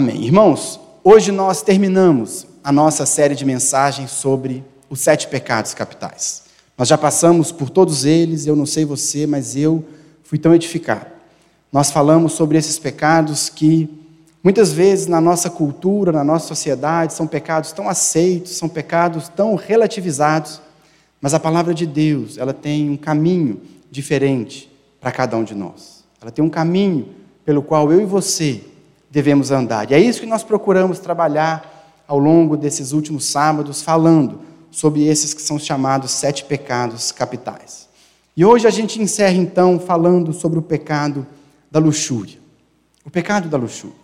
Amém. 0.00 0.24
Irmãos, 0.24 0.80
hoje 1.04 1.30
nós 1.30 1.60
terminamos 1.60 2.46
a 2.64 2.72
nossa 2.72 3.04
série 3.04 3.34
de 3.34 3.44
mensagens 3.44 4.10
sobre 4.10 4.64
os 4.88 5.00
sete 5.00 5.28
pecados 5.28 5.74
capitais. 5.74 6.44
Nós 6.78 6.88
já 6.88 6.96
passamos 6.96 7.52
por 7.52 7.68
todos 7.68 8.06
eles, 8.06 8.46
eu 8.46 8.56
não 8.56 8.64
sei 8.64 8.86
você, 8.86 9.26
mas 9.26 9.56
eu 9.56 9.84
fui 10.24 10.38
tão 10.38 10.54
edificado. 10.54 11.04
Nós 11.70 11.90
falamos 11.90 12.32
sobre 12.32 12.56
esses 12.56 12.78
pecados 12.78 13.50
que 13.50 13.90
muitas 14.42 14.72
vezes 14.72 15.06
na 15.06 15.20
nossa 15.20 15.50
cultura, 15.50 16.12
na 16.12 16.24
nossa 16.24 16.48
sociedade, 16.48 17.12
são 17.12 17.26
pecados 17.26 17.70
tão 17.70 17.86
aceitos, 17.86 18.52
são 18.52 18.70
pecados 18.70 19.28
tão 19.28 19.54
relativizados, 19.54 20.62
mas 21.20 21.34
a 21.34 21.38
palavra 21.38 21.74
de 21.74 21.84
Deus, 21.84 22.38
ela 22.38 22.54
tem 22.54 22.88
um 22.88 22.96
caminho 22.96 23.60
diferente 23.90 24.72
para 24.98 25.12
cada 25.12 25.36
um 25.36 25.44
de 25.44 25.54
nós. 25.54 26.04
Ela 26.22 26.30
tem 26.30 26.42
um 26.42 26.48
caminho 26.48 27.06
pelo 27.44 27.62
qual 27.62 27.92
eu 27.92 28.00
e 28.00 28.06
você 28.06 28.64
devemos 29.10 29.50
andar. 29.50 29.90
E 29.90 29.94
é 29.94 29.98
isso 29.98 30.20
que 30.20 30.26
nós 30.26 30.44
procuramos 30.44 30.98
trabalhar 30.98 32.02
ao 32.06 32.18
longo 32.18 32.56
desses 32.56 32.92
últimos 32.92 33.24
sábados, 33.24 33.82
falando 33.82 34.40
sobre 34.70 35.06
esses 35.06 35.34
que 35.34 35.42
são 35.42 35.58
chamados 35.58 36.12
sete 36.12 36.44
pecados 36.44 37.10
capitais. 37.10 37.88
E 38.36 38.44
hoje 38.44 38.66
a 38.66 38.70
gente 38.70 39.00
encerra 39.00 39.34
então 39.34 39.78
falando 39.78 40.32
sobre 40.32 40.58
o 40.58 40.62
pecado 40.62 41.26
da 41.70 41.80
luxúria. 41.80 42.38
O 43.04 43.10
pecado 43.10 43.48
da 43.48 43.58
luxúria. 43.58 43.96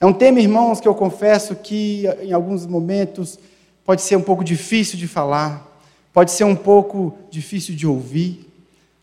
É 0.00 0.06
um 0.06 0.12
tema, 0.12 0.40
irmãos, 0.40 0.80
que 0.80 0.88
eu 0.88 0.94
confesso 0.94 1.54
que 1.54 2.04
em 2.20 2.32
alguns 2.32 2.66
momentos 2.66 3.38
pode 3.84 4.02
ser 4.02 4.16
um 4.16 4.22
pouco 4.22 4.42
difícil 4.42 4.98
de 4.98 5.06
falar, 5.06 5.66
pode 6.12 6.32
ser 6.32 6.44
um 6.44 6.56
pouco 6.56 7.16
difícil 7.30 7.74
de 7.74 7.86
ouvir, 7.86 8.50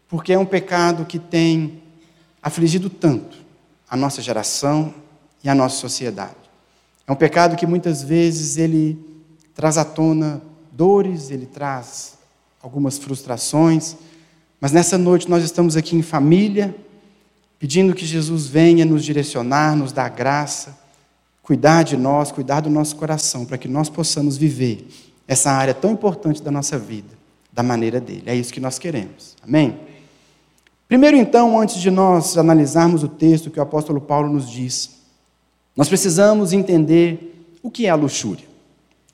porque 0.07 0.33
é 0.33 0.39
um 0.39 0.45
pecado 0.45 1.05
que 1.05 1.17
tem 1.17 1.81
afligido 2.43 2.89
tanto 2.89 3.37
a 3.89 3.95
nossa 3.95 4.21
geração, 4.21 4.93
e 5.43 5.49
a 5.49 5.55
nossa 5.55 5.77
sociedade. 5.77 6.35
É 7.07 7.11
um 7.11 7.15
pecado 7.15 7.55
que 7.55 7.65
muitas 7.65 8.03
vezes 8.03 8.57
ele 8.57 8.97
traz 9.53 9.77
à 9.77 9.85
tona 9.85 10.41
dores, 10.71 11.29
ele 11.29 11.45
traz 11.45 12.17
algumas 12.61 12.97
frustrações, 12.97 13.95
mas 14.59 14.71
nessa 14.71 14.97
noite 14.97 15.29
nós 15.29 15.43
estamos 15.43 15.75
aqui 15.75 15.95
em 15.95 16.01
família, 16.01 16.75
pedindo 17.57 17.93
que 17.93 18.05
Jesus 18.05 18.47
venha 18.47 18.85
nos 18.85 19.03
direcionar, 19.03 19.75
nos 19.75 19.91
dar 19.91 20.09
graça, 20.09 20.77
cuidar 21.41 21.83
de 21.83 21.97
nós, 21.97 22.31
cuidar 22.31 22.61
do 22.61 22.69
nosso 22.69 22.95
coração, 22.95 23.45
para 23.45 23.57
que 23.57 23.67
nós 23.67 23.89
possamos 23.89 24.37
viver 24.37 24.87
essa 25.27 25.51
área 25.51 25.73
tão 25.73 25.91
importante 25.91 26.41
da 26.41 26.51
nossa 26.51 26.77
vida, 26.77 27.09
da 27.51 27.63
maneira 27.63 27.99
dele. 27.99 28.23
É 28.25 28.35
isso 28.35 28.53
que 28.53 28.59
nós 28.59 28.79
queremos. 28.79 29.35
Amém? 29.43 29.79
Primeiro, 30.87 31.17
então, 31.17 31.59
antes 31.59 31.77
de 31.77 31.89
nós 31.89 32.37
analisarmos 32.37 33.03
o 33.03 33.07
texto 33.07 33.49
que 33.49 33.59
o 33.59 33.63
apóstolo 33.63 34.01
Paulo 34.01 34.31
nos 34.31 34.49
diz, 34.49 35.00
nós 35.75 35.87
precisamos 35.87 36.51
entender 36.51 37.47
o 37.63 37.71
que 37.71 37.85
é 37.85 37.89
a 37.89 37.95
luxúria, 37.95 38.45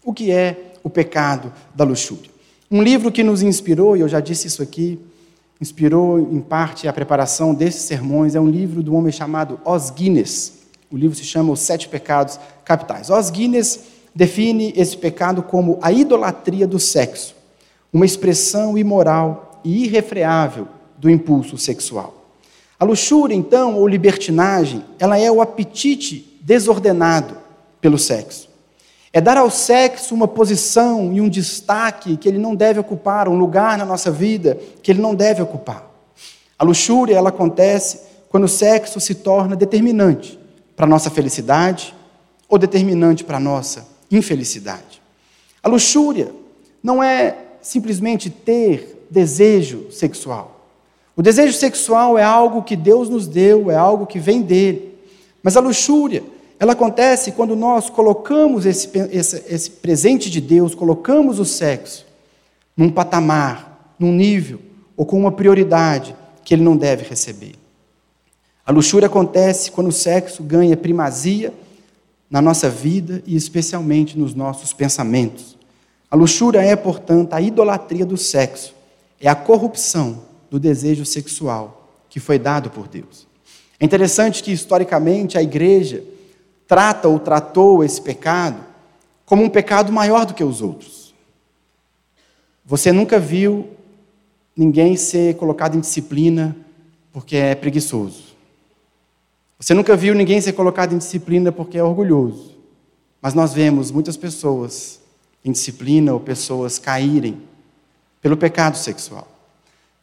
o 0.03 0.13
que 0.13 0.31
é 0.31 0.73
o 0.83 0.89
pecado 0.89 1.53
da 1.75 1.83
luxúria. 1.83 2.31
Um 2.69 2.81
livro 2.81 3.11
que 3.11 3.23
nos 3.23 3.41
inspirou, 3.41 3.95
e 3.95 4.01
eu 4.01 4.07
já 4.07 4.19
disse 4.19 4.47
isso 4.47 4.63
aqui, 4.63 4.99
inspirou 5.61 6.19
em 6.19 6.41
parte 6.41 6.87
a 6.87 6.93
preparação 6.93 7.53
desses 7.53 7.83
sermões, 7.83 8.35
é 8.35 8.39
um 8.39 8.49
livro 8.49 8.83
um 8.91 8.95
homem 8.95 9.11
chamado 9.11 9.59
Os 9.65 9.89
Guinness. 9.89 10.53
O 10.91 10.97
livro 10.97 11.15
se 11.15 11.23
chama 11.23 11.51
Os 11.51 11.59
Sete 11.59 11.87
Pecados 11.87 12.39
Capitais. 12.65 13.09
Os 13.09 13.29
Guinness 13.29 13.81
define 14.13 14.73
esse 14.75 14.97
pecado 14.97 15.43
como 15.43 15.77
a 15.81 15.91
idolatria 15.91 16.65
do 16.65 16.79
sexo, 16.79 17.35
uma 17.93 18.05
expressão 18.05 18.77
imoral 18.77 19.61
e 19.63 19.85
irrefreável 19.85 20.67
do 20.97 21.09
impulso 21.09 21.57
sexual. 21.57 22.15
A 22.79 22.85
luxúria, 22.85 23.35
então, 23.35 23.75
ou 23.75 23.87
libertinagem, 23.87 24.83
ela 24.99 25.17
é 25.17 25.31
o 25.31 25.41
apetite 25.41 26.26
desordenado 26.47 27.37
pelo 27.81 27.97
sexo. 27.97 28.47
É 29.11 29.19
dar 29.19 29.35
ao 29.35 29.51
sexo 29.51 30.15
uma 30.15 30.29
posição 30.29 31.11
e 31.11 31.19
um 31.19 31.27
destaque 31.27 32.15
que 32.15 32.29
ele 32.29 32.37
não 32.37 32.55
deve 32.55 32.79
ocupar, 32.79 33.27
um 33.27 33.37
lugar 33.37 33.77
na 33.77 33.83
nossa 33.83 34.09
vida 34.09 34.57
que 34.81 34.89
ele 34.89 35.01
não 35.01 35.13
deve 35.13 35.41
ocupar. 35.41 35.85
A 36.57 36.63
luxúria, 36.63 37.17
ela 37.17 37.27
acontece 37.27 37.99
quando 38.29 38.45
o 38.45 38.47
sexo 38.47 38.97
se 39.01 39.13
torna 39.13 39.57
determinante 39.57 40.39
para 40.73 40.85
a 40.85 40.89
nossa 40.89 41.09
felicidade 41.09 41.93
ou 42.47 42.57
determinante 42.57 43.25
para 43.25 43.35
a 43.35 43.41
nossa 43.41 43.85
infelicidade. 44.09 45.01
A 45.61 45.67
luxúria 45.67 46.31
não 46.81 47.03
é 47.03 47.35
simplesmente 47.61 48.29
ter 48.29 49.05
desejo 49.11 49.91
sexual. 49.91 50.61
O 51.13 51.21
desejo 51.21 51.51
sexual 51.51 52.17
é 52.17 52.23
algo 52.23 52.63
que 52.63 52.77
Deus 52.77 53.09
nos 53.09 53.27
deu, 53.27 53.69
é 53.69 53.75
algo 53.75 54.05
que 54.05 54.17
vem 54.17 54.41
dele. 54.41 54.97
Mas 55.43 55.57
a 55.57 55.59
luxúria 55.59 56.23
ela 56.59 56.73
acontece 56.73 57.31
quando 57.31 57.55
nós 57.55 57.89
colocamos 57.89 58.65
esse, 58.65 58.89
esse, 59.11 59.43
esse 59.47 59.69
presente 59.69 60.29
de 60.29 60.41
Deus, 60.41 60.73
colocamos 60.73 61.39
o 61.39 61.45
sexo 61.45 62.05
num 62.75 62.89
patamar, 62.89 63.93
num 63.99 64.11
nível 64.11 64.59
ou 64.95 65.05
com 65.05 65.19
uma 65.19 65.31
prioridade 65.31 66.15
que 66.43 66.53
ele 66.53 66.63
não 66.63 66.75
deve 66.75 67.03
receber. 67.07 67.53
A 68.65 68.71
luxúria 68.71 69.05
acontece 69.05 69.71
quando 69.71 69.87
o 69.87 69.91
sexo 69.91 70.43
ganha 70.43 70.75
primazia 70.75 71.53
na 72.29 72.41
nossa 72.41 72.69
vida 72.69 73.21
e 73.25 73.35
especialmente 73.35 74.17
nos 74.17 74.33
nossos 74.33 74.73
pensamentos. 74.73 75.57
A 76.09 76.15
luxúria 76.15 76.61
é, 76.61 76.75
portanto, 76.75 77.33
a 77.33 77.41
idolatria 77.41 78.05
do 78.05 78.17
sexo, 78.17 78.73
é 79.19 79.29
a 79.29 79.35
corrupção 79.35 80.23
do 80.49 80.59
desejo 80.59 81.05
sexual 81.05 81.91
que 82.09 82.19
foi 82.19 82.39
dado 82.39 82.69
por 82.69 82.87
Deus. 82.87 83.27
É 83.79 83.85
interessante 83.85 84.41
que, 84.41 84.51
historicamente, 84.51 85.37
a 85.37 85.43
igreja 85.43 86.03
trata 86.67 87.07
ou 87.07 87.17
tratou 87.17 87.83
esse 87.83 88.01
pecado 88.01 88.67
como 89.25 89.43
um 89.43 89.49
pecado 89.49 89.91
maior 89.91 90.25
do 90.25 90.33
que 90.33 90.43
os 90.43 90.61
outros. 90.61 91.13
Você 92.65 92.91
nunca 92.91 93.19
viu 93.19 93.69
ninguém 94.55 94.95
ser 94.95 95.35
colocado 95.35 95.75
em 95.75 95.79
disciplina 95.79 96.55
porque 97.11 97.35
é 97.35 97.55
preguiçoso. 97.55 98.35
Você 99.59 99.73
nunca 99.73 99.95
viu 99.95 100.13
ninguém 100.13 100.39
ser 100.39 100.53
colocado 100.53 100.93
em 100.93 100.97
disciplina 100.97 101.51
porque 101.51 101.77
é 101.77 101.83
orgulhoso. 101.83 102.55
Mas 103.21 103.33
nós 103.33 103.53
vemos 103.53 103.89
muitas 103.89 104.15
pessoas 104.15 104.99
em 105.43 105.51
disciplina 105.51 106.13
ou 106.13 106.19
pessoas 106.19 106.77
caírem 106.77 107.41
pelo 108.21 108.37
pecado 108.37 108.77
sexual. 108.77 109.27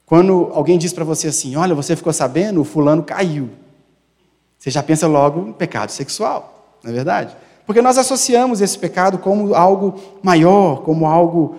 Quando 0.05 0.51
alguém 0.53 0.77
diz 0.77 0.93
para 0.93 1.05
você 1.05 1.29
assim: 1.29 1.57
Olha, 1.57 1.75
você 1.75 1.95
ficou 1.95 2.13
sabendo, 2.13 2.61
o 2.61 2.65
fulano 2.65 3.03
caiu. 3.03 3.51
Você 4.59 4.71
já 4.71 4.83
pensa 4.83 5.07
logo 5.07 5.49
em 5.49 5.53
pecado 5.53 5.91
sexual 5.91 6.54
não 6.85 6.91
é 6.91 6.95
verdade? 6.95 7.35
Porque 7.67 7.81
nós 7.81 7.97
associamos 7.97 8.61
esse 8.61 8.79
pecado 8.79 9.17
como 9.19 9.55
algo 9.55 9.99
maior, 10.23 10.83
como 10.83 11.07
algo, 11.07 11.57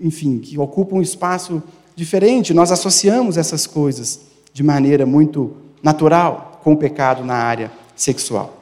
enfim, 0.00 0.38
que 0.38 0.56
ocupa 0.56 0.94
um 0.94 1.02
espaço 1.02 1.60
diferente. 1.96 2.54
Nós 2.54 2.70
associamos 2.70 3.36
essas 3.36 3.66
coisas 3.66 4.20
de 4.52 4.62
maneira 4.62 5.04
muito 5.04 5.56
natural 5.82 6.60
com 6.62 6.74
o 6.74 6.76
pecado 6.76 7.24
na 7.24 7.34
área 7.34 7.72
sexual. 7.96 8.56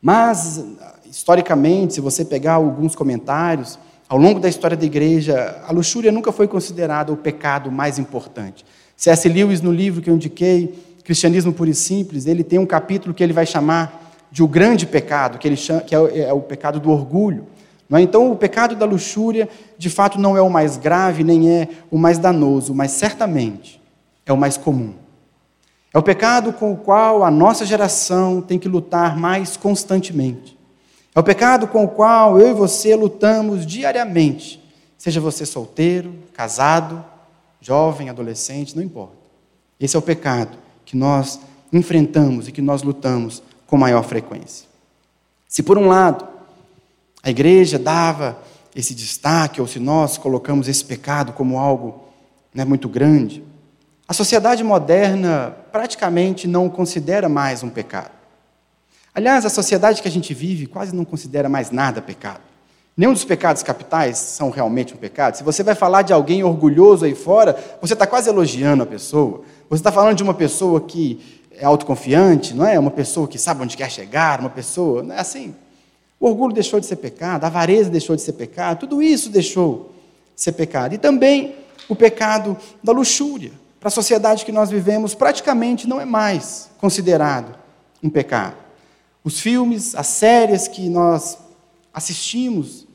Mas, 0.00 0.62
historicamente, 1.10 1.94
se 1.94 2.00
você 2.02 2.22
pegar 2.22 2.54
alguns 2.54 2.94
comentários, 2.94 3.78
ao 4.06 4.18
longo 4.18 4.38
da 4.38 4.48
história 4.48 4.76
da 4.76 4.84
igreja, 4.84 5.62
a 5.66 5.72
luxúria 5.72 6.12
nunca 6.12 6.30
foi 6.32 6.46
considerada 6.46 7.12
o 7.12 7.16
pecado 7.16 7.72
mais 7.72 7.98
importante. 7.98 8.64
C.S. 8.94 9.26
Lewis, 9.26 9.62
no 9.62 9.72
livro 9.72 10.02
que 10.02 10.10
eu 10.10 10.14
indiquei, 10.14 10.78
Cristianismo 11.02 11.52
Puro 11.52 11.70
e 11.70 11.74
Simples, 11.74 12.26
ele 12.26 12.44
tem 12.44 12.58
um 12.58 12.66
capítulo 12.66 13.14
que 13.14 13.22
ele 13.22 13.32
vai 13.32 13.46
chamar 13.46 14.07
de 14.30 14.42
o 14.42 14.46
um 14.46 14.48
grande 14.48 14.86
pecado, 14.86 15.38
que, 15.38 15.48
ele 15.48 15.56
chama, 15.56 15.80
que 15.80 15.94
é, 15.94 15.98
o, 15.98 16.08
é 16.08 16.40
pecado 16.40 16.78
do 16.78 16.90
orgulho. 16.90 17.46
É? 17.90 18.00
Então, 18.00 18.30
o 18.30 18.36
pecado 18.36 18.76
da 18.76 18.84
luxúria, 18.84 19.48
de 19.78 19.88
fato, 19.88 20.20
não 20.20 20.36
é 20.36 20.42
o 20.42 20.50
mais 20.50 20.76
grave, 20.76 21.24
nem 21.24 21.50
é 21.50 21.68
o 21.90 21.96
mais 21.96 22.18
danoso, 22.18 22.74
mas 22.74 22.92
certamente 22.92 23.80
é 24.26 24.32
o 24.32 24.36
mais 24.36 24.56
comum. 24.56 24.94
É 25.92 25.98
o 25.98 26.02
pecado 26.02 26.52
com 26.52 26.72
o 26.72 26.76
qual 26.76 27.24
a 27.24 27.30
nossa 27.30 27.64
geração 27.64 28.42
tem 28.42 28.58
que 28.58 28.68
lutar 28.68 29.16
mais 29.16 29.56
constantemente. 29.56 30.58
É 31.14 31.20
o 31.20 31.22
pecado 31.22 31.66
com 31.66 31.84
o 31.84 31.88
qual 31.88 32.38
eu 32.38 32.50
e 32.50 32.54
você 32.54 32.94
lutamos 32.94 33.66
diariamente, 33.66 34.62
seja 34.98 35.20
você 35.20 35.46
solteiro, 35.46 36.14
casado, 36.34 37.02
jovem, 37.60 38.10
adolescente, 38.10 38.76
não 38.76 38.82
importa. 38.82 39.16
Esse 39.80 39.96
é 39.96 39.98
o 39.98 40.02
pecado 40.02 40.58
que 40.84 40.96
nós 40.96 41.40
enfrentamos 41.72 42.48
e 42.48 42.52
que 42.52 42.62
nós 42.62 42.82
lutamos 42.82 43.42
com 43.68 43.76
maior 43.76 44.02
frequência. 44.02 44.66
Se 45.46 45.62
por 45.62 45.78
um 45.78 45.86
lado 45.86 46.26
a 47.22 47.30
igreja 47.30 47.78
dava 47.78 48.38
esse 48.74 48.94
destaque, 48.94 49.60
ou 49.60 49.66
se 49.66 49.78
nós 49.78 50.16
colocamos 50.16 50.68
esse 50.68 50.84
pecado 50.84 51.32
como 51.32 51.58
algo 51.58 52.02
né, 52.54 52.64
muito 52.64 52.88
grande, 52.88 53.44
a 54.06 54.14
sociedade 54.14 54.64
moderna 54.64 55.54
praticamente 55.70 56.48
não 56.48 56.68
considera 56.68 57.28
mais 57.28 57.62
um 57.62 57.68
pecado. 57.68 58.10
Aliás, 59.14 59.44
a 59.44 59.50
sociedade 59.50 60.00
que 60.00 60.08
a 60.08 60.10
gente 60.10 60.32
vive 60.32 60.66
quase 60.66 60.94
não 60.94 61.04
considera 61.04 61.48
mais 61.48 61.70
nada 61.70 62.00
pecado. 62.00 62.40
Nenhum 62.96 63.12
dos 63.12 63.24
pecados 63.24 63.62
capitais 63.62 64.16
são 64.16 64.48
realmente 64.48 64.94
um 64.94 64.96
pecado. 64.96 65.36
Se 65.36 65.44
você 65.44 65.62
vai 65.62 65.74
falar 65.74 66.02
de 66.02 66.12
alguém 66.12 66.42
orgulhoso 66.42 67.04
aí 67.04 67.14
fora, 67.14 67.56
você 67.82 67.92
está 67.92 68.06
quase 68.06 68.30
elogiando 68.30 68.82
a 68.82 68.86
pessoa. 68.86 69.42
Você 69.68 69.80
está 69.80 69.92
falando 69.92 70.16
de 70.16 70.22
uma 70.22 70.34
pessoa 70.34 70.80
que 70.80 71.37
é 71.60 71.64
autoconfiante, 71.64 72.54
não 72.54 72.64
é? 72.64 72.78
Uma 72.78 72.90
pessoa 72.90 73.26
que 73.26 73.38
sabe 73.38 73.62
onde 73.62 73.76
quer 73.76 73.90
chegar, 73.90 74.40
uma 74.40 74.50
pessoa, 74.50 75.02
não 75.02 75.14
é 75.14 75.18
assim? 75.18 75.54
O 76.20 76.28
orgulho 76.28 76.54
deixou 76.54 76.80
de 76.80 76.86
ser 76.86 76.96
pecado, 76.96 77.44
a 77.44 77.46
avareza 77.48 77.90
deixou 77.90 78.16
de 78.16 78.22
ser 78.22 78.32
pecado, 78.32 78.80
tudo 78.80 79.02
isso 79.02 79.28
deixou 79.28 79.92
de 80.34 80.42
ser 80.42 80.52
pecado. 80.52 80.94
E 80.94 80.98
também 80.98 81.56
o 81.88 81.96
pecado 81.96 82.56
da 82.82 82.92
luxúria. 82.92 83.52
Para 83.80 83.88
a 83.88 83.90
sociedade 83.90 84.44
que 84.44 84.52
nós 84.52 84.70
vivemos, 84.70 85.14
praticamente 85.14 85.88
não 85.88 86.00
é 86.00 86.04
mais 86.04 86.70
considerado 86.78 87.54
um 88.02 88.10
pecado. 88.10 88.56
Os 89.22 89.40
filmes, 89.40 89.94
as 89.94 90.06
séries 90.06 90.66
que 90.66 90.88
nós 90.88 91.38
assistimos, 91.92 92.86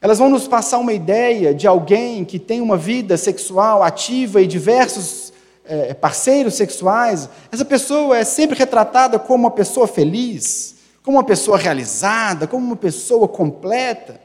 elas 0.00 0.18
vão 0.18 0.28
nos 0.28 0.48
passar 0.48 0.78
uma 0.78 0.92
ideia 0.92 1.54
de 1.54 1.66
alguém 1.66 2.24
que 2.24 2.38
tem 2.38 2.60
uma 2.60 2.76
vida 2.76 3.16
sexual 3.16 3.82
ativa 3.82 4.42
e 4.42 4.46
diversos 4.46 5.31
é, 5.72 5.94
parceiros 5.94 6.54
sexuais. 6.54 7.30
Essa 7.50 7.64
pessoa 7.64 8.18
é 8.18 8.24
sempre 8.24 8.58
retratada 8.58 9.18
como 9.18 9.44
uma 9.44 9.50
pessoa 9.50 9.86
feliz, 9.86 10.74
como 11.02 11.16
uma 11.16 11.24
pessoa 11.24 11.56
realizada, 11.56 12.46
como 12.46 12.66
uma 12.66 12.76
pessoa 12.76 13.26
completa. 13.26 14.20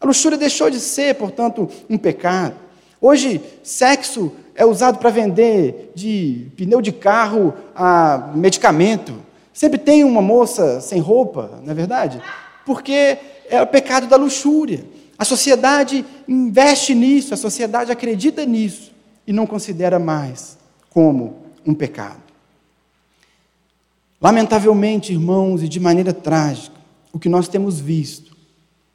A 0.00 0.06
luxúria 0.06 0.36
deixou 0.36 0.68
de 0.68 0.80
ser, 0.80 1.14
portanto, 1.14 1.68
um 1.88 1.96
pecado. 1.96 2.56
Hoje, 3.00 3.40
sexo 3.62 4.32
é 4.52 4.66
usado 4.66 4.98
para 4.98 5.10
vender 5.10 5.92
de 5.94 6.48
pneu 6.56 6.80
de 6.80 6.90
carro 6.90 7.54
a 7.76 8.32
medicamento. 8.34 9.14
Sempre 9.52 9.78
tem 9.78 10.02
uma 10.02 10.20
moça 10.20 10.80
sem 10.80 11.00
roupa, 11.00 11.60
não 11.62 11.70
é 11.70 11.74
verdade? 11.74 12.20
Porque 12.66 13.16
é 13.48 13.62
o 13.62 13.66
pecado 13.66 14.08
da 14.08 14.16
luxúria. 14.16 14.84
A 15.16 15.24
sociedade 15.24 16.04
investe 16.26 16.96
nisso, 16.96 17.32
a 17.32 17.36
sociedade 17.36 17.92
acredita 17.92 18.44
nisso 18.44 18.90
e 19.24 19.32
não 19.32 19.46
considera 19.46 20.00
mais 20.00 20.63
como 20.94 21.42
um 21.66 21.74
pecado. 21.74 22.22
Lamentavelmente, 24.20 25.12
irmãos, 25.12 25.60
e 25.60 25.68
de 25.68 25.80
maneira 25.80 26.14
trágica, 26.14 26.76
o 27.12 27.18
que 27.18 27.28
nós 27.28 27.48
temos 27.48 27.80
visto 27.80 28.34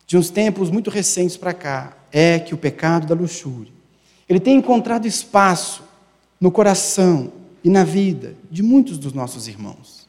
de 0.07 0.17
uns 0.17 0.29
tempos 0.29 0.71
muito 0.71 0.89
recentes 0.89 1.35
para 1.35 1.53
cá 1.53 1.93
é 2.11 2.39
que 2.39 2.55
o 2.55 2.57
pecado 2.57 3.05
da 3.05 3.13
luxúria, 3.13 3.71
ele 4.27 4.39
tem 4.39 4.55
encontrado 4.55 5.05
espaço 5.05 5.83
no 6.39 6.49
coração 6.49 7.33
e 7.63 7.69
na 7.69 7.83
vida 7.83 8.33
de 8.49 8.63
muitos 8.63 8.97
dos 8.97 9.11
nossos 9.11 9.47
irmãos. 9.47 10.07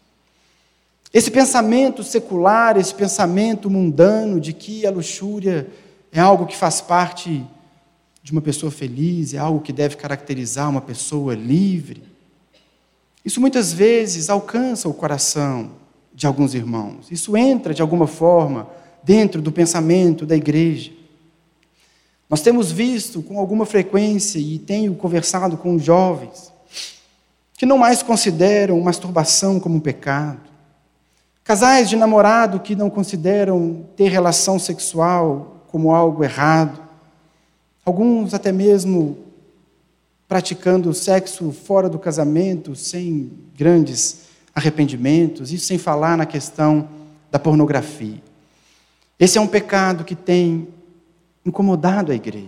Esse 1.12 1.30
pensamento 1.30 2.04
secular, 2.04 2.76
esse 2.76 2.94
pensamento 2.94 3.68
mundano 3.68 4.40
de 4.40 4.52
que 4.52 4.86
a 4.86 4.90
luxúria 4.90 5.68
é 6.12 6.20
algo 6.20 6.46
que 6.46 6.56
faz 6.56 6.80
parte 6.80 7.44
de 8.22 8.32
uma 8.32 8.40
pessoa 8.40 8.70
feliz, 8.70 9.34
é 9.34 9.38
algo 9.38 9.60
que 9.60 9.72
deve 9.72 9.96
caracterizar 9.96 10.68
uma 10.68 10.80
pessoa 10.80 11.34
livre. 11.34 12.02
Isso 13.24 13.40
muitas 13.40 13.72
vezes 13.72 14.28
alcança 14.28 14.88
o 14.88 14.94
coração 14.94 15.72
de 16.14 16.26
alguns 16.26 16.54
irmãos. 16.54 17.10
Isso 17.10 17.36
entra 17.36 17.72
de 17.72 17.82
alguma 17.82 18.06
forma 18.06 18.68
dentro 19.02 19.40
do 19.40 19.50
pensamento 19.50 20.26
da 20.26 20.36
igreja. 20.36 20.92
Nós 22.28 22.42
temos 22.42 22.70
visto 22.70 23.22
com 23.22 23.38
alguma 23.38 23.66
frequência 23.66 24.38
e 24.38 24.58
tenho 24.58 24.94
conversado 24.94 25.56
com 25.56 25.78
jovens 25.78 26.52
que 27.56 27.66
não 27.66 27.76
mais 27.76 28.02
consideram 28.02 28.80
masturbação 28.80 29.60
como 29.60 29.76
um 29.76 29.80
pecado 29.80 30.50
Casais 31.50 31.88
de 31.88 31.96
namorado 31.96 32.60
que 32.60 32.76
não 32.76 32.88
consideram 32.88 33.84
ter 33.96 34.08
relação 34.08 34.56
sexual 34.56 35.64
como 35.66 35.92
algo 35.92 36.22
errado. 36.22 36.80
Alguns 37.84 38.34
até 38.34 38.52
mesmo 38.52 39.18
praticando 40.28 40.94
sexo 40.94 41.50
fora 41.50 41.88
do 41.88 41.98
casamento, 41.98 42.76
sem 42.76 43.32
grandes 43.56 44.22
arrependimentos, 44.54 45.52
isso 45.52 45.66
sem 45.66 45.78
falar 45.78 46.16
na 46.16 46.26
questão 46.26 46.88
da 47.30 47.38
pornografia. 47.38 48.22
Esse 49.18 49.38
é 49.38 49.40
um 49.40 49.46
pecado 49.46 50.04
que 50.04 50.14
tem 50.14 50.68
incomodado 51.44 52.12
a 52.12 52.14
igreja, 52.14 52.46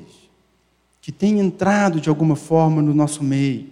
que 1.01 1.11
tem 1.11 1.41
entrado 1.41 2.01
de 2.01 2.09
alguma 2.09 2.37
forma 2.37 2.81
no 2.81 2.95
nosso 2.95 3.25
meio. 3.25 3.67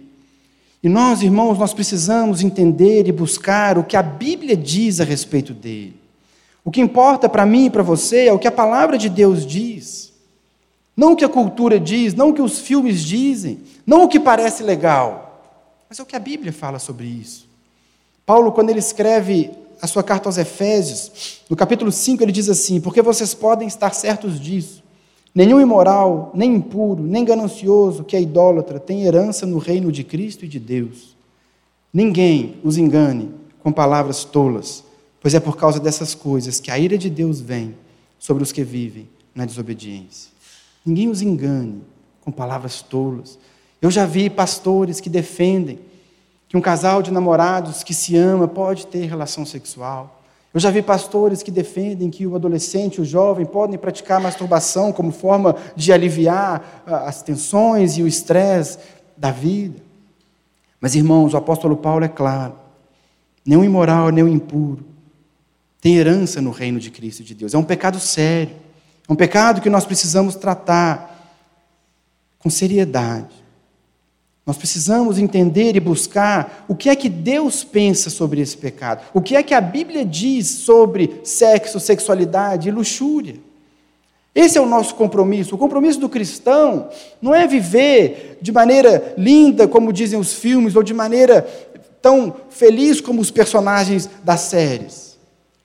E 0.83 0.89
nós, 0.89 1.21
irmãos, 1.21 1.57
nós 1.57 1.73
precisamos 1.73 2.43
entender 2.43 3.07
e 3.07 3.11
buscar 3.11 3.77
o 3.77 3.83
que 3.83 3.95
a 3.95 4.03
Bíblia 4.03 4.57
diz 4.57 4.99
a 4.99 5.03
respeito 5.03 5.53
dele. 5.53 5.95
O 6.65 6.71
que 6.71 6.81
importa 6.81 7.29
para 7.29 7.45
mim 7.45 7.67
e 7.67 7.69
para 7.69 7.83
você 7.83 8.25
é 8.25 8.33
o 8.33 8.39
que 8.39 8.47
a 8.47 8.51
palavra 8.51 8.97
de 8.97 9.07
Deus 9.07 9.45
diz. 9.45 10.10
Não 10.95 11.13
o 11.13 11.15
que 11.15 11.25
a 11.25 11.29
cultura 11.29 11.79
diz, 11.79 12.13
não 12.13 12.29
o 12.29 12.33
que 12.33 12.41
os 12.41 12.59
filmes 12.59 13.01
dizem, 13.01 13.61
não 13.85 14.03
o 14.03 14.07
que 14.07 14.19
parece 14.19 14.63
legal, 14.63 15.55
mas 15.89 15.99
é 15.99 16.03
o 16.03 16.05
que 16.05 16.15
a 16.15 16.19
Bíblia 16.19 16.51
fala 16.51 16.79
sobre 16.79 17.05
isso. 17.05 17.47
Paulo, 18.25 18.51
quando 18.51 18.69
ele 18.69 18.79
escreve 18.79 19.51
a 19.81 19.87
sua 19.87 20.03
carta 20.03 20.29
aos 20.29 20.37
Efésios, 20.37 21.41
no 21.49 21.55
capítulo 21.55 21.91
5, 21.91 22.21
ele 22.21 22.31
diz 22.31 22.49
assim: 22.49 22.79
Porque 22.79 23.01
vocês 23.01 23.33
podem 23.33 23.67
estar 23.67 23.93
certos 23.93 24.39
disso 24.39 24.81
Nenhum 25.33 25.61
imoral, 25.61 26.29
nem 26.33 26.55
impuro, 26.55 27.01
nem 27.01 27.23
ganancioso 27.23 28.03
que 28.03 28.15
é 28.17 28.21
idólatra 28.21 28.79
tem 28.79 29.03
herança 29.03 29.45
no 29.45 29.57
reino 29.57 29.91
de 29.91 30.03
Cristo 30.03 30.43
e 30.43 30.47
de 30.47 30.59
Deus. 30.59 31.15
Ninguém 31.93 32.57
os 32.63 32.77
engane 32.77 33.31
com 33.63 33.71
palavras 33.71 34.25
tolas, 34.25 34.83
pois 35.21 35.33
é 35.33 35.39
por 35.39 35.55
causa 35.55 35.79
dessas 35.79 36.13
coisas 36.13 36.59
que 36.59 36.69
a 36.69 36.77
ira 36.77 36.97
de 36.97 37.09
Deus 37.09 37.39
vem 37.39 37.75
sobre 38.19 38.43
os 38.43 38.51
que 38.51 38.63
vivem 38.63 39.07
na 39.33 39.45
desobediência. 39.45 40.30
Ninguém 40.85 41.09
os 41.09 41.21
engane 41.21 41.81
com 42.21 42.31
palavras 42.31 42.81
tolas. 42.81 43.37
Eu 43.81 43.89
já 43.91 44.05
vi 44.05 44.29
pastores 44.29 44.99
que 44.99 45.09
defendem 45.09 45.79
que 46.47 46.57
um 46.57 46.61
casal 46.61 47.01
de 47.01 47.11
namorados 47.11 47.83
que 47.83 47.93
se 47.93 48.15
ama 48.15 48.47
pode 48.47 48.87
ter 48.87 49.05
relação 49.05 49.45
sexual. 49.45 50.21
Eu 50.53 50.59
já 50.59 50.69
vi 50.69 50.81
pastores 50.81 51.41
que 51.41 51.49
defendem 51.49 52.09
que 52.09 52.27
o 52.27 52.35
adolescente, 52.35 52.99
o 52.99 53.05
jovem, 53.05 53.45
podem 53.45 53.79
praticar 53.79 54.19
masturbação 54.19 54.91
como 54.91 55.11
forma 55.11 55.55
de 55.75 55.93
aliviar 55.93 56.83
ah, 56.85 57.07
as 57.07 57.21
tensões 57.21 57.97
e 57.97 58.03
o 58.03 58.07
estresse 58.07 58.77
da 59.15 59.31
vida. 59.31 59.79
Mas, 60.79 60.93
irmãos, 60.93 61.33
o 61.33 61.37
apóstolo 61.37 61.77
Paulo 61.77 62.03
é 62.03 62.09
claro: 62.09 62.55
o 63.47 63.63
imoral, 63.63 64.07
o 64.07 64.27
impuro 64.27 64.83
tem 65.79 65.95
herança 65.95 66.41
no 66.41 66.51
reino 66.51 66.79
de 66.79 66.91
Cristo 66.91 67.21
e 67.21 67.23
de 67.23 67.33
Deus. 67.33 67.53
É 67.53 67.57
um 67.57 67.63
pecado 67.63 67.99
sério. 67.99 68.55
É 69.11 69.13
um 69.13 69.17
pecado 69.17 69.59
que 69.59 69.69
nós 69.69 69.83
precisamos 69.83 70.35
tratar 70.35 71.35
com 72.39 72.49
seriedade. 72.49 73.35
Nós 74.45 74.55
precisamos 74.55 75.19
entender 75.19 75.75
e 75.75 75.81
buscar 75.81 76.63
o 76.65 76.73
que 76.73 76.87
é 76.87 76.95
que 76.95 77.09
Deus 77.09 77.61
pensa 77.61 78.09
sobre 78.09 78.39
esse 78.39 78.55
pecado, 78.55 79.03
o 79.13 79.19
que 79.19 79.35
é 79.35 79.43
que 79.43 79.53
a 79.53 79.59
Bíblia 79.59 80.05
diz 80.05 80.47
sobre 80.47 81.19
sexo, 81.25 81.77
sexualidade 81.77 82.69
e 82.69 82.71
luxúria. 82.71 83.35
Esse 84.33 84.57
é 84.57 84.61
o 84.61 84.65
nosso 84.65 84.95
compromisso. 84.95 85.55
O 85.55 85.57
compromisso 85.57 85.99
do 85.99 86.07
cristão 86.07 86.87
não 87.21 87.35
é 87.35 87.45
viver 87.45 88.39
de 88.41 88.53
maneira 88.53 89.13
linda, 89.17 89.67
como 89.67 89.91
dizem 89.91 90.17
os 90.17 90.35
filmes, 90.35 90.73
ou 90.73 90.83
de 90.83 90.93
maneira 90.93 91.45
tão 92.01 92.33
feliz 92.49 93.01
como 93.01 93.19
os 93.19 93.29
personagens 93.29 94.09
das 94.23 94.39
séries. 94.39 95.10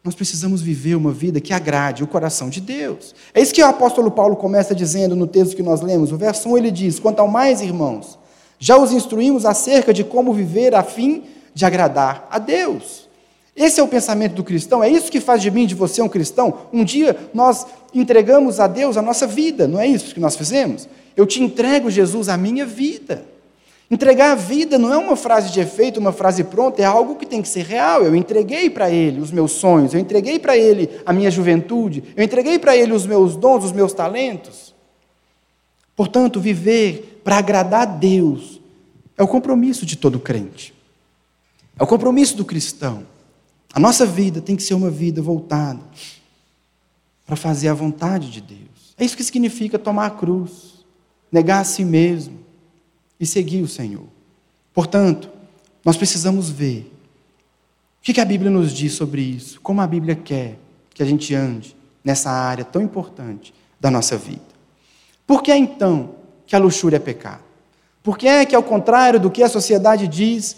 Nós 0.07 0.15
precisamos 0.15 0.63
viver 0.63 0.95
uma 0.95 1.11
vida 1.11 1.41
que 1.41 1.53
agrade 1.53 2.05
o 2.05 2.07
coração 2.07 2.49
de 2.49 2.61
Deus. 2.61 3.13
É 3.35 3.43
isso 3.43 3.53
que 3.53 3.61
o 3.61 3.67
apóstolo 3.67 4.09
Paulo 4.09 4.37
começa 4.37 4.73
dizendo 4.73 5.17
no 5.17 5.27
texto 5.27 5.57
que 5.57 5.65
nós 5.65 5.81
lemos. 5.81 6.13
O 6.13 6.17
verso 6.17 6.49
1 6.49 6.59
ele 6.59 6.71
diz: 6.71 7.01
Quanto 7.01 7.19
ao 7.19 7.27
mais, 7.27 7.61
irmãos, 7.61 8.17
já 8.57 8.77
os 8.77 8.93
instruímos 8.93 9.45
acerca 9.45 9.93
de 9.93 10.05
como 10.05 10.33
viver 10.33 10.77
a 10.77 10.85
fim 10.85 11.25
de 11.53 11.65
agradar 11.65 12.29
a 12.31 12.39
Deus. 12.39 13.09
Esse 13.57 13.81
é 13.81 13.83
o 13.83 13.89
pensamento 13.89 14.35
do 14.35 14.45
cristão, 14.45 14.81
é 14.81 14.89
isso 14.89 15.11
que 15.11 15.19
faz 15.19 15.43
de 15.43 15.51
mim, 15.51 15.67
de 15.67 15.75
você, 15.75 16.01
um 16.01 16.09
cristão. 16.09 16.57
Um 16.73 16.85
dia 16.85 17.17
nós 17.35 17.67
entregamos 17.93 18.61
a 18.61 18.69
Deus 18.69 18.97
a 18.97 19.03
nossa 19.03 19.27
vida, 19.27 19.67
não 19.67 19.81
é 19.81 19.89
isso 19.89 20.15
que 20.15 20.21
nós 20.21 20.37
fizemos? 20.37 20.89
Eu 21.17 21.27
te 21.27 21.43
entrego, 21.43 21.91
Jesus, 21.91 22.29
a 22.29 22.37
minha 22.37 22.65
vida. 22.65 23.25
Entregar 23.89 24.33
a 24.33 24.35
vida 24.35 24.79
não 24.79 24.93
é 24.93 24.99
uma 24.99 25.15
frase 25.15 25.53
de 25.53 25.61
efeito, 25.61 26.01
uma 26.01 26.13
frase 26.13 26.43
pronta, 26.43 26.83
é 26.83 26.85
algo 26.85 27.15
que 27.15 27.25
tem 27.25 27.41
que 27.41 27.49
ser 27.49 27.65
real. 27.65 28.03
Eu 28.03 28.17
entreguei 28.17 28.69
para 28.69 28.91
Ele 28.91 29.21
os 29.21 29.31
meus 29.31 29.53
sonhos, 29.53 29.95
eu 29.95 30.01
entreguei 30.01 30.41
para 30.41 30.57
Ele 30.57 30.91
a 31.07 31.13
minha 31.13 31.31
juventude, 31.31 32.03
eu 32.17 32.25
entreguei 32.25 32.59
para 32.59 32.77
Ele 32.77 32.93
os 32.93 33.07
meus 33.07 33.37
dons, 33.37 33.65
os 33.65 33.73
meus 33.73 33.93
talentos. 33.93 34.75
Portanto, 35.95 36.41
viver 36.41 37.21
para 37.23 37.39
agradar 37.39 37.83
a 37.83 37.85
Deus 37.85 38.61
é 39.17 39.23
o 39.23 39.29
compromisso 39.29 39.87
de 39.87 39.97
todo 39.97 40.19
crente. 40.19 40.75
É 41.79 41.83
o 41.83 41.87
compromisso 41.87 42.37
do 42.37 42.45
cristão. 42.45 43.07
A 43.73 43.79
nossa 43.79 44.05
vida 44.05 44.41
tem 44.41 44.57
que 44.57 44.63
ser 44.63 44.75
uma 44.75 44.91
vida 44.91 45.23
voltada 45.23 45.81
para 47.25 47.37
fazer 47.37 47.69
a 47.69 47.75
vontade 47.75 48.31
de 48.31 48.41
Deus. 48.41 48.95
É 48.99 49.05
isso 49.05 49.17
que 49.17 49.23
significa 49.23 49.79
tomar 49.79 50.07
a 50.07 50.11
cruz, 50.11 50.85
negar 51.31 51.61
a 51.61 51.65
si 51.65 51.85
mesmo 51.85 52.46
e 53.19 53.27
seguir 53.27 53.63
o 53.63 53.69
Senhor. 53.69 54.07
Portanto, 54.73 55.31
nós 55.85 55.97
precisamos 55.97 56.51
ver 56.51 56.93
o 58.01 58.03
que 58.03 58.21
a 58.21 58.25
Bíblia 58.25 58.51
nos 58.51 58.73
diz 58.73 58.93
sobre 58.93 59.23
isso, 59.23 59.61
como 59.61 59.81
a 59.81 59.87
Bíblia 59.87 60.15
quer 60.15 60.59
que 60.95 61.03
a 61.03 61.07
gente 61.07 61.35
ande 61.35 61.77
nessa 62.05 62.31
área 62.31 62.65
tão 62.65 62.81
importante 62.81 63.53
da 63.81 63.91
nossa 63.91 64.17
vida. 64.17 64.41
Por 65.27 65.43
que 65.43 65.53
então 65.53 66.15
que 66.47 66.55
a 66.55 66.59
luxúria 66.59 66.97
é 66.97 67.01
pecado? 67.01 67.43
Por 68.03 68.17
que 68.17 68.29
é 68.29 68.47
que, 68.47 68.55
ao 68.55 68.63
contrário 68.63 69.19
do 69.19 69.31
que 69.31 69.43
a 69.43 69.49
sociedade 69.49 70.07
diz, 70.07 70.57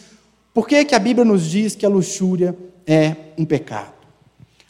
Por 0.59 0.67
que, 0.67 0.85
que 0.85 0.95
a 0.95 0.99
Bíblia 0.99 1.25
nos 1.25 1.49
diz 1.49 1.77
que 1.77 1.87
a 1.87 1.89
luxúria 1.89 2.57
é 2.85 3.15
um 3.39 3.45
pecado? 3.45 3.93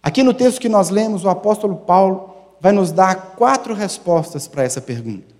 Aqui 0.02 0.23
no 0.23 0.35
texto 0.35 0.61
que 0.61 0.68
nós 0.68 0.90
lemos, 0.90 1.25
o 1.25 1.30
apóstolo 1.30 1.76
Paulo 1.76 2.35
vai 2.61 2.73
nos 2.73 2.92
dar 2.92 3.35
quatro 3.37 3.73
respostas 3.73 4.47
para 4.47 4.62
essa 4.62 4.83
pergunta. 4.83 5.38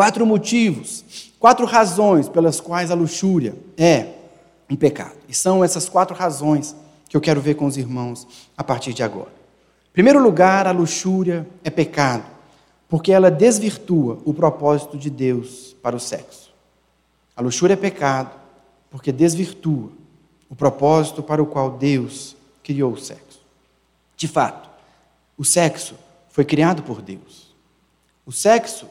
Quatro 0.00 0.24
motivos, 0.24 1.30
quatro 1.38 1.66
razões 1.66 2.26
pelas 2.26 2.58
quais 2.58 2.90
a 2.90 2.94
luxúria 2.94 3.54
é 3.76 4.14
um 4.70 4.74
pecado. 4.74 5.16
E 5.28 5.34
são 5.34 5.62
essas 5.62 5.90
quatro 5.90 6.16
razões 6.16 6.74
que 7.06 7.14
eu 7.14 7.20
quero 7.20 7.38
ver 7.38 7.54
com 7.54 7.66
os 7.66 7.76
irmãos 7.76 8.26
a 8.56 8.64
partir 8.64 8.94
de 8.94 9.02
agora. 9.02 9.28
Em 9.90 9.92
primeiro 9.92 10.18
lugar, 10.18 10.66
a 10.66 10.70
luxúria 10.70 11.46
é 11.62 11.68
pecado, 11.68 12.24
porque 12.88 13.12
ela 13.12 13.30
desvirtua 13.30 14.18
o 14.24 14.32
propósito 14.32 14.96
de 14.96 15.10
Deus 15.10 15.76
para 15.82 15.94
o 15.94 16.00
sexo. 16.00 16.50
A 17.36 17.42
luxúria 17.42 17.74
é 17.74 17.76
pecado, 17.76 18.34
porque 18.90 19.12
desvirtua 19.12 19.90
o 20.48 20.56
propósito 20.56 21.22
para 21.22 21.42
o 21.42 21.46
qual 21.46 21.72
Deus 21.72 22.34
criou 22.62 22.94
o 22.94 22.98
sexo. 22.98 23.42
De 24.16 24.26
fato, 24.26 24.70
o 25.36 25.44
sexo 25.44 25.94
foi 26.30 26.46
criado 26.46 26.82
por 26.82 27.02
Deus. 27.02 27.54
O 28.24 28.32
sexo 28.32 28.86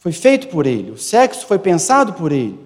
foi 0.00 0.12
feito 0.12 0.48
por 0.48 0.66
Ele. 0.66 0.90
O 0.90 0.98
sexo 0.98 1.46
foi 1.46 1.58
pensado 1.58 2.14
por 2.14 2.32
Ele. 2.32 2.58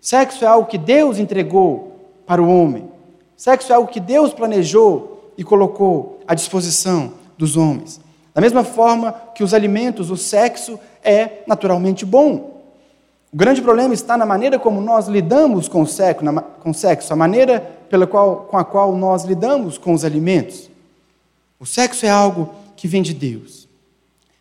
Sexo 0.00 0.42
é 0.42 0.48
algo 0.48 0.68
que 0.68 0.78
Deus 0.78 1.18
entregou 1.18 2.16
para 2.26 2.42
o 2.42 2.48
homem. 2.48 2.88
Sexo 3.36 3.70
é 3.70 3.76
algo 3.76 3.90
que 3.90 4.00
Deus 4.00 4.32
planejou 4.32 5.32
e 5.36 5.44
colocou 5.44 6.18
à 6.26 6.34
disposição 6.34 7.12
dos 7.36 7.56
homens. 7.58 8.00
Da 8.34 8.40
mesma 8.40 8.64
forma 8.64 9.12
que 9.34 9.44
os 9.44 9.52
alimentos, 9.52 10.10
o 10.10 10.16
sexo 10.16 10.80
é 11.04 11.42
naturalmente 11.46 12.06
bom. 12.06 12.62
O 13.30 13.36
grande 13.36 13.60
problema 13.60 13.92
está 13.92 14.16
na 14.16 14.24
maneira 14.24 14.58
como 14.58 14.80
nós 14.80 15.08
lidamos 15.08 15.68
com 15.68 15.82
o 15.82 15.86
sexo, 15.86 16.24
na, 16.24 16.40
com 16.40 16.70
o 16.70 16.74
sexo 16.74 17.12
a 17.12 17.16
maneira 17.16 17.60
pela 17.90 18.06
qual, 18.06 18.46
com 18.50 18.56
a 18.56 18.64
qual 18.64 18.96
nós 18.96 19.24
lidamos 19.24 19.76
com 19.76 19.92
os 19.92 20.04
alimentos. 20.06 20.70
O 21.60 21.66
sexo 21.66 22.06
é 22.06 22.08
algo 22.08 22.48
que 22.74 22.88
vem 22.88 23.02
de 23.02 23.12
Deus. 23.12 23.68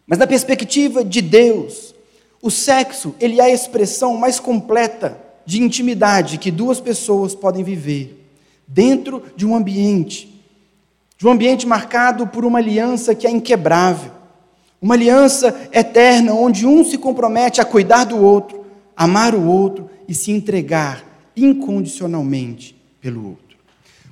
Mas 0.05 0.17
na 0.17 0.25
perspectiva 0.25 1.03
de 1.03 1.21
Deus, 1.21 1.93
o 2.41 2.51
sexo 2.51 3.15
ele 3.19 3.39
é 3.39 3.43
a 3.43 3.49
expressão 3.49 4.15
mais 4.17 4.39
completa 4.39 5.19
de 5.45 5.61
intimidade 5.61 6.37
que 6.37 6.51
duas 6.51 6.79
pessoas 6.79 7.33
podem 7.33 7.63
viver 7.63 8.25
dentro 8.67 9.23
de 9.35 9.45
um 9.45 9.55
ambiente, 9.55 10.43
de 11.17 11.25
um 11.25 11.31
ambiente 11.31 11.65
marcado 11.65 12.27
por 12.27 12.45
uma 12.45 12.59
aliança 12.59 13.15
que 13.15 13.25
é 13.25 13.31
inquebrável, 13.31 14.11
uma 14.81 14.93
aliança 14.93 15.69
eterna 15.71 16.33
onde 16.33 16.65
um 16.65 16.83
se 16.83 16.97
compromete 16.97 17.61
a 17.61 17.65
cuidar 17.65 18.03
do 18.03 18.17
outro 18.17 18.67
amar 18.97 19.35
o 19.35 19.45
outro 19.45 19.87
e 20.07 20.15
se 20.15 20.31
entregar 20.31 21.05
incondicionalmente 21.35 22.75
pelo 22.99 23.23
outro. 23.27 23.57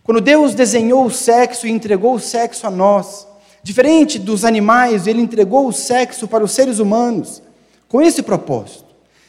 Quando 0.03 0.22
Deus 0.22 0.53
desenhou 0.53 1.05
o 1.05 1.12
sexo 1.12 1.65
e 1.65 1.72
entregou 1.72 2.13
o 2.13 2.20
sexo 2.20 2.67
a 2.67 2.70
nós, 2.70 3.27
diferente 3.63 4.20
dos 4.20 4.46
animais, 4.46 5.08
ele 5.08 5.20
entregou 5.20 5.67
o 5.67 5.74
sexo 5.74 6.27
para 6.27 6.44
os 6.44 6.51
seres 6.51 6.77
humanos, 6.77 7.41
com 7.88 8.01
esse 8.01 8.22
propósito, 8.24 8.86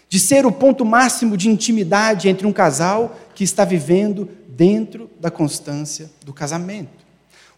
de 0.08 0.20
ser 0.20 0.46
o 0.46 0.52
ponto 0.52 0.84
máximo 0.84 1.36
de 1.36 1.48
intimidade 1.48 2.28
entre 2.28 2.46
um 2.46 2.52
casal 2.52 3.16
que 3.34 3.44
está 3.44 3.64
vivendo 3.64 4.28
dentro 4.48 5.10
da 5.20 5.30
constância 5.30 6.10
do 6.24 6.32
casamento. 6.32 7.04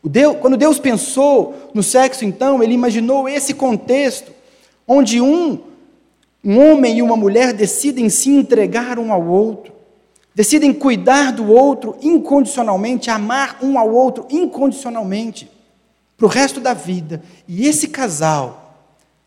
Deus, 0.02 0.36
quando 0.40 0.56
Deus 0.56 0.78
pensou 0.78 1.70
no 1.74 1.82
sexo, 1.82 2.24
então, 2.24 2.62
ele 2.62 2.72
imaginou 2.72 3.28
esse 3.28 3.52
contexto, 3.52 4.32
onde 4.86 5.20
um 5.20 5.58
um 6.44 6.58
homem 6.58 6.98
e 6.98 7.02
uma 7.02 7.16
mulher 7.16 7.52
decidem 7.52 8.08
se 8.08 8.30
entregar 8.30 8.98
um 8.98 9.12
ao 9.12 9.26
outro, 9.26 9.72
decidem 10.34 10.72
cuidar 10.72 11.32
do 11.32 11.50
outro 11.50 11.96
incondicionalmente, 12.00 13.10
amar 13.10 13.58
um 13.60 13.78
ao 13.78 13.92
outro 13.92 14.26
incondicionalmente, 14.30 15.50
para 16.16 16.26
o 16.26 16.28
resto 16.28 16.60
da 16.60 16.74
vida. 16.74 17.22
E 17.46 17.66
esse 17.66 17.88
casal 17.88 18.67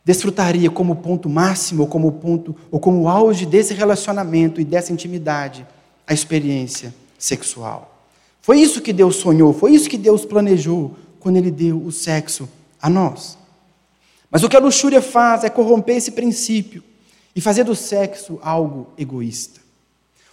desfrutaria 0.03 0.70
como 0.70 0.96
ponto 0.96 1.29
máximo, 1.29 1.84
ou 1.84 1.88
como 1.88 2.12
ponto, 2.13 2.55
ou 2.72 2.79
como 2.79 3.08
auge 3.08 3.46
desse 3.46 3.74
relacionamento 3.74 4.60
e 4.60 4.65
dessa 4.65 4.91
intimidade, 4.91 5.65
a 6.08 6.13
experiência 6.13 6.93
sexual. 7.17 8.05
Foi 8.41 8.60
isso 8.60 8.81
que 8.81 8.91
Deus 8.91 9.17
sonhou, 9.17 9.53
foi 9.53 9.74
isso 9.74 9.89
que 9.89 9.98
Deus 9.98 10.25
planejou 10.25 10.96
quando 11.20 11.38
Ele 11.38 11.51
deu 11.51 11.77
o 11.77 11.91
sexo 11.91 12.50
a 12.81 12.89
nós. 12.89 13.38
Mas 14.29 14.43
o 14.43 14.50
que 14.50 14.55
a 14.55 14.60
luxúria 14.60 15.01
faz 15.01 15.43
é 15.43 15.50
corromper 15.50 15.98
esse 15.98 16.12
princípio 16.12 16.84
e 17.36 17.41
fazer 17.41 17.63
do 17.63 17.75
sexo 17.75 18.39
algo 18.41 18.88
egoísta. 18.98 19.62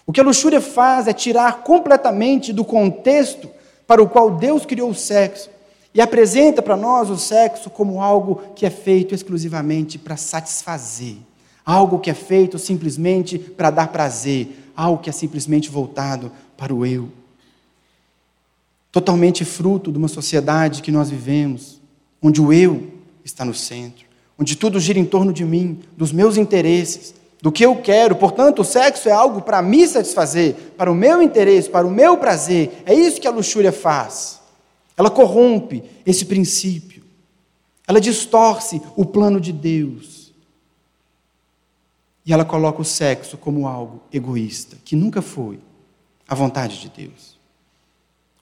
O 0.06 0.12
que 0.12 0.20
a 0.20 0.24
luxúria 0.24 0.60
faz 0.60 1.06
é 1.06 1.12
tirar 1.12 1.62
completamente 1.62 2.52
do 2.52 2.64
contexto 2.64 3.50
para 3.86 4.02
o 4.02 4.08
qual 4.08 4.30
Deus 4.30 4.64
criou 4.64 4.90
o 4.90 4.94
sexo 4.94 5.50
e 5.94 6.00
apresenta 6.00 6.62
para 6.62 6.76
nós 6.76 7.10
o 7.10 7.16
sexo 7.16 7.70
como 7.70 8.02
algo 8.02 8.42
que 8.54 8.66
é 8.66 8.70
feito 8.70 9.14
exclusivamente 9.14 9.98
para 9.98 10.16
satisfazer, 10.16 11.16
algo 11.64 11.98
que 11.98 12.10
é 12.10 12.14
feito 12.14 12.58
simplesmente 12.58 13.38
para 13.38 13.70
dar 13.70 13.88
prazer, 13.88 14.70
algo 14.76 15.02
que 15.02 15.10
é 15.10 15.12
simplesmente 15.12 15.68
voltado 15.70 16.30
para 16.56 16.74
o 16.74 16.84
eu. 16.84 17.08
Totalmente 18.92 19.44
fruto 19.44 19.92
de 19.92 19.98
uma 19.98 20.08
sociedade 20.08 20.82
que 20.82 20.92
nós 20.92 21.10
vivemos, 21.10 21.80
onde 22.22 22.40
o 22.40 22.52
eu 22.52 22.88
está 23.24 23.44
no 23.44 23.54
centro 23.54 24.08
onde 24.38 24.56
tudo 24.56 24.78
gira 24.78 24.98
em 24.98 25.04
torno 25.04 25.32
de 25.32 25.44
mim, 25.44 25.80
dos 25.96 26.12
meus 26.12 26.36
interesses, 26.36 27.12
do 27.42 27.50
que 27.50 27.64
eu 27.64 27.74
quero. 27.76 28.14
Portanto, 28.14 28.62
o 28.62 28.64
sexo 28.64 29.08
é 29.08 29.12
algo 29.12 29.42
para 29.42 29.60
me 29.60 29.86
satisfazer, 29.86 30.54
para 30.76 30.90
o 30.90 30.94
meu 30.94 31.20
interesse, 31.20 31.68
para 31.68 31.86
o 31.86 31.90
meu 31.90 32.16
prazer. 32.16 32.82
É 32.86 32.94
isso 32.94 33.20
que 33.20 33.26
a 33.26 33.32
luxúria 33.32 33.72
faz. 33.72 34.37
Ela 34.98 35.10
corrompe 35.10 35.84
esse 36.04 36.24
princípio. 36.24 37.04
Ela 37.86 38.00
distorce 38.00 38.82
o 38.96 39.06
plano 39.06 39.40
de 39.40 39.52
Deus. 39.52 40.32
E 42.26 42.32
ela 42.32 42.44
coloca 42.44 42.82
o 42.82 42.84
sexo 42.84 43.38
como 43.38 43.68
algo 43.68 44.02
egoísta, 44.12 44.76
que 44.84 44.96
nunca 44.96 45.22
foi 45.22 45.60
a 46.28 46.34
vontade 46.34 46.80
de 46.80 46.88
Deus. 46.88 47.38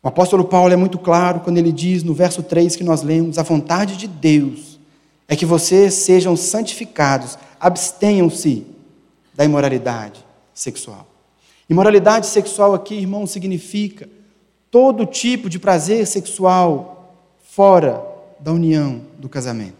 O 0.02 0.08
apóstolo 0.08 0.44
Paulo 0.44 0.72
é 0.72 0.76
muito 0.76 0.98
claro 0.98 1.40
quando 1.40 1.58
ele 1.58 1.70
diz 1.70 2.02
no 2.02 2.14
verso 2.14 2.42
3 2.42 2.74
que 2.74 2.82
nós 2.82 3.02
lemos: 3.02 3.38
a 3.38 3.42
vontade 3.42 3.96
de 3.96 4.08
Deus 4.08 4.80
é 5.28 5.36
que 5.36 5.44
vocês 5.44 5.94
sejam 5.94 6.36
santificados, 6.36 7.38
abstenham-se 7.60 8.66
da 9.34 9.44
imoralidade 9.44 10.24
sexual. 10.54 11.06
Imoralidade 11.68 12.26
sexual 12.26 12.74
aqui, 12.74 12.94
irmão, 12.94 13.26
significa 13.26 14.08
todo 14.76 15.06
tipo 15.06 15.48
de 15.48 15.58
prazer 15.58 16.06
sexual 16.06 17.18
fora 17.42 18.04
da 18.38 18.52
união 18.52 19.00
do 19.18 19.26
casamento. 19.26 19.72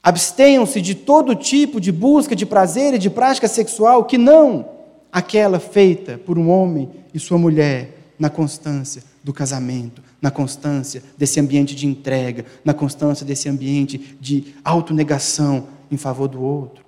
Abstenham-se 0.00 0.80
de 0.80 0.94
todo 0.94 1.34
tipo 1.34 1.80
de 1.80 1.90
busca 1.90 2.36
de 2.36 2.46
prazer 2.46 2.94
e 2.94 2.98
de 2.98 3.10
prática 3.10 3.48
sexual 3.48 4.04
que 4.04 4.16
não 4.16 4.64
aquela 5.10 5.58
feita 5.58 6.16
por 6.18 6.38
um 6.38 6.48
homem 6.48 6.88
e 7.12 7.18
sua 7.18 7.36
mulher 7.36 8.12
na 8.16 8.30
constância 8.30 9.02
do 9.24 9.32
casamento, 9.32 10.00
na 10.22 10.30
constância 10.30 11.02
desse 11.18 11.40
ambiente 11.40 11.74
de 11.74 11.84
entrega, 11.84 12.46
na 12.64 12.72
constância 12.72 13.26
desse 13.26 13.48
ambiente 13.48 14.16
de 14.20 14.54
autonegação 14.62 15.66
em 15.90 15.96
favor 15.96 16.28
do 16.28 16.40
outro. 16.40 16.84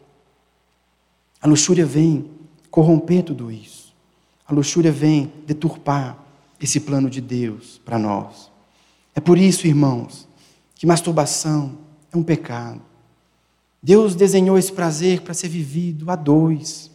A 1.40 1.49
luxúria 1.49 1.85
vem 1.85 2.26
corromper 2.71 3.25
tudo 3.25 3.50
isso. 3.50 3.92
A 4.47 4.54
luxúria 4.54 4.92
vem 4.92 5.32
deturpar 5.44 6.22
esse 6.62 6.78
plano 6.81 7.11
de 7.11 7.21
Deus 7.21 7.81
para 7.85 7.99
nós. 7.99 8.50
É 9.14 9.21
por 9.21 9.37
isso, 9.37 9.66
irmãos, 9.66 10.28
que 10.75 10.87
masturbação 10.87 11.78
é 12.12 12.16
um 12.16 12.23
pecado. 12.23 12.81
Deus 13.83 14.14
desenhou 14.14 14.57
esse 14.57 14.73
prazer 14.73 15.23
para 15.23 15.35
ser 15.35 15.49
vivido 15.49 16.09
a 16.11 16.14
dois. 16.14 16.90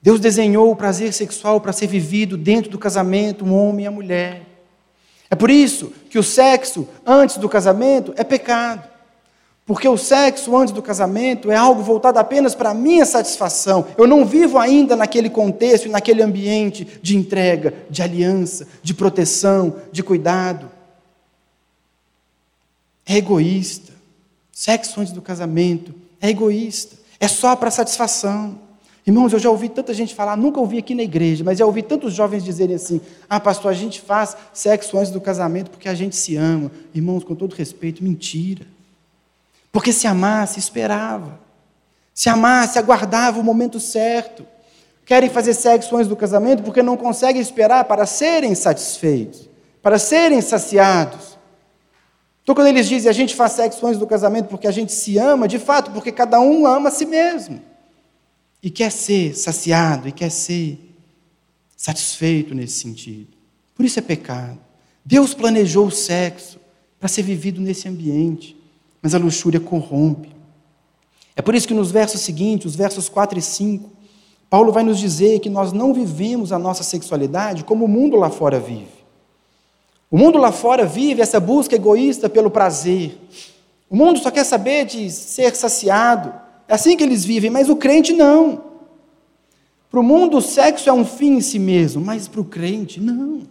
Deus 0.00 0.18
desenhou 0.18 0.70
o 0.70 0.76
prazer 0.76 1.12
sexual 1.12 1.60
para 1.60 1.72
ser 1.72 1.86
vivido 1.86 2.36
dentro 2.36 2.70
do 2.70 2.78
casamento, 2.78 3.44
um 3.44 3.54
homem 3.54 3.84
e 3.84 3.88
a 3.88 3.90
mulher. 3.90 4.46
É 5.30 5.34
por 5.34 5.50
isso 5.50 5.92
que 6.10 6.18
o 6.18 6.22
sexo 6.22 6.88
antes 7.06 7.36
do 7.36 7.48
casamento 7.48 8.12
é 8.16 8.24
pecado. 8.24 8.91
Porque 9.64 9.88
o 9.88 9.96
sexo 9.96 10.56
antes 10.56 10.74
do 10.74 10.82
casamento 10.82 11.50
é 11.50 11.56
algo 11.56 11.82
voltado 11.82 12.18
apenas 12.18 12.54
para 12.54 12.70
a 12.70 12.74
minha 12.74 13.06
satisfação. 13.06 13.86
Eu 13.96 14.08
não 14.08 14.24
vivo 14.24 14.58
ainda 14.58 14.96
naquele 14.96 15.30
contexto 15.30 15.86
e 15.86 15.90
naquele 15.90 16.22
ambiente 16.22 16.86
de 17.00 17.16
entrega, 17.16 17.72
de 17.88 18.02
aliança, 18.02 18.66
de 18.82 18.92
proteção, 18.92 19.76
de 19.92 20.02
cuidado. 20.02 20.68
É 23.06 23.16
egoísta. 23.16 23.92
Sexo 24.50 25.00
antes 25.00 25.12
do 25.12 25.22
casamento 25.22 25.94
é 26.20 26.28
egoísta. 26.28 26.96
É 27.20 27.28
só 27.28 27.54
para 27.54 27.70
satisfação. 27.70 28.58
Irmãos, 29.06 29.32
eu 29.32 29.38
já 29.38 29.50
ouvi 29.50 29.68
tanta 29.68 29.94
gente 29.94 30.14
falar, 30.14 30.36
nunca 30.36 30.60
ouvi 30.60 30.78
aqui 30.78 30.94
na 30.94 31.02
igreja, 31.02 31.42
mas 31.42 31.58
já 31.58 31.66
ouvi 31.66 31.82
tantos 31.82 32.14
jovens 32.14 32.44
dizerem 32.44 32.76
assim: 32.76 33.00
ah, 33.28 33.40
pastor, 33.40 33.70
a 33.70 33.74
gente 33.74 34.00
faz 34.00 34.36
sexo 34.52 34.98
antes 34.98 35.10
do 35.10 35.20
casamento 35.20 35.70
porque 35.70 35.88
a 35.88 35.94
gente 35.94 36.16
se 36.16 36.36
ama. 36.36 36.70
Irmãos, 36.94 37.22
com 37.24 37.34
todo 37.34 37.54
respeito, 37.54 38.02
mentira. 38.02 38.64
Porque 39.72 39.92
se 39.92 40.06
amasse, 40.06 40.60
esperava. 40.60 41.40
Se 42.14 42.28
amasse, 42.28 42.78
aguardava 42.78 43.40
o 43.40 43.42
momento 43.42 43.80
certo. 43.80 44.46
querem 45.04 45.30
fazer 45.30 45.54
sexo 45.54 45.96
antes 45.96 46.08
do 46.08 46.14
casamento 46.14 46.62
porque 46.62 46.82
não 46.82 46.96
conseguem 46.96 47.42
esperar 47.42 47.84
para 47.84 48.06
serem 48.06 48.54
satisfeitos, 48.54 49.48
para 49.82 49.98
serem 49.98 50.40
saciados. 50.40 51.38
Então, 52.42 52.54
quando 52.54 52.68
eles 52.68 52.88
dizem 52.88 53.08
a 53.08 53.12
gente 53.12 53.34
faz 53.34 53.52
sexo 53.52 53.84
antes 53.86 53.98
do 53.98 54.06
casamento 54.06 54.48
porque 54.48 54.66
a 54.66 54.70
gente 54.70 54.92
se 54.92 55.18
ama, 55.18 55.48
de 55.48 55.58
fato, 55.58 55.90
porque 55.90 56.12
cada 56.12 56.40
um 56.40 56.66
ama 56.66 56.88
a 56.88 56.92
si 56.92 57.06
mesmo 57.06 57.60
e 58.62 58.70
quer 58.70 58.92
ser 58.92 59.34
saciado 59.34 60.08
e 60.08 60.12
quer 60.12 60.30
ser 60.30 60.78
satisfeito 61.76 62.54
nesse 62.54 62.78
sentido. 62.78 63.36
Por 63.74 63.84
isso 63.84 63.98
é 63.98 64.02
pecado. 64.02 64.58
Deus 65.04 65.34
planejou 65.34 65.86
o 65.86 65.90
sexo 65.90 66.60
para 66.98 67.08
ser 67.08 67.22
vivido 67.22 67.60
nesse 67.60 67.88
ambiente, 67.88 68.56
mas 69.02 69.14
a 69.14 69.18
luxúria 69.18 69.58
corrompe. 69.58 70.30
É 71.34 71.42
por 71.42 71.54
isso 71.54 71.66
que 71.66 71.74
nos 71.74 71.90
versos 71.90 72.20
seguintes, 72.20 72.66
os 72.66 72.76
versos 72.76 73.08
4 73.08 73.38
e 73.38 73.42
5, 73.42 73.90
Paulo 74.48 74.70
vai 74.70 74.84
nos 74.84 74.98
dizer 74.98 75.40
que 75.40 75.50
nós 75.50 75.72
não 75.72 75.92
vivemos 75.92 76.52
a 76.52 76.58
nossa 76.58 76.82
sexualidade 76.82 77.64
como 77.64 77.86
o 77.86 77.88
mundo 77.88 78.16
lá 78.16 78.30
fora 78.30 78.60
vive. 78.60 79.02
O 80.10 80.18
mundo 80.18 80.38
lá 80.38 80.52
fora 80.52 80.84
vive 80.84 81.22
essa 81.22 81.40
busca 81.40 81.74
egoísta 81.74 82.28
pelo 82.28 82.50
prazer. 82.50 83.18
O 83.88 83.96
mundo 83.96 84.18
só 84.18 84.30
quer 84.30 84.44
saber 84.44 84.84
de 84.84 85.10
ser 85.10 85.56
saciado. 85.56 86.34
É 86.68 86.74
assim 86.74 86.96
que 86.96 87.02
eles 87.02 87.24
vivem, 87.24 87.50
mas 87.50 87.70
o 87.70 87.76
crente 87.76 88.12
não. 88.12 88.62
Para 89.90 90.00
o 90.00 90.02
mundo, 90.02 90.38
o 90.38 90.42
sexo 90.42 90.88
é 90.88 90.92
um 90.92 91.04
fim 91.04 91.36
em 91.36 91.40
si 91.40 91.58
mesmo, 91.58 92.02
mas 92.02 92.28
para 92.28 92.40
o 92.40 92.44
crente, 92.44 93.00
não. 93.00 93.42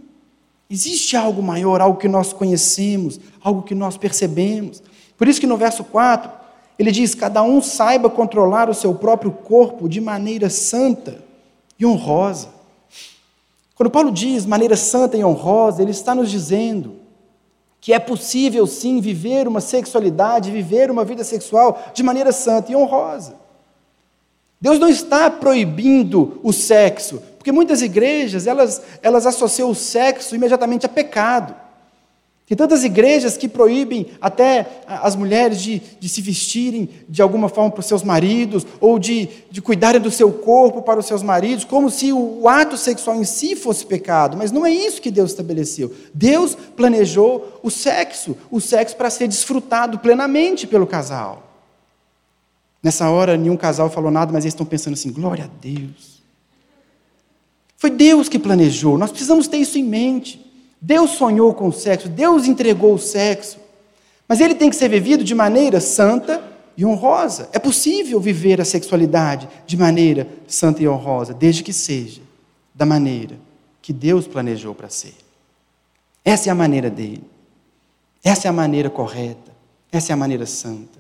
Existe 0.70 1.18
algo 1.18 1.42
maior, 1.44 1.82
algo 1.82 2.00
que 2.00 2.08
nós 2.08 2.32
conhecemos, 2.32 3.20
algo 3.44 3.62
que 3.62 3.76
nós 3.76 3.98
percebemos. 3.98 4.82
Por 5.22 5.28
isso 5.28 5.40
que 5.40 5.46
no 5.46 5.56
verso 5.56 5.84
4, 5.84 6.32
ele 6.80 6.92
diz: 6.92 7.14
Cada 7.14 7.44
um 7.44 7.62
saiba 7.62 8.10
controlar 8.10 8.72
o 8.72 8.74
seu 8.74 8.96
próprio 8.96 9.32
corpo 9.32 9.88
de 9.88 10.02
maneira 10.02 10.50
santa 10.50 11.20
e 11.78 11.86
honrosa. 11.86 12.48
Quando 13.76 13.92
Paulo 13.92 14.12
diz 14.12 14.48
maneira 14.48 14.76
santa 14.76 15.16
e 15.16 15.24
honrosa, 15.24 15.84
ele 15.84 15.92
está 15.92 16.16
nos 16.16 16.32
dizendo 16.32 16.96
que 17.80 17.94
é 17.94 18.00
possível 18.00 18.66
sim 18.66 19.00
viver 19.00 19.48
uma 19.48 19.62
sexualidade, 19.62 20.50
viver 20.50 20.90
uma 20.90 21.06
vida 21.06 21.24
sexual 21.24 21.80
de 21.94 22.02
maneira 22.02 22.32
santa 22.32 22.72
e 22.72 22.76
honrosa. 22.76 23.36
Deus 24.60 24.80
não 24.80 24.90
está 24.90 25.30
proibindo 25.30 26.40
o 26.42 26.52
sexo, 26.52 27.22
porque 27.38 27.52
muitas 27.52 27.84
igrejas 27.84 28.48
elas, 28.48 28.82
elas 29.04 29.28
associam 29.28 29.70
o 29.70 29.76
sexo 29.76 30.36
imediatamente 30.36 30.88
a 30.88 30.90
pecado. 30.90 31.54
Tem 32.52 32.58
tantas 32.58 32.84
igrejas 32.84 33.38
que 33.38 33.48
proíbem 33.48 34.08
até 34.20 34.84
as 34.86 35.16
mulheres 35.16 35.62
de, 35.62 35.82
de 35.98 36.10
se 36.10 36.22
vestirem 36.22 36.90
de 37.08 37.22
alguma 37.22 37.48
forma 37.48 37.72
para 37.72 37.80
os 37.80 37.86
seus 37.86 38.04
maridos, 38.04 38.68
ou 38.82 39.00
de, 39.00 39.30
de 39.50 39.62
cuidarem 39.62 40.02
do 40.02 40.12
seu 40.12 40.30
corpo 40.34 40.82
para 40.82 41.00
os 41.00 41.06
seus 41.06 41.24
maridos, 41.24 41.64
como 41.64 41.90
se 41.90 42.12
o, 42.12 42.42
o 42.42 42.50
ato 42.50 42.76
sexual 42.76 43.16
em 43.16 43.24
si 43.24 43.56
fosse 43.56 43.86
pecado. 43.86 44.36
Mas 44.36 44.52
não 44.52 44.66
é 44.66 44.70
isso 44.70 45.02
que 45.02 45.10
Deus 45.10 45.32
estabeleceu. 45.32 45.96
Deus 46.14 46.54
planejou 46.76 47.58
o 47.64 47.72
sexo, 47.72 48.36
o 48.52 48.60
sexo 48.60 48.98
para 48.98 49.10
ser 49.10 49.30
desfrutado 49.30 50.00
plenamente 50.00 50.68
pelo 50.68 50.86
casal. 50.86 51.44
Nessa 52.84 53.10
hora, 53.10 53.38
nenhum 53.38 53.56
casal 53.56 53.90
falou 53.90 54.12
nada, 54.12 54.34
mas 54.34 54.44
eles 54.44 54.54
estão 54.54 54.66
pensando 54.66 54.96
assim: 54.96 55.10
glória 55.10 55.46
a 55.46 55.50
Deus. 55.62 56.22
Foi 57.78 57.90
Deus 57.90 58.28
que 58.28 58.38
planejou, 58.38 58.98
nós 58.98 59.10
precisamos 59.10 59.48
ter 59.48 59.56
isso 59.56 59.78
em 59.78 59.86
mente. 59.86 60.51
Deus 60.82 61.12
sonhou 61.12 61.54
com 61.54 61.68
o 61.68 61.74
sexo, 61.74 62.10
Deus 62.10 62.48
entregou 62.48 62.96
o 62.96 63.00
sexo, 63.00 63.60
mas 64.28 64.42
ele 64.42 64.56
tem 64.56 64.70
que 64.70 64.76
ser 64.76 64.90
vivido 64.90 65.24
de 65.24 65.36
maneira 65.36 65.80
santa 65.80 66.42
e 66.76 66.84
honrosa. 66.86 67.50
É 67.54 67.60
possível 67.60 68.20
viver 68.20 68.60
a 68.60 68.66
sexualidade 68.66 69.48
de 69.68 69.78
maneira 69.78 70.28
santa 70.48 70.82
e 70.82 70.88
honrosa, 70.88 71.34
desde 71.34 71.64
que 71.64 71.72
seja 71.72 72.22
da 72.74 72.86
maneira 72.86 73.38
que 73.82 73.94
Deus 73.94 74.28
planejou 74.28 74.74
para 74.74 74.90
ser. 74.90 75.14
Essa 76.26 76.50
é 76.50 76.52
a 76.52 76.56
maneira 76.56 76.90
dele. 76.90 77.24
Essa 78.24 78.48
é 78.48 78.50
a 78.50 78.54
maneira 78.54 78.90
correta. 78.90 79.52
Essa 79.92 80.12
é 80.12 80.14
a 80.14 80.18
maneira 80.18 80.46
santa. 80.46 81.00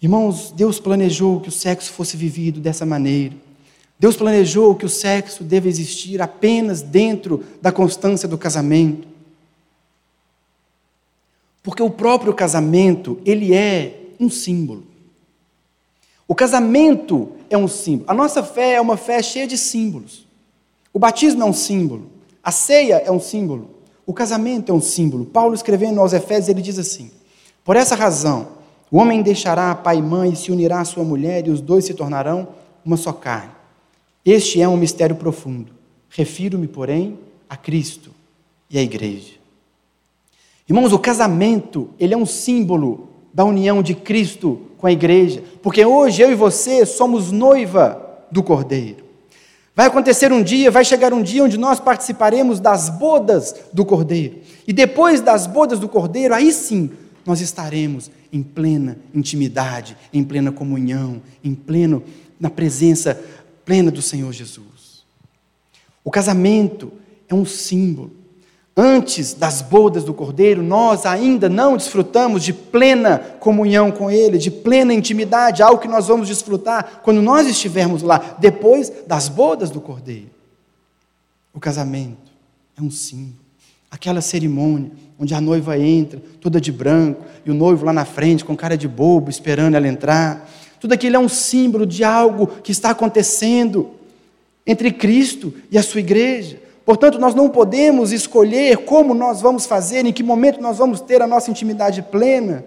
Irmãos, 0.00 0.52
Deus 0.52 0.78
planejou 0.80 1.40
que 1.40 1.48
o 1.48 1.52
sexo 1.52 1.92
fosse 1.92 2.16
vivido 2.16 2.60
dessa 2.60 2.86
maneira. 2.86 3.34
Deus 3.98 4.16
planejou 4.16 4.76
que 4.76 4.86
o 4.86 4.88
sexo 4.88 5.42
deve 5.42 5.68
existir 5.68 6.22
apenas 6.22 6.80
dentro 6.82 7.44
da 7.60 7.72
constância 7.72 8.28
do 8.28 8.38
casamento. 8.38 9.08
Porque 11.62 11.82
o 11.82 11.90
próprio 11.90 12.32
casamento, 12.32 13.18
ele 13.24 13.52
é 13.52 14.00
um 14.20 14.30
símbolo. 14.30 14.84
O 16.28 16.34
casamento 16.34 17.32
é 17.50 17.58
um 17.58 17.66
símbolo. 17.66 18.08
A 18.08 18.14
nossa 18.14 18.42
fé 18.42 18.74
é 18.74 18.80
uma 18.80 18.96
fé 18.96 19.20
cheia 19.20 19.46
de 19.46 19.58
símbolos. 19.58 20.26
O 20.92 20.98
batismo 20.98 21.42
é 21.42 21.44
um 21.44 21.52
símbolo. 21.52 22.06
A 22.42 22.52
ceia 22.52 23.02
é 23.04 23.10
um 23.10 23.20
símbolo. 23.20 23.70
O 24.06 24.14
casamento 24.14 24.70
é 24.70 24.74
um 24.74 24.80
símbolo. 24.80 25.26
Paulo 25.26 25.54
escrevendo 25.54 26.00
aos 26.00 26.12
Efésios, 26.12 26.48
ele 26.48 26.62
diz 26.62 26.78
assim: 26.78 27.10
Por 27.64 27.76
essa 27.76 27.94
razão, 27.94 28.48
o 28.90 28.98
homem 28.98 29.22
deixará 29.22 29.74
pai 29.74 29.98
e 29.98 30.02
mãe 30.02 30.32
e 30.32 30.36
se 30.36 30.52
unirá 30.52 30.80
à 30.80 30.84
sua 30.84 31.04
mulher, 31.04 31.46
e 31.46 31.50
os 31.50 31.60
dois 31.60 31.84
se 31.84 31.94
tornarão 31.94 32.48
uma 32.84 32.96
só 32.96 33.12
carne. 33.12 33.57
Este 34.30 34.60
é 34.60 34.68
um 34.68 34.76
mistério 34.76 35.16
profundo. 35.16 35.72
Refiro-me, 36.10 36.68
porém, 36.68 37.18
a 37.48 37.56
Cristo 37.56 38.10
e 38.68 38.76
à 38.76 38.82
igreja. 38.82 39.32
Irmãos, 40.68 40.92
o 40.92 40.98
casamento, 40.98 41.88
ele 41.98 42.12
é 42.12 42.16
um 42.16 42.26
símbolo 42.26 43.08
da 43.32 43.42
união 43.42 43.82
de 43.82 43.94
Cristo 43.94 44.60
com 44.76 44.86
a 44.86 44.92
igreja, 44.92 45.42
porque 45.62 45.82
hoje 45.82 46.20
eu 46.20 46.30
e 46.30 46.34
você 46.34 46.84
somos 46.84 47.32
noiva 47.32 48.26
do 48.30 48.42
Cordeiro. 48.42 49.02
Vai 49.74 49.86
acontecer 49.86 50.30
um 50.30 50.42
dia, 50.42 50.70
vai 50.70 50.84
chegar 50.84 51.14
um 51.14 51.22
dia 51.22 51.42
onde 51.42 51.56
nós 51.56 51.80
participaremos 51.80 52.60
das 52.60 52.90
bodas 52.90 53.54
do 53.72 53.82
Cordeiro. 53.82 54.40
E 54.66 54.74
depois 54.74 55.22
das 55.22 55.46
bodas 55.46 55.80
do 55.80 55.88
Cordeiro, 55.88 56.34
aí 56.34 56.52
sim, 56.52 56.90
nós 57.24 57.40
estaremos 57.40 58.10
em 58.30 58.42
plena 58.42 58.98
intimidade, 59.14 59.96
em 60.12 60.22
plena 60.22 60.52
comunhão, 60.52 61.22
em 61.42 61.54
pleno 61.54 62.02
na 62.38 62.48
presença 62.48 63.20
plena 63.68 63.90
do 63.90 64.00
Senhor 64.00 64.32
Jesus. 64.32 65.04
O 66.02 66.10
casamento 66.10 66.90
é 67.28 67.34
um 67.34 67.44
símbolo. 67.44 68.12
Antes 68.74 69.34
das 69.34 69.60
bodas 69.60 70.04
do 70.04 70.14
Cordeiro, 70.14 70.62
nós 70.62 71.04
ainda 71.04 71.50
não 71.50 71.76
desfrutamos 71.76 72.42
de 72.42 72.54
plena 72.54 73.18
comunhão 73.18 73.90
com 73.90 74.10
Ele, 74.10 74.38
de 74.38 74.50
plena 74.50 74.94
intimidade, 74.94 75.62
algo 75.62 75.82
que 75.82 75.86
nós 75.86 76.08
vamos 76.08 76.28
desfrutar 76.28 77.02
quando 77.02 77.20
nós 77.20 77.46
estivermos 77.46 78.00
lá, 78.00 78.38
depois 78.38 78.90
das 79.06 79.28
bodas 79.28 79.68
do 79.68 79.82
Cordeiro. 79.82 80.30
O 81.52 81.60
casamento 81.60 82.32
é 82.74 82.80
um 82.80 82.90
símbolo. 82.90 83.44
Aquela 83.90 84.22
cerimônia 84.22 84.92
onde 85.18 85.34
a 85.34 85.42
noiva 85.42 85.76
entra, 85.76 86.22
toda 86.40 86.58
de 86.58 86.72
branco, 86.72 87.22
e 87.44 87.50
o 87.50 87.54
noivo 87.54 87.84
lá 87.84 87.92
na 87.92 88.06
frente, 88.06 88.44
com 88.46 88.56
cara 88.56 88.78
de 88.78 88.88
bobo, 88.88 89.28
esperando 89.28 89.74
ela 89.74 89.88
entrar. 89.88 90.48
Tudo 90.80 90.92
aquilo 90.92 91.16
é 91.16 91.18
um 91.18 91.28
símbolo 91.28 91.86
de 91.86 92.04
algo 92.04 92.46
que 92.46 92.72
está 92.72 92.90
acontecendo 92.90 93.90
entre 94.66 94.92
Cristo 94.92 95.52
e 95.70 95.78
a 95.78 95.82
sua 95.82 96.00
igreja. 96.00 96.60
Portanto, 96.84 97.18
nós 97.18 97.34
não 97.34 97.50
podemos 97.50 98.12
escolher 98.12 98.78
como 98.78 99.12
nós 99.14 99.40
vamos 99.40 99.66
fazer, 99.66 100.06
em 100.06 100.12
que 100.12 100.22
momento 100.22 100.60
nós 100.60 100.78
vamos 100.78 101.00
ter 101.00 101.20
a 101.20 101.26
nossa 101.26 101.50
intimidade 101.50 102.02
plena, 102.02 102.64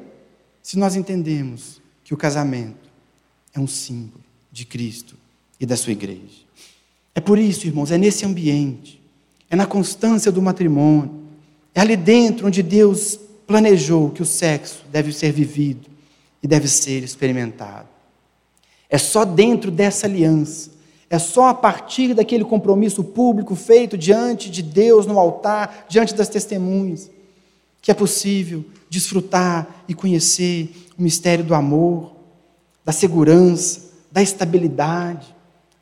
se 0.61 0.77
nós 0.77 0.95
entendemos 0.95 1.81
que 2.03 2.13
o 2.13 2.17
casamento 2.17 2.89
é 3.53 3.59
um 3.59 3.67
símbolo 3.67 4.23
de 4.51 4.65
Cristo 4.65 5.15
e 5.59 5.65
da 5.65 5.75
sua 5.75 5.93
igreja. 5.93 6.41
É 7.15 7.19
por 7.19 7.37
isso, 7.37 7.67
irmãos, 7.67 7.91
é 7.91 7.97
nesse 7.97 8.25
ambiente, 8.25 9.01
é 9.49 9.55
na 9.55 9.65
constância 9.65 10.31
do 10.31 10.41
matrimônio, 10.41 11.21
é 11.73 11.81
ali 11.81 11.95
dentro 11.95 12.47
onde 12.47 12.61
Deus 12.61 13.19
planejou 13.47 14.09
que 14.11 14.21
o 14.21 14.25
sexo 14.25 14.85
deve 14.91 15.11
ser 15.11 15.31
vivido 15.31 15.89
e 16.41 16.47
deve 16.47 16.67
ser 16.67 17.03
experimentado. 17.03 17.90
É 18.91 18.97
só 18.97 19.23
dentro 19.23 19.71
dessa 19.71 20.05
aliança, 20.05 20.69
é 21.09 21.17
só 21.17 21.47
a 21.47 21.53
partir 21.53 22.13
daquele 22.13 22.43
compromisso 22.43 23.01
público 23.05 23.55
feito 23.55 23.97
diante 23.97 24.51
de 24.51 24.61
Deus 24.61 25.05
no 25.05 25.17
altar, 25.17 25.85
diante 25.87 26.13
das 26.13 26.27
testemunhas, 26.27 27.09
que 27.81 27.89
é 27.89 27.93
possível 27.93 28.65
desfrutar 28.89 29.83
e 29.87 29.93
conhecer 29.93 30.89
o 30.99 31.01
mistério 31.01 31.43
do 31.43 31.55
amor, 31.55 32.11
da 32.83 32.91
segurança, 32.91 33.91
da 34.11 34.21
estabilidade, 34.21 35.33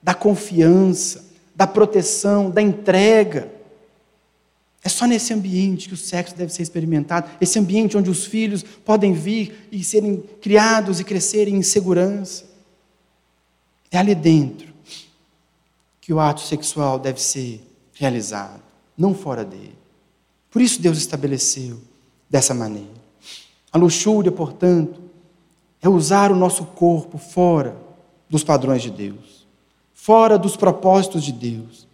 da 0.02 0.13
confiança, 0.13 1.26
da 1.56 1.65
proteção, 1.65 2.52
da 2.52 2.62
entrega. 2.62 3.52
É 4.84 4.89
só 4.89 5.06
nesse 5.08 5.34
ambiente 5.34 5.88
que 5.88 5.95
o 5.95 5.98
sexo 5.98 6.36
deve 6.36 6.54
ser 6.54 6.62
experimentado, 6.62 7.30
esse 7.41 7.58
ambiente 7.58 7.98
onde 7.98 8.10
os 8.10 8.26
filhos 8.26 8.63
podem 8.63 9.13
vir 9.13 9.67
e 9.72 9.84
serem 9.84 10.24
criados 10.41 11.00
e 11.00 11.04
crescerem 11.04 11.56
em 11.56 11.63
segurança. 11.63 12.48
É 13.91 13.97
ali 13.97 14.13
dentro 14.13 14.67
que 15.99 16.13
o 16.13 16.19
ato 16.19 16.41
sexual 16.41 16.99
deve 16.99 17.21
ser 17.21 17.63
realizado, 17.93 18.62
não 18.97 19.13
fora 19.13 19.43
dele. 19.43 19.78
Por 20.49 20.62
isso 20.62 20.82
Deus 20.82 20.97
estabeleceu 20.97 21.80
dessa 22.30 22.54
maneira. 22.54 22.99
A 23.71 23.78
luxúria, 23.78 24.32
portanto, 24.32 24.99
é 25.82 25.88
usar 25.88 26.32
o 26.32 26.36
nosso 26.36 26.65
corpo 26.65 27.17
fora 27.17 27.75
dos 28.30 28.43
padrões 28.43 28.82
de 28.82 28.89
Deus, 28.89 29.47
fora 29.93 30.38
dos 30.38 30.56
propósitos 30.56 31.23
de 31.23 31.32
Deus. 31.32 31.88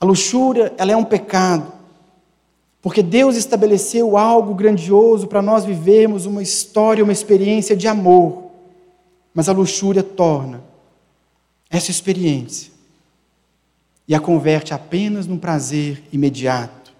A 0.00 0.04
luxúria, 0.04 0.72
ela 0.76 0.92
é 0.92 0.96
um 0.96 1.04
pecado, 1.04 1.72
porque 2.82 3.02
Deus 3.02 3.36
estabeleceu 3.36 4.16
algo 4.18 4.54
grandioso 4.54 5.26
para 5.26 5.40
nós 5.40 5.64
vivermos 5.64 6.26
uma 6.26 6.42
história, 6.42 7.02
uma 7.02 7.12
experiência 7.12 7.74
de 7.74 7.88
amor. 7.88 8.50
Mas 9.32 9.48
a 9.48 9.52
luxúria 9.52 10.02
torna 10.02 10.62
essa 11.70 11.90
experiência 11.90 12.72
e 14.06 14.14
a 14.14 14.20
converte 14.20 14.74
apenas 14.74 15.26
num 15.26 15.38
prazer 15.38 16.02
imediato, 16.12 16.92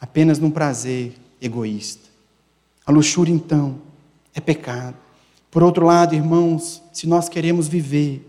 apenas 0.00 0.38
num 0.38 0.50
prazer 0.50 1.14
egoísta. 1.40 2.08
A 2.86 2.92
luxúria, 2.92 3.32
então, 3.32 3.78
é 4.34 4.40
pecado. 4.40 4.96
Por 5.50 5.62
outro 5.62 5.86
lado, 5.86 6.14
irmãos, 6.14 6.82
se 6.92 7.06
nós 7.06 7.28
queremos 7.28 7.66
viver, 7.66 8.28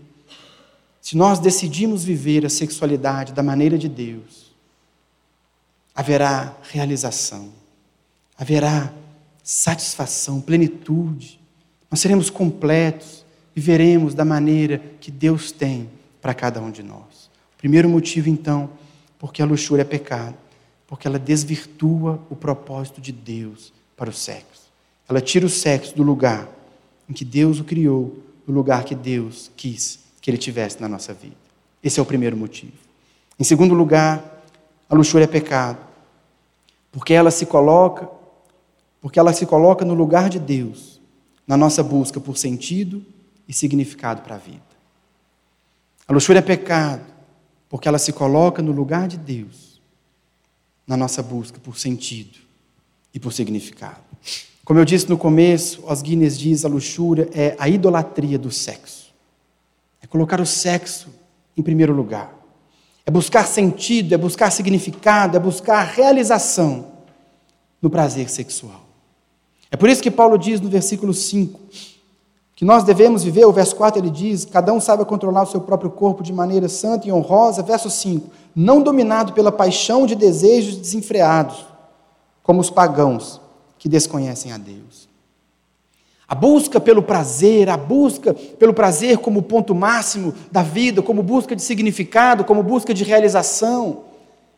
se 1.02 1.16
nós 1.16 1.38
decidimos 1.38 2.04
viver 2.04 2.46
a 2.46 2.48
sexualidade 2.48 3.32
da 3.32 3.42
maneira 3.42 3.76
de 3.76 3.88
Deus, 3.88 4.54
haverá 5.94 6.56
realização, 6.70 7.50
haverá 8.38 8.92
satisfação, 9.42 10.40
plenitude, 10.40 11.40
nós 11.90 12.00
seremos 12.00 12.30
completos, 12.30 13.25
viveremos 13.56 14.12
da 14.12 14.22
maneira 14.22 14.82
que 15.00 15.10
Deus 15.10 15.50
tem 15.50 15.88
para 16.20 16.34
cada 16.34 16.60
um 16.60 16.70
de 16.70 16.82
nós. 16.82 17.30
Primeiro 17.56 17.88
motivo, 17.88 18.28
então, 18.28 18.68
porque 19.18 19.40
a 19.40 19.46
luxúria 19.46 19.80
é 19.80 19.84
pecado, 19.84 20.36
porque 20.86 21.08
ela 21.08 21.18
desvirtua 21.18 22.20
o 22.28 22.36
propósito 22.36 23.00
de 23.00 23.12
Deus 23.12 23.72
para 23.96 24.10
o 24.10 24.12
sexo. 24.12 24.70
Ela 25.08 25.22
tira 25.22 25.46
o 25.46 25.48
sexo 25.48 25.96
do 25.96 26.02
lugar 26.02 26.46
em 27.08 27.14
que 27.14 27.24
Deus 27.24 27.58
o 27.58 27.64
criou, 27.64 28.18
do 28.46 28.52
lugar 28.52 28.84
que 28.84 28.94
Deus 28.94 29.50
quis 29.56 30.00
que 30.20 30.30
ele 30.30 30.36
tivesse 30.36 30.78
na 30.78 30.88
nossa 30.88 31.14
vida. 31.14 31.36
Esse 31.82 31.98
é 31.98 32.02
o 32.02 32.06
primeiro 32.06 32.36
motivo. 32.36 32.74
Em 33.40 33.44
segundo 33.44 33.74
lugar, 33.74 34.44
a 34.86 34.94
luxúria 34.94 35.24
é 35.24 35.28
pecado, 35.28 35.78
porque 36.92 37.14
ela 37.14 37.30
se 37.30 37.46
coloca, 37.46 38.06
porque 39.00 39.18
ela 39.18 39.32
se 39.32 39.46
coloca 39.46 39.82
no 39.82 39.94
lugar 39.94 40.28
de 40.28 40.38
Deus, 40.38 41.00
na 41.46 41.56
nossa 41.56 41.82
busca 41.82 42.20
por 42.20 42.36
sentido 42.36 43.15
e 43.48 43.52
significado 43.52 44.22
para 44.22 44.34
a 44.34 44.38
vida. 44.38 44.60
A 46.08 46.12
luxúria 46.12 46.38
é 46.38 46.42
pecado, 46.42 47.04
porque 47.68 47.88
ela 47.88 47.98
se 47.98 48.12
coloca 48.12 48.62
no 48.62 48.72
lugar 48.72 49.08
de 49.08 49.16
Deus, 49.16 49.80
na 50.86 50.96
nossa 50.96 51.22
busca 51.22 51.58
por 51.58 51.78
sentido 51.78 52.38
e 53.12 53.18
por 53.18 53.32
significado. 53.32 54.00
Como 54.64 54.80
eu 54.80 54.84
disse 54.84 55.08
no 55.08 55.18
começo, 55.18 55.84
Os 55.86 56.02
Guinness 56.02 56.38
diz 56.38 56.64
a 56.64 56.68
luxúria 56.68 57.28
é 57.32 57.56
a 57.58 57.68
idolatria 57.68 58.38
do 58.38 58.50
sexo. 58.50 59.12
É 60.00 60.06
colocar 60.06 60.40
o 60.40 60.46
sexo 60.46 61.08
em 61.56 61.62
primeiro 61.62 61.92
lugar. 61.92 62.34
É 63.04 63.10
buscar 63.10 63.46
sentido, 63.46 64.12
é 64.12 64.18
buscar 64.18 64.50
significado, 64.50 65.36
é 65.36 65.40
buscar 65.40 65.82
realização 65.84 66.92
no 67.80 67.88
prazer 67.88 68.28
sexual. 68.28 68.84
É 69.70 69.76
por 69.76 69.88
isso 69.88 70.02
que 70.02 70.10
Paulo 70.10 70.36
diz 70.36 70.60
no 70.60 70.68
versículo 70.68 71.14
5 71.14 71.95
que 72.56 72.64
nós 72.64 72.82
devemos 72.82 73.22
viver, 73.22 73.44
o 73.44 73.52
verso 73.52 73.76
4 73.76 74.00
ele 74.00 74.10
diz: 74.10 74.46
cada 74.46 74.72
um 74.72 74.80
saiba 74.80 75.04
controlar 75.04 75.42
o 75.42 75.46
seu 75.46 75.60
próprio 75.60 75.90
corpo 75.90 76.22
de 76.22 76.32
maneira 76.32 76.70
santa 76.70 77.06
e 77.06 77.12
honrosa. 77.12 77.62
Verso 77.62 77.90
5: 77.90 78.30
não 78.56 78.80
dominado 78.80 79.34
pela 79.34 79.52
paixão 79.52 80.06
de 80.06 80.14
desejos 80.14 80.76
desenfreados, 80.76 81.66
como 82.42 82.58
os 82.58 82.70
pagãos 82.70 83.38
que 83.78 83.90
desconhecem 83.90 84.52
a 84.52 84.56
Deus. 84.56 85.06
A 86.26 86.34
busca 86.34 86.80
pelo 86.80 87.02
prazer, 87.02 87.68
a 87.68 87.76
busca 87.76 88.32
pelo 88.32 88.72
prazer 88.72 89.18
como 89.18 89.42
ponto 89.42 89.74
máximo 89.74 90.34
da 90.50 90.62
vida, 90.62 91.02
como 91.02 91.22
busca 91.22 91.54
de 91.54 91.60
significado, 91.60 92.42
como 92.42 92.62
busca 92.62 92.94
de 92.94 93.04
realização, 93.04 94.04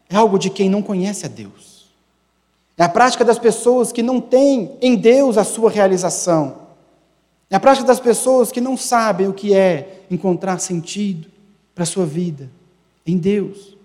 é 0.09 0.15
algo 0.15 0.39
de 0.39 0.51
quem 0.51 0.71
não 0.71 0.81
conhece 0.81 1.27
a 1.27 1.29
Deus. 1.29 1.89
É 2.77 2.85
a 2.85 2.89
prática 2.89 3.25
das 3.25 3.41
pessoas 3.41 3.91
que 3.91 4.05
não 4.05 4.21
têm 4.21 4.77
em 4.81 4.95
Deus 4.95 5.37
a 5.37 5.43
sua 5.43 5.69
realização. 5.69 6.68
É 7.51 7.57
a 7.57 7.61
prática 7.61 7.87
das 7.87 8.01
pessoas 8.01 8.53
que 8.53 8.61
não 8.61 8.77
sabem 8.77 9.29
o 9.29 9.33
que 9.33 9.55
é 9.55 10.03
encontrar 10.11 10.59
sentido 10.59 11.29
para 11.75 11.85
a 11.85 11.87
sua 11.87 12.05
vida 12.05 12.51
em 13.07 13.17
Deus. 13.17 13.77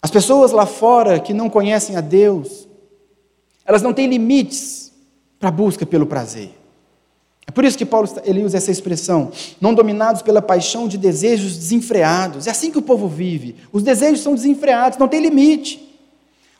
As 0.00 0.10
pessoas 0.10 0.52
lá 0.52 0.66
fora 0.66 1.18
que 1.18 1.34
não 1.34 1.50
conhecem 1.50 1.96
a 1.96 2.00
Deus, 2.00 2.68
elas 3.64 3.82
não 3.82 3.92
têm 3.92 4.06
limites 4.06 4.92
para 5.38 5.48
a 5.48 5.52
busca 5.52 5.84
pelo 5.84 6.06
prazer. 6.06 6.52
É 7.46 7.50
por 7.50 7.64
isso 7.64 7.78
que 7.78 7.86
Paulo 7.86 8.08
ele 8.24 8.44
usa 8.44 8.56
essa 8.56 8.70
expressão, 8.70 9.30
não 9.60 9.74
dominados 9.74 10.22
pela 10.22 10.42
paixão 10.42 10.88
de 10.88 10.98
desejos 10.98 11.56
desenfreados. 11.56 12.46
É 12.46 12.50
assim 12.50 12.70
que 12.70 12.78
o 12.78 12.82
povo 12.82 13.08
vive. 13.08 13.56
Os 13.72 13.82
desejos 13.82 14.20
são 14.20 14.34
desenfreados, 14.34 14.98
não 14.98 15.08
tem 15.08 15.20
limite. 15.20 15.85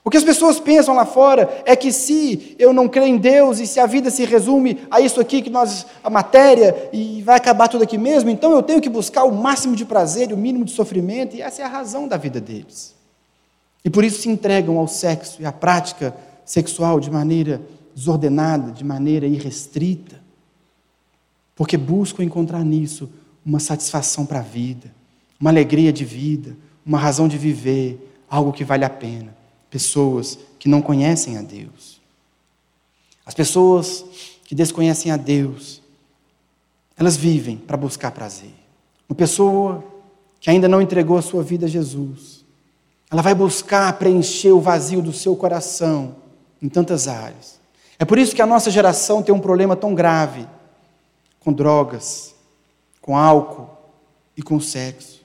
O 0.06 0.10
que 0.10 0.16
as 0.16 0.22
pessoas 0.22 0.60
pensam 0.60 0.94
lá 0.94 1.04
fora 1.04 1.64
é 1.66 1.74
que 1.74 1.90
se 1.90 2.54
eu 2.60 2.72
não 2.72 2.88
creio 2.88 3.08
em 3.08 3.18
Deus 3.18 3.58
e 3.58 3.66
se 3.66 3.80
a 3.80 3.86
vida 3.86 4.08
se 4.08 4.24
resume 4.24 4.78
a 4.88 5.00
isso 5.00 5.20
aqui 5.20 5.42
que 5.42 5.50
nós 5.50 5.84
a 6.00 6.08
matéria 6.08 6.88
e 6.92 7.20
vai 7.22 7.36
acabar 7.36 7.66
tudo 7.66 7.82
aqui 7.82 7.98
mesmo, 7.98 8.30
então 8.30 8.52
eu 8.52 8.62
tenho 8.62 8.80
que 8.80 8.88
buscar 8.88 9.24
o 9.24 9.34
máximo 9.34 9.74
de 9.74 9.84
prazer 9.84 10.30
e 10.30 10.32
o 10.32 10.36
mínimo 10.36 10.64
de 10.64 10.70
sofrimento 10.70 11.34
e 11.34 11.42
essa 11.42 11.60
é 11.60 11.64
a 11.64 11.68
razão 11.68 12.06
da 12.06 12.16
vida 12.16 12.40
deles. 12.40 12.94
E 13.84 13.90
por 13.90 14.04
isso 14.04 14.22
se 14.22 14.28
entregam 14.28 14.78
ao 14.78 14.86
sexo 14.86 15.42
e 15.42 15.44
à 15.44 15.50
prática 15.50 16.14
sexual 16.44 17.00
de 17.00 17.10
maneira 17.10 17.60
desordenada, 17.92 18.70
de 18.70 18.84
maneira 18.84 19.26
irrestrita, 19.26 20.20
porque 21.56 21.76
buscam 21.76 22.22
encontrar 22.22 22.64
nisso 22.64 23.10
uma 23.44 23.58
satisfação 23.58 24.24
para 24.24 24.38
a 24.38 24.42
vida, 24.42 24.88
uma 25.40 25.50
alegria 25.50 25.92
de 25.92 26.04
vida, 26.04 26.56
uma 26.86 26.96
razão 26.96 27.26
de 27.26 27.36
viver, 27.36 27.98
algo 28.30 28.52
que 28.52 28.62
vale 28.62 28.84
a 28.84 28.90
pena. 28.90 29.35
Pessoas 29.76 30.38
que 30.58 30.70
não 30.70 30.80
conhecem 30.80 31.36
a 31.36 31.42
Deus. 31.42 32.00
As 33.26 33.34
pessoas 33.34 34.06
que 34.42 34.54
desconhecem 34.54 35.12
a 35.12 35.18
Deus, 35.18 35.82
elas 36.96 37.14
vivem 37.14 37.58
para 37.58 37.76
buscar 37.76 38.10
prazer. 38.10 38.54
Uma 39.06 39.14
pessoa 39.14 39.84
que 40.40 40.48
ainda 40.48 40.66
não 40.66 40.80
entregou 40.80 41.18
a 41.18 41.22
sua 41.22 41.42
vida 41.42 41.66
a 41.66 41.68
Jesus, 41.68 42.42
ela 43.10 43.20
vai 43.20 43.34
buscar 43.34 43.92
preencher 43.98 44.50
o 44.50 44.62
vazio 44.62 45.02
do 45.02 45.12
seu 45.12 45.36
coração 45.36 46.16
em 46.62 46.70
tantas 46.70 47.06
áreas. 47.06 47.60
É 47.98 48.06
por 48.06 48.16
isso 48.16 48.34
que 48.34 48.40
a 48.40 48.46
nossa 48.46 48.70
geração 48.70 49.22
tem 49.22 49.34
um 49.34 49.38
problema 49.38 49.76
tão 49.76 49.94
grave 49.94 50.48
com 51.38 51.52
drogas, 51.52 52.34
com 53.02 53.14
álcool 53.14 53.68
e 54.34 54.40
com 54.40 54.58
sexo. 54.58 55.20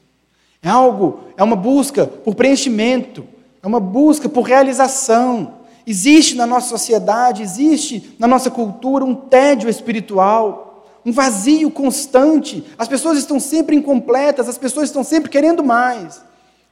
É 0.61 0.67
algo, 0.67 1.21
é 1.37 1.41
uma 1.41 1.55
busca 1.55 2.05
por 2.05 2.35
preenchimento, 2.35 3.25
é 3.61 3.67
uma 3.67 3.79
busca 3.79 4.27
por 4.27 4.43
realização. 4.43 5.55
Existe 5.85 6.35
na 6.35 6.45
nossa 6.45 6.69
sociedade, 6.69 7.43
existe 7.43 8.15
na 8.17 8.27
nossa 8.27 8.49
cultura 8.51 9.03
um 9.03 9.15
tédio 9.15 9.69
espiritual, 9.69 10.87
um 11.05 11.11
vazio 11.11 11.71
constante. 11.71 12.63
As 12.77 12.87
pessoas 12.87 13.17
estão 13.17 13.39
sempre 13.39 13.75
incompletas, 13.75 14.47
as 14.47 14.57
pessoas 14.57 14.89
estão 14.89 15.03
sempre 15.03 15.29
querendo 15.29 15.63
mais. 15.63 16.21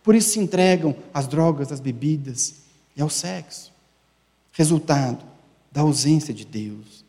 Por 0.04 0.15
isso 0.15 0.30
se 0.30 0.39
entregam 0.39 0.95
às 1.13 1.28
drogas, 1.28 1.71
às 1.71 1.80
bebidas 1.80 2.56
e 2.95 3.02
ao 3.02 3.10
sexo 3.10 3.69
resultado 4.60 5.23
da 5.71 5.80
ausência 5.80 6.34
de 6.34 6.43
Deus, 6.43 7.06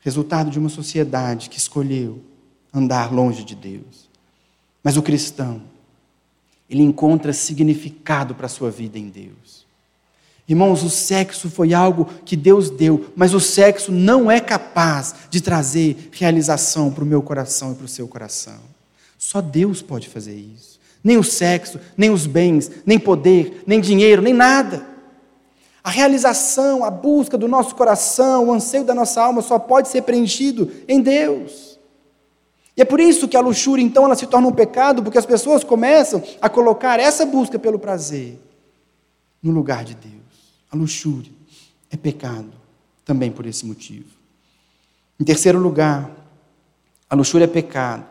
resultado 0.00 0.50
de 0.50 0.58
uma 0.58 0.68
sociedade 0.68 1.48
que 1.48 1.56
escolheu 1.56 2.20
andar 2.74 3.12
longe 3.12 3.44
de 3.44 3.54
Deus. 3.54 4.10
Mas 4.82 4.96
o 4.96 5.02
cristão, 5.02 5.62
ele 6.72 6.82
encontra 6.82 7.34
significado 7.34 8.34
para 8.34 8.46
a 8.46 8.48
sua 8.48 8.70
vida 8.70 8.98
em 8.98 9.10
Deus. 9.10 9.66
Irmãos, 10.48 10.82
o 10.82 10.90
sexo 10.90 11.50
foi 11.50 11.74
algo 11.74 12.08
que 12.24 12.34
Deus 12.34 12.70
deu, 12.70 13.12
mas 13.14 13.34
o 13.34 13.40
sexo 13.40 13.92
não 13.92 14.30
é 14.30 14.40
capaz 14.40 15.14
de 15.30 15.40
trazer 15.40 16.08
realização 16.12 16.90
para 16.90 17.04
o 17.04 17.06
meu 17.06 17.22
coração 17.22 17.72
e 17.72 17.74
para 17.74 17.84
o 17.84 17.88
seu 17.88 18.08
coração. 18.08 18.58
Só 19.18 19.40
Deus 19.40 19.82
pode 19.82 20.08
fazer 20.08 20.34
isso. 20.34 20.80
Nem 21.04 21.18
o 21.18 21.22
sexo, 21.22 21.78
nem 21.96 22.10
os 22.10 22.26
bens, 22.26 22.70
nem 22.86 22.98
poder, 22.98 23.62
nem 23.66 23.80
dinheiro, 23.80 24.22
nem 24.22 24.32
nada. 24.32 24.84
A 25.84 25.90
realização, 25.90 26.84
a 26.84 26.90
busca 26.90 27.36
do 27.36 27.48
nosso 27.48 27.74
coração, 27.74 28.46
o 28.46 28.52
anseio 28.52 28.84
da 28.84 28.94
nossa 28.94 29.22
alma 29.22 29.42
só 29.42 29.58
pode 29.58 29.88
ser 29.88 30.02
preenchido 30.02 30.70
em 30.88 31.00
Deus. 31.00 31.71
E 32.76 32.82
é 32.82 32.84
por 32.84 33.00
isso 33.00 33.28
que 33.28 33.36
a 33.36 33.40
luxúria, 33.40 33.82
então, 33.82 34.04
ela 34.04 34.14
se 34.14 34.26
torna 34.26 34.48
um 34.48 34.52
pecado, 34.52 35.02
porque 35.02 35.18
as 35.18 35.26
pessoas 35.26 35.62
começam 35.62 36.22
a 36.40 36.48
colocar 36.48 36.98
essa 36.98 37.26
busca 37.26 37.58
pelo 37.58 37.78
prazer 37.78 38.38
no 39.42 39.50
lugar 39.50 39.84
de 39.84 39.94
Deus. 39.94 40.22
A 40.70 40.76
luxúria 40.76 41.30
é 41.90 41.96
pecado 41.96 42.52
também 43.04 43.30
por 43.30 43.44
esse 43.44 43.66
motivo. 43.66 44.08
Em 45.20 45.24
terceiro 45.24 45.58
lugar, 45.58 46.10
a 47.10 47.14
luxúria 47.14 47.44
é 47.44 47.48
pecado 47.48 48.06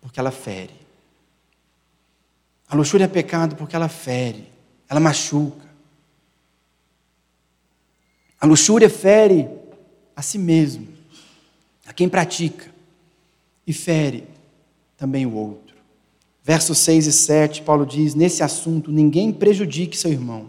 porque 0.00 0.18
ela 0.18 0.32
fere. 0.32 0.74
A 2.68 2.74
luxúria 2.74 3.04
é 3.04 3.08
pecado 3.08 3.54
porque 3.54 3.76
ela 3.76 3.88
fere, 3.88 4.48
ela 4.88 4.98
machuca. 4.98 5.66
A 8.40 8.46
luxúria 8.46 8.90
fere 8.90 9.48
a 10.14 10.22
si 10.22 10.36
mesmo, 10.36 10.88
a 11.86 11.92
quem 11.92 12.08
pratica, 12.08 12.72
e 13.68 13.72
fere 13.74 14.26
também 14.96 15.26
o 15.26 15.34
outro. 15.34 15.76
Versos 16.42 16.78
6 16.78 17.06
e 17.06 17.12
7, 17.12 17.62
Paulo 17.62 17.84
diz: 17.84 18.14
Nesse 18.14 18.42
assunto, 18.42 18.90
ninguém 18.90 19.30
prejudique 19.30 19.94
seu 19.94 20.10
irmão, 20.10 20.48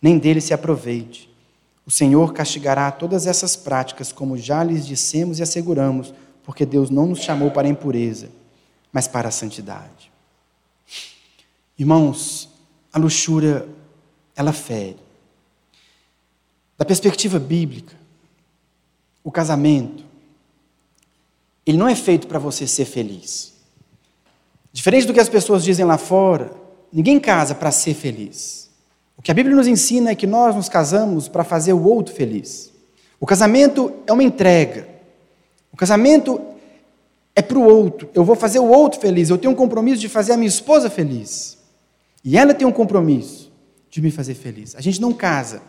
nem 0.00 0.16
dele 0.16 0.40
se 0.40 0.54
aproveite. 0.54 1.28
O 1.84 1.90
Senhor 1.90 2.32
castigará 2.32 2.92
todas 2.92 3.26
essas 3.26 3.56
práticas, 3.56 4.12
como 4.12 4.38
já 4.38 4.62
lhes 4.62 4.86
dissemos 4.86 5.40
e 5.40 5.42
asseguramos, 5.42 6.14
porque 6.44 6.64
Deus 6.64 6.88
não 6.88 7.06
nos 7.06 7.18
chamou 7.18 7.50
para 7.50 7.66
a 7.66 7.70
impureza, 7.70 8.30
mas 8.92 9.08
para 9.08 9.28
a 9.28 9.32
santidade. 9.32 10.12
Irmãos, 11.76 12.48
a 12.92 12.98
luxúria, 12.98 13.66
ela 14.36 14.52
fere. 14.52 14.98
Da 16.78 16.84
perspectiva 16.84 17.40
bíblica, 17.40 17.96
o 19.24 19.32
casamento, 19.32 20.09
ele 21.66 21.78
não 21.78 21.88
é 21.88 21.94
feito 21.94 22.26
para 22.26 22.38
você 22.38 22.66
ser 22.66 22.84
feliz. 22.84 23.54
Diferente 24.72 25.06
do 25.06 25.12
que 25.12 25.20
as 25.20 25.28
pessoas 25.28 25.64
dizem 25.64 25.84
lá 25.84 25.98
fora, 25.98 26.52
ninguém 26.92 27.18
casa 27.18 27.54
para 27.54 27.70
ser 27.70 27.94
feliz. 27.94 28.70
O 29.16 29.22
que 29.22 29.30
a 29.30 29.34
Bíblia 29.34 29.54
nos 29.54 29.66
ensina 29.66 30.10
é 30.10 30.14
que 30.14 30.26
nós 30.26 30.54
nos 30.54 30.68
casamos 30.68 31.28
para 31.28 31.44
fazer 31.44 31.72
o 31.72 31.84
outro 31.84 32.14
feliz. 32.14 32.72
O 33.18 33.26
casamento 33.26 33.92
é 34.06 34.12
uma 34.12 34.22
entrega. 34.22 34.88
O 35.72 35.76
casamento 35.76 36.40
é 37.34 37.42
para 37.42 37.58
o 37.58 37.62
outro. 37.62 38.08
Eu 38.14 38.24
vou 38.24 38.34
fazer 38.34 38.58
o 38.58 38.68
outro 38.68 38.98
feliz. 38.98 39.28
Eu 39.28 39.36
tenho 39.36 39.52
um 39.52 39.56
compromisso 39.56 40.00
de 40.00 40.08
fazer 40.08 40.32
a 40.32 40.36
minha 40.36 40.48
esposa 40.48 40.88
feliz. 40.88 41.58
E 42.24 42.38
ela 42.38 42.54
tem 42.54 42.66
um 42.66 42.72
compromisso 42.72 43.52
de 43.90 44.00
me 44.00 44.10
fazer 44.10 44.34
feliz. 44.34 44.74
A 44.74 44.80
gente 44.80 45.00
não 45.00 45.12
casa 45.12 45.62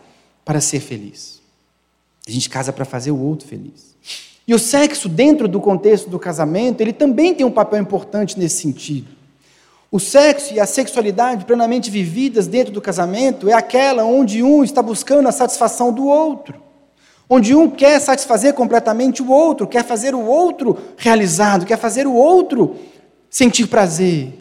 para 0.44 0.60
ser 0.60 0.80
feliz. 0.80 1.42
A 2.26 2.30
gente 2.30 2.48
casa 2.48 2.72
para 2.72 2.84
fazer 2.84 3.10
o 3.10 3.18
outro 3.18 3.46
feliz. 3.46 3.96
E 4.46 4.54
o 4.54 4.58
sexo, 4.58 5.08
dentro 5.08 5.46
do 5.46 5.60
contexto 5.60 6.10
do 6.10 6.18
casamento, 6.18 6.80
ele 6.80 6.92
também 6.92 7.34
tem 7.34 7.46
um 7.46 7.50
papel 7.50 7.80
importante 7.80 8.38
nesse 8.38 8.60
sentido. 8.60 9.08
O 9.90 10.00
sexo 10.00 10.54
e 10.54 10.58
a 10.58 10.66
sexualidade 10.66 11.44
plenamente 11.44 11.90
vividas 11.90 12.46
dentro 12.46 12.72
do 12.72 12.80
casamento 12.80 13.48
é 13.48 13.52
aquela 13.52 14.04
onde 14.04 14.42
um 14.42 14.64
está 14.64 14.82
buscando 14.82 15.28
a 15.28 15.32
satisfação 15.32 15.92
do 15.92 16.06
outro. 16.06 16.60
Onde 17.28 17.54
um 17.54 17.70
quer 17.70 18.00
satisfazer 18.00 18.54
completamente 18.54 19.22
o 19.22 19.30
outro, 19.30 19.66
quer 19.66 19.84
fazer 19.84 20.14
o 20.14 20.24
outro 20.24 20.76
realizado, 20.96 21.66
quer 21.66 21.78
fazer 21.78 22.06
o 22.06 22.14
outro 22.14 22.76
sentir 23.30 23.66
prazer. 23.66 24.38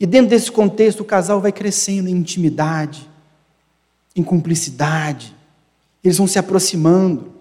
E 0.00 0.06
dentro 0.06 0.30
desse 0.30 0.50
contexto, 0.50 1.00
o 1.00 1.04
casal 1.04 1.40
vai 1.40 1.52
crescendo 1.52 2.08
em 2.08 2.12
intimidade, 2.12 3.08
em 4.14 4.22
cumplicidade, 4.22 5.34
eles 6.02 6.18
vão 6.18 6.26
se 6.26 6.38
aproximando. 6.38 7.32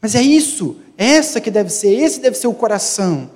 Mas 0.00 0.14
é 0.14 0.22
isso, 0.22 0.76
essa 1.02 1.40
que 1.40 1.50
deve 1.50 1.70
ser, 1.70 1.94
esse 1.94 2.20
deve 2.20 2.36
ser 2.36 2.46
o 2.46 2.52
coração 2.52 3.30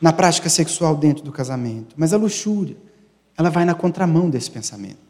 na 0.00 0.12
prática 0.12 0.48
sexual 0.48 0.94
dentro 0.94 1.24
do 1.24 1.32
casamento. 1.32 1.92
Mas 1.96 2.12
a 2.12 2.16
luxúria, 2.16 2.76
ela 3.36 3.50
vai 3.50 3.64
na 3.64 3.74
contramão 3.74 4.30
desse 4.30 4.48
pensamento. 4.48 5.08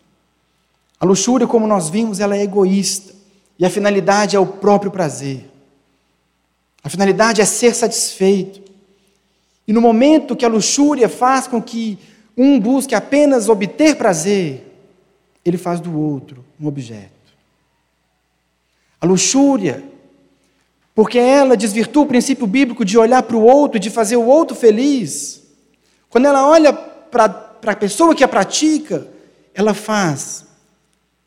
A 0.98 1.04
luxúria, 1.04 1.46
como 1.46 1.66
nós 1.66 1.90
vimos, 1.90 2.20
ela 2.20 2.34
é 2.34 2.42
egoísta. 2.42 3.14
E 3.58 3.66
a 3.66 3.70
finalidade 3.70 4.34
é 4.34 4.40
o 4.40 4.46
próprio 4.46 4.90
prazer. 4.90 5.50
A 6.82 6.88
finalidade 6.88 7.42
é 7.42 7.44
ser 7.44 7.74
satisfeito. 7.74 8.62
E 9.66 9.74
no 9.74 9.82
momento 9.82 10.34
que 10.34 10.46
a 10.46 10.48
luxúria 10.48 11.06
faz 11.06 11.46
com 11.46 11.60
que 11.60 11.98
um 12.34 12.58
busque 12.58 12.94
apenas 12.94 13.50
obter 13.50 13.94
prazer, 13.96 14.74
ele 15.44 15.58
faz 15.58 15.80
do 15.80 15.98
outro 15.98 16.42
um 16.58 16.66
objeto. 16.66 17.12
A 18.98 19.04
luxúria, 19.04 19.84
porque 20.98 21.16
ela 21.16 21.56
desvirtua 21.56 22.02
o 22.02 22.06
princípio 22.06 22.44
bíblico 22.44 22.84
de 22.84 22.98
olhar 22.98 23.22
para 23.22 23.36
o 23.36 23.44
outro, 23.44 23.78
de 23.78 23.88
fazer 23.88 24.16
o 24.16 24.26
outro 24.26 24.56
feliz. 24.56 25.44
Quando 26.10 26.24
ela 26.24 26.44
olha 26.48 26.72
para 26.72 27.54
a 27.66 27.76
pessoa 27.76 28.16
que 28.16 28.24
a 28.24 28.26
pratica, 28.26 29.06
ela 29.54 29.74
faz 29.74 30.44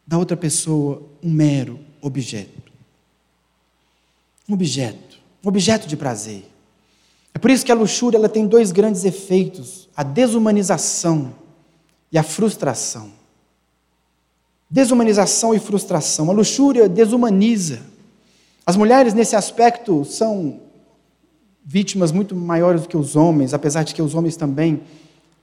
da 0.05 0.17
outra 0.17 0.35
pessoa 0.35 1.01
um 1.23 1.31
mero 1.31 1.79
objeto. 2.01 2.69
Um 4.49 4.55
objeto, 4.55 5.17
um 5.41 5.47
objeto 5.47 5.87
de 5.87 5.95
prazer. 5.95 6.43
É 7.33 7.39
por 7.39 7.49
isso 7.49 7.65
que 7.65 7.71
a 7.71 7.75
luxúria 7.75 8.17
ela 8.17 8.27
tem 8.27 8.45
dois 8.45 8.73
grandes 8.73 9.05
efeitos: 9.05 9.87
a 9.95 10.03
desumanização 10.03 11.33
e 12.11 12.17
a 12.17 12.23
frustração. 12.23 13.09
Desumanização 14.69 15.55
e 15.55 15.59
frustração. 15.59 16.29
A 16.29 16.33
luxúria 16.33 16.89
desumaniza. 16.89 17.89
As 18.65 18.75
mulheres, 18.75 19.13
nesse 19.13 19.35
aspecto, 19.35 20.05
são 20.05 20.59
vítimas 21.63 22.11
muito 22.11 22.35
maiores 22.35 22.81
do 22.81 22.87
que 22.87 22.97
os 22.97 23.15
homens, 23.15 23.53
apesar 23.53 23.83
de 23.83 23.93
que 23.93 24.01
os 24.01 24.15
homens 24.15 24.35
também 24.35 24.81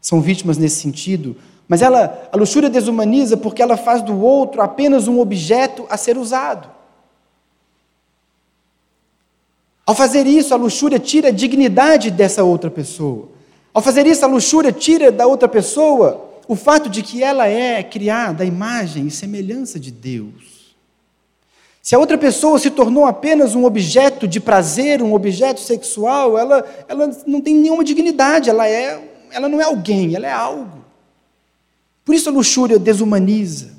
são 0.01 0.21
vítimas 0.21 0.59
nesse 0.59 0.81
sentido. 0.81 1.37
Mas 1.67 1.83
ela, 1.83 2.29
a 2.33 2.37
luxúria 2.37 2.71
desumaniza 2.71 3.37
porque 3.37 3.63
ela 3.63 3.77
faz 3.77 4.03
do 4.03 4.19
outro 4.21 4.63
apenas 4.63 5.09
um 5.09 5.21
objeto 5.21 5.87
a 5.91 5.97
ser 5.97 6.17
usado. 6.17 6.69
Ao 9.85 9.95
fazer 9.95 10.27
isso, 10.27 10.53
a 10.53 10.57
luxúria 10.57 10.99
tira 10.99 11.29
a 11.29 11.33
dignidade 11.33 12.11
dessa 12.11 12.45
outra 12.45 12.71
pessoa. 12.71 13.29
Ao 13.73 13.83
fazer 13.83 14.07
isso, 14.07 14.25
a 14.25 14.29
luxúria 14.29 14.73
tira 14.73 15.11
da 15.11 15.27
outra 15.27 15.49
pessoa 15.49 16.27
o 16.47 16.57
fato 16.57 16.89
de 16.89 17.03
que 17.03 17.23
ela 17.23 17.47
é 17.47 17.83
criada 17.83 18.43
à 18.43 18.47
imagem 18.47 19.07
e 19.07 19.11
semelhança 19.11 19.79
de 19.79 19.91
Deus. 19.91 20.58
Se 21.89 21.95
a 21.95 21.99
outra 21.99 22.19
pessoa 22.19 22.59
se 22.59 22.71
tornou 22.71 23.07
apenas 23.07 23.55
um 23.55 23.65
objeto 23.65 24.29
de 24.29 24.39
prazer, 24.41 25.01
um 25.01 25.15
objeto 25.15 25.59
sexual, 25.59 26.37
ela, 26.37 26.63
ela 26.87 27.11
não 27.27 27.41
tem 27.41 27.55
nenhuma 27.55 27.83
dignidade, 27.83 28.51
ela, 28.51 28.69
é, 28.69 29.03
ela 29.31 29.49
não 29.49 29.59
é 29.59 29.65
alguém, 29.65 30.15
ela 30.15 30.27
é 30.27 30.31
algo. 30.31 30.85
Por 32.05 32.15
isso 32.15 32.29
a 32.29 32.33
luxúria 32.33 32.79
desumaniza. 32.79 33.75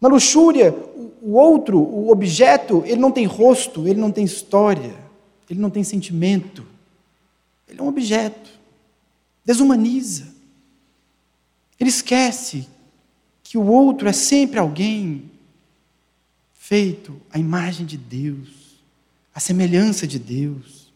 Na 0.00 0.08
luxúria, 0.08 0.72
o 1.20 1.32
outro, 1.32 1.80
o 1.80 2.12
objeto, 2.12 2.84
ele 2.86 3.00
não 3.00 3.10
tem 3.10 3.26
rosto, 3.26 3.88
ele 3.88 4.00
não 4.00 4.12
tem 4.12 4.24
história, 4.24 4.94
ele 5.50 5.58
não 5.58 5.70
tem 5.70 5.82
sentimento. 5.82 6.64
Ele 7.68 7.80
é 7.80 7.82
um 7.82 7.88
objeto. 7.88 8.50
Desumaniza. 9.44 10.28
Ele 11.80 11.90
esquece 11.90 12.68
que 13.42 13.58
o 13.58 13.66
outro 13.66 14.08
é 14.08 14.12
sempre 14.12 14.60
alguém 14.60 15.33
feito 16.66 17.20
à 17.30 17.38
imagem 17.38 17.84
de 17.84 17.98
Deus, 17.98 18.80
à 19.34 19.38
semelhança 19.38 20.06
de 20.06 20.18
Deus. 20.18 20.90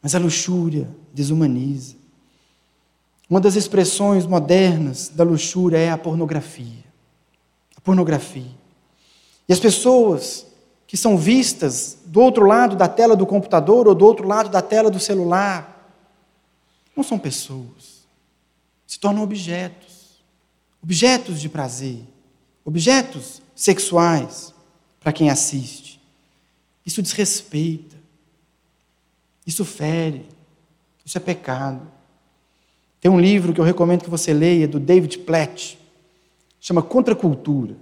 Mas 0.00 0.14
a 0.14 0.20
luxúria 0.20 0.88
desumaniza. 1.12 1.96
Uma 3.28 3.40
das 3.40 3.56
expressões 3.56 4.24
modernas 4.24 5.08
da 5.08 5.24
luxúria 5.24 5.78
é 5.78 5.90
a 5.90 5.98
pornografia. 5.98 6.84
A 7.76 7.80
pornografia. 7.80 8.54
E 9.48 9.52
as 9.52 9.58
pessoas 9.58 10.46
que 10.86 10.96
são 10.96 11.18
vistas 11.18 11.98
do 12.06 12.20
outro 12.20 12.46
lado 12.46 12.76
da 12.76 12.86
tela 12.86 13.16
do 13.16 13.26
computador 13.26 13.88
ou 13.88 13.96
do 13.96 14.04
outro 14.04 14.28
lado 14.28 14.48
da 14.48 14.62
tela 14.62 14.92
do 14.92 15.00
celular 15.00 15.92
não 16.96 17.02
são 17.02 17.18
pessoas 17.18 18.06
se 18.86 19.00
tornam 19.00 19.24
objetos 19.24 20.22
objetos 20.80 21.40
de 21.40 21.48
prazer, 21.48 22.04
objetos 22.64 23.42
sexuais 23.54 24.52
para 25.00 25.12
quem 25.12 25.30
assiste. 25.30 26.00
Isso 26.84 27.02
desrespeita, 27.02 27.96
isso 29.46 29.64
fere, 29.64 30.26
isso 31.04 31.16
é 31.16 31.20
pecado. 31.20 31.86
Tem 33.00 33.10
um 33.10 33.20
livro 33.20 33.52
que 33.52 33.60
eu 33.60 33.64
recomendo 33.64 34.02
que 34.02 34.10
você 34.10 34.32
leia, 34.32 34.66
do 34.66 34.80
David 34.80 35.18
Platt, 35.18 35.78
chama 36.60 36.82
Contra 36.82 37.12
a 37.12 37.16
Cultura. 37.16 37.76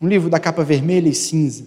Um 0.00 0.06
livro 0.06 0.30
da 0.30 0.38
capa 0.38 0.62
vermelha 0.62 1.08
e 1.08 1.14
cinza. 1.14 1.66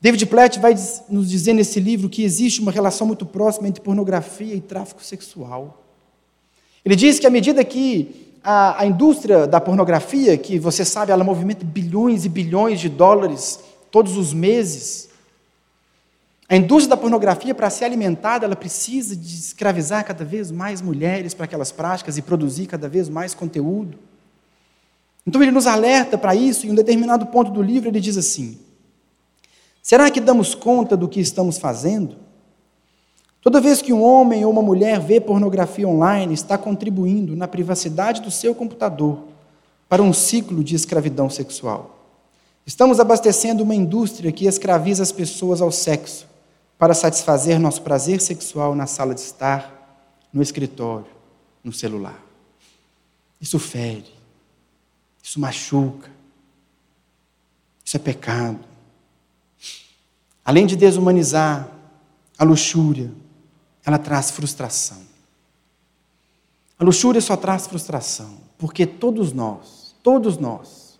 David 0.00 0.24
Platt 0.26 0.58
vai 0.58 0.74
nos 1.08 1.28
dizer 1.28 1.52
nesse 1.52 1.80
livro 1.80 2.08
que 2.08 2.22
existe 2.22 2.60
uma 2.60 2.72
relação 2.72 3.06
muito 3.06 3.26
próxima 3.26 3.68
entre 3.68 3.82
pornografia 3.82 4.54
e 4.54 4.60
tráfico 4.60 5.04
sexual. 5.04 5.84
Ele 6.84 6.96
diz 6.96 7.18
que 7.18 7.26
à 7.26 7.30
medida 7.30 7.64
que 7.64 8.25
a, 8.48 8.82
a 8.82 8.86
indústria 8.86 9.44
da 9.44 9.60
pornografia, 9.60 10.38
que 10.38 10.56
você 10.56 10.84
sabe, 10.84 11.10
ela 11.10 11.24
movimenta 11.24 11.64
bilhões 11.64 12.24
e 12.24 12.28
bilhões 12.28 12.78
de 12.78 12.88
dólares 12.88 13.58
todos 13.90 14.16
os 14.16 14.32
meses, 14.32 15.08
a 16.48 16.56
indústria 16.56 16.90
da 16.90 16.96
pornografia, 16.96 17.52
para 17.52 17.68
ser 17.68 17.86
alimentada, 17.86 18.44
ela 18.46 18.54
precisa 18.54 19.16
de 19.16 19.34
escravizar 19.34 20.04
cada 20.04 20.24
vez 20.24 20.52
mais 20.52 20.80
mulheres 20.80 21.34
para 21.34 21.44
aquelas 21.44 21.72
práticas 21.72 22.16
e 22.16 22.22
produzir 22.22 22.66
cada 22.66 22.88
vez 22.88 23.08
mais 23.08 23.34
conteúdo. 23.34 23.98
Então 25.26 25.42
ele 25.42 25.50
nos 25.50 25.66
alerta 25.66 26.16
para 26.16 26.36
isso, 26.36 26.64
e 26.64 26.68
em 26.68 26.72
um 26.72 26.76
determinado 26.76 27.26
ponto 27.26 27.50
do 27.50 27.60
livro 27.60 27.88
ele 27.88 27.98
diz 27.98 28.16
assim: 28.16 28.60
Será 29.82 30.08
que 30.08 30.20
damos 30.20 30.54
conta 30.54 30.96
do 30.96 31.08
que 31.08 31.18
estamos 31.18 31.58
fazendo? 31.58 32.16
Toda 33.46 33.60
vez 33.60 33.80
que 33.80 33.92
um 33.92 34.02
homem 34.02 34.44
ou 34.44 34.50
uma 34.50 34.60
mulher 34.60 34.98
vê 34.98 35.20
pornografia 35.20 35.86
online, 35.86 36.34
está 36.34 36.58
contribuindo 36.58 37.36
na 37.36 37.46
privacidade 37.46 38.20
do 38.20 38.28
seu 38.28 38.52
computador 38.52 39.20
para 39.88 40.02
um 40.02 40.12
ciclo 40.12 40.64
de 40.64 40.74
escravidão 40.74 41.30
sexual. 41.30 41.96
Estamos 42.66 42.98
abastecendo 42.98 43.62
uma 43.62 43.72
indústria 43.72 44.32
que 44.32 44.46
escraviza 44.46 45.04
as 45.04 45.12
pessoas 45.12 45.62
ao 45.62 45.70
sexo 45.70 46.26
para 46.76 46.92
satisfazer 46.92 47.60
nosso 47.60 47.82
prazer 47.82 48.20
sexual 48.20 48.74
na 48.74 48.88
sala 48.88 49.14
de 49.14 49.20
estar, 49.20 50.02
no 50.32 50.42
escritório, 50.42 51.06
no 51.62 51.72
celular. 51.72 52.20
Isso 53.40 53.60
fere, 53.60 54.12
isso 55.22 55.38
machuca, 55.38 56.10
isso 57.84 57.96
é 57.96 58.00
pecado. 58.00 58.58
Além 60.44 60.66
de 60.66 60.74
desumanizar, 60.74 61.68
a 62.36 62.42
luxúria, 62.44 63.10
ela 63.86 63.98
traz 63.98 64.32
frustração. 64.32 64.98
A 66.76 66.84
luxúria 66.84 67.20
só 67.20 67.36
traz 67.36 67.68
frustração, 67.68 68.34
porque 68.58 68.84
todos 68.84 69.32
nós, 69.32 69.94
todos 70.02 70.36
nós, 70.36 70.98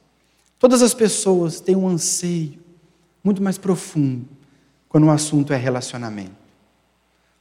todas 0.56 0.80
as 0.80 0.94
pessoas 0.94 1.60
têm 1.60 1.74
um 1.74 1.88
anseio 1.88 2.58
muito 3.24 3.42
mais 3.42 3.58
profundo 3.58 4.24
quando 4.88 5.08
o 5.08 5.10
assunto 5.10 5.52
é 5.52 5.56
relacionamento. 5.56 6.46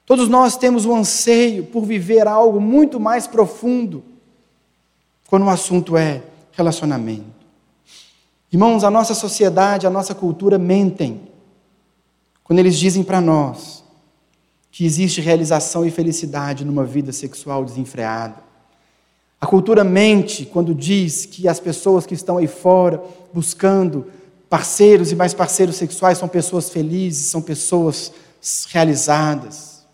Todos 0.03 0.27
nós 0.27 0.57
temos 0.57 0.83
um 0.83 0.95
anseio 0.95 1.63
por 1.65 1.85
viver 1.85 2.27
algo 2.27 2.59
muito 2.59 2.99
mais 2.99 3.27
profundo 3.27 4.03
quando 5.27 5.45
o 5.45 5.49
assunto 5.49 5.95
é 5.95 6.23
relacionamento. 6.51 7.23
Irmãos, 8.51 8.83
a 8.83 8.89
nossa 8.89 9.13
sociedade, 9.13 9.85
a 9.85 9.91
nossa 9.91 10.15
cultura 10.15 10.57
mentem 10.57 11.21
quando 12.43 12.59
eles 12.59 12.77
dizem 12.77 13.03
para 13.03 13.21
nós 13.21 13.84
que 14.75 14.85
existe 14.85 15.21
realização 15.21 15.85
e 15.85 15.89
felicidade 15.89 16.65
numa 16.65 16.83
vida 16.83 17.13
sexual 17.13 17.63
desenfreada. 17.63 18.43
A 19.39 19.47
cultura 19.47 19.85
mente 19.85 20.45
quando 20.45 20.75
diz 20.75 21.25
que 21.25 21.47
as 21.47 21.61
pessoas 21.61 22.05
que 22.05 22.13
estão 22.13 22.39
aí 22.39 22.45
fora 22.45 23.01
buscando 23.33 24.11
parceiros 24.49 25.13
e 25.13 25.15
mais 25.15 25.33
parceiros 25.33 25.77
sexuais 25.77 26.17
são 26.17 26.27
pessoas 26.27 26.69
felizes, 26.69 27.27
são 27.27 27.41
pessoas 27.41 28.11
realizadas. 28.67 29.85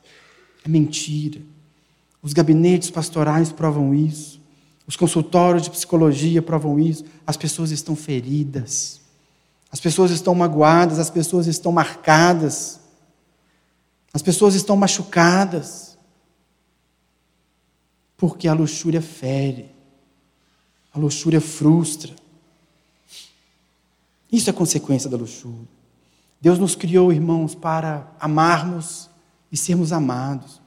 É 0.65 0.67
mentira. 0.67 1.39
Os 2.19 2.33
gabinetes 2.33 2.89
pastorais 2.89 3.51
provam 3.51 3.93
isso. 3.93 4.41
Os 4.87 4.95
consultórios 4.95 5.61
de 5.61 5.69
psicologia 5.69 6.41
provam 6.41 6.79
isso. 6.79 7.05
As 7.27 7.37
pessoas 7.37 7.69
estão 7.69 7.95
feridas. 7.95 8.99
As 9.71 9.79
pessoas 9.79 10.09
estão 10.09 10.33
magoadas, 10.33 10.97
as 10.97 11.11
pessoas 11.11 11.45
estão 11.45 11.71
marcadas. 11.71 12.80
As 14.13 14.21
pessoas 14.21 14.55
estão 14.55 14.75
machucadas. 14.75 15.97
Porque 18.17 18.47
a 18.47 18.53
luxúria 18.53 19.01
fere. 19.01 19.69
A 20.93 20.99
luxúria 20.99 21.41
frustra. 21.41 22.13
Isso 24.31 24.49
é 24.49 24.53
consequência 24.53 25.09
da 25.09 25.17
luxúria. 25.17 25.67
Deus 26.39 26.57
nos 26.57 26.75
criou, 26.75 27.11
irmãos, 27.11 27.53
para 27.53 28.07
amarmos 28.19 29.09
e 29.51 29.57
sermos 29.57 29.91
amados. 29.91 30.61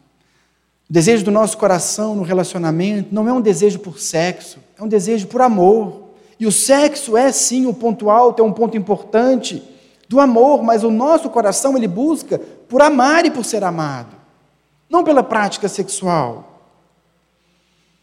O 0.88 0.92
desejo 0.92 1.24
do 1.24 1.30
nosso 1.30 1.56
coração 1.56 2.14
no 2.14 2.22
relacionamento 2.22 3.12
não 3.12 3.28
é 3.28 3.32
um 3.32 3.40
desejo 3.40 3.78
por 3.78 3.98
sexo, 3.98 4.58
é 4.78 4.82
um 4.82 4.88
desejo 4.88 5.26
por 5.26 5.40
amor. 5.40 6.10
E 6.38 6.46
o 6.46 6.52
sexo 6.52 7.16
é 7.16 7.32
sim 7.32 7.66
o 7.66 7.74
ponto 7.74 8.10
alto, 8.10 8.42
é 8.42 8.44
um 8.44 8.52
ponto 8.52 8.76
importante 8.76 9.62
do 10.08 10.20
amor, 10.20 10.62
mas 10.62 10.84
o 10.84 10.90
nosso 10.90 11.30
coração 11.30 11.76
ele 11.76 11.88
busca 11.88 12.40
por 12.68 12.82
amar 12.82 13.24
e 13.26 13.30
por 13.30 13.44
ser 13.44 13.64
amado, 13.64 14.14
não 14.88 15.04
pela 15.04 15.22
prática 15.22 15.68
sexual. 15.68 16.54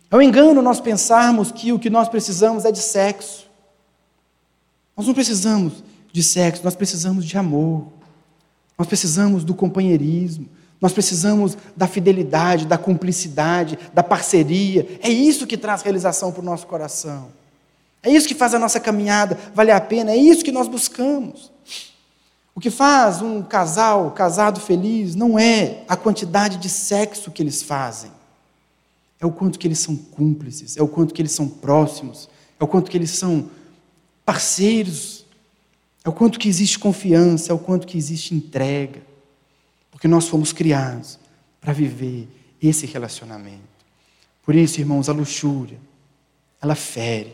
É 0.09 0.15
um 0.15 0.21
engano 0.21 0.61
nós 0.61 0.81
pensarmos 0.81 1.51
que 1.51 1.71
o 1.71 1.79
que 1.79 1.89
nós 1.89 2.09
precisamos 2.09 2.65
é 2.65 2.71
de 2.71 2.79
sexo. 2.79 3.49
Nós 4.95 5.07
não 5.07 5.13
precisamos 5.13 5.83
de 6.11 6.21
sexo, 6.21 6.63
nós 6.65 6.75
precisamos 6.75 7.25
de 7.25 7.37
amor. 7.37 7.87
Nós 8.77 8.87
precisamos 8.87 9.45
do 9.45 9.53
companheirismo. 9.53 10.49
Nós 10.81 10.91
precisamos 10.91 11.55
da 11.77 11.87
fidelidade, 11.87 12.65
da 12.65 12.77
cumplicidade, 12.77 13.77
da 13.93 14.03
parceria. 14.03 14.99
É 15.01 15.09
isso 15.09 15.47
que 15.47 15.55
traz 15.55 15.81
realização 15.81 16.31
para 16.31 16.41
o 16.41 16.45
nosso 16.45 16.67
coração. 16.67 17.29
É 18.03 18.09
isso 18.09 18.27
que 18.27 18.33
faz 18.33 18.53
a 18.53 18.59
nossa 18.59 18.79
caminhada 18.79 19.37
valer 19.53 19.73
a 19.73 19.79
pena. 19.79 20.11
É 20.11 20.17
isso 20.17 20.43
que 20.43 20.51
nós 20.51 20.67
buscamos. 20.67 21.50
O 22.53 22.59
que 22.59 22.69
faz 22.69 23.21
um 23.21 23.41
casal 23.41 24.11
casado 24.11 24.59
feliz 24.59 25.15
não 25.15 25.39
é 25.39 25.83
a 25.87 25.95
quantidade 25.95 26.57
de 26.57 26.69
sexo 26.69 27.31
que 27.31 27.41
eles 27.41 27.61
fazem. 27.61 28.11
É 29.19 29.25
o 29.25 29.31
quanto 29.31 29.57
que 29.57 29.67
eles 29.67 29.79
são 29.79 29.95
cúmplices, 29.95 30.75
é 30.75 30.81
o 30.81 30.87
quanto 30.87 31.13
que 31.13 31.21
eles 31.21 31.31
são 31.31 31.47
próximos, 31.47 32.29
é 32.59 32.63
o 32.63 32.67
quanto 32.67 32.89
que 32.89 32.97
eles 32.97 33.11
são 33.11 33.49
parceiros, 34.25 35.25
é 36.03 36.09
o 36.09 36.13
quanto 36.13 36.39
que 36.39 36.49
existe 36.49 36.79
confiança, 36.79 37.51
é 37.51 37.55
o 37.55 37.59
quanto 37.59 37.87
que 37.87 37.97
existe 37.97 38.33
entrega. 38.33 39.01
Porque 39.91 40.07
nós 40.07 40.27
fomos 40.27 40.51
criados 40.51 41.19
para 41.59 41.71
viver 41.71 42.27
esse 42.61 42.85
relacionamento. 42.85 43.71
Por 44.43 44.55
isso, 44.55 44.79
irmãos, 44.79 45.07
a 45.07 45.13
luxúria, 45.13 45.77
ela 46.61 46.75
fere. 46.75 47.33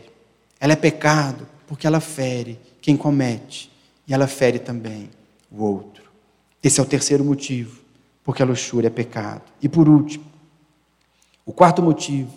Ela 0.60 0.74
é 0.74 0.76
pecado 0.76 1.48
porque 1.66 1.86
ela 1.86 2.00
fere 2.00 2.58
quem 2.80 2.96
comete 2.96 3.70
e 4.08 4.14
ela 4.14 4.26
fere 4.26 4.58
também 4.58 5.10
o 5.50 5.62
outro. 5.62 6.04
Esse 6.62 6.80
é 6.80 6.82
o 6.82 6.86
terceiro 6.86 7.22
motivo, 7.22 7.78
porque 8.24 8.42
a 8.42 8.46
luxúria 8.46 8.88
é 8.88 8.90
pecado. 8.90 9.42
E 9.60 9.68
por 9.68 9.88
último, 9.88 10.24
o 11.44 11.52
quarto 11.52 11.82
motivo, 11.82 12.32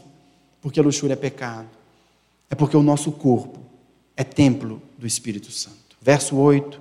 porque 0.62 0.80
a 0.80 0.84
luxúria 0.84 1.14
é 1.14 1.18
pecado, 1.18 1.70
é 2.50 2.56
porque 2.56 2.76
o 2.76 2.84
nosso 2.84 3.12
corpo 3.12 3.60
é 4.16 4.24
templo 4.24 4.82
do 4.98 5.08
Espírito 5.08 5.52
Santo. 5.52 5.78
Verso 6.02 6.36
8, 6.36 6.80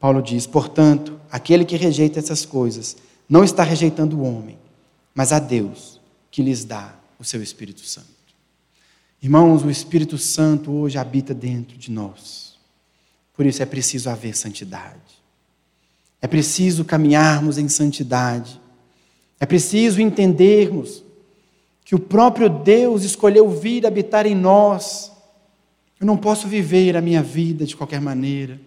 Paulo 0.00 0.22
diz: 0.22 0.46
Portanto, 0.46 1.20
aquele 1.30 1.64
que 1.64 1.76
rejeita 1.76 2.18
essas 2.18 2.44
coisas 2.46 2.96
não 3.28 3.44
está 3.44 3.62
rejeitando 3.62 4.18
o 4.18 4.22
homem, 4.22 4.58
mas 5.14 5.32
a 5.32 5.38
Deus 5.38 6.00
que 6.30 6.42
lhes 6.42 6.64
dá 6.64 6.94
o 7.18 7.24
seu 7.24 7.42
Espírito 7.42 7.80
Santo. 7.80 8.08
Irmãos, 9.22 9.62
o 9.62 9.70
Espírito 9.70 10.16
Santo 10.16 10.72
hoje 10.72 10.96
habita 10.96 11.34
dentro 11.34 11.76
de 11.76 11.90
nós. 11.90 12.49
Por 13.40 13.46
isso 13.46 13.62
é 13.62 13.64
preciso 13.64 14.10
haver 14.10 14.36
santidade. 14.36 15.00
É 16.20 16.26
preciso 16.26 16.84
caminharmos 16.84 17.56
em 17.56 17.70
santidade. 17.70 18.60
É 19.40 19.46
preciso 19.46 19.98
entendermos 19.98 21.02
que 21.82 21.94
o 21.94 21.98
próprio 21.98 22.50
Deus 22.50 23.02
escolheu 23.02 23.48
vir 23.48 23.86
habitar 23.86 24.26
em 24.26 24.34
nós 24.34 25.10
eu 25.98 26.06
não 26.06 26.18
posso 26.18 26.46
viver 26.46 26.98
a 26.98 27.00
minha 27.00 27.22
vida 27.22 27.64
de 27.64 27.74
qualquer 27.74 27.98
maneira. 27.98 28.60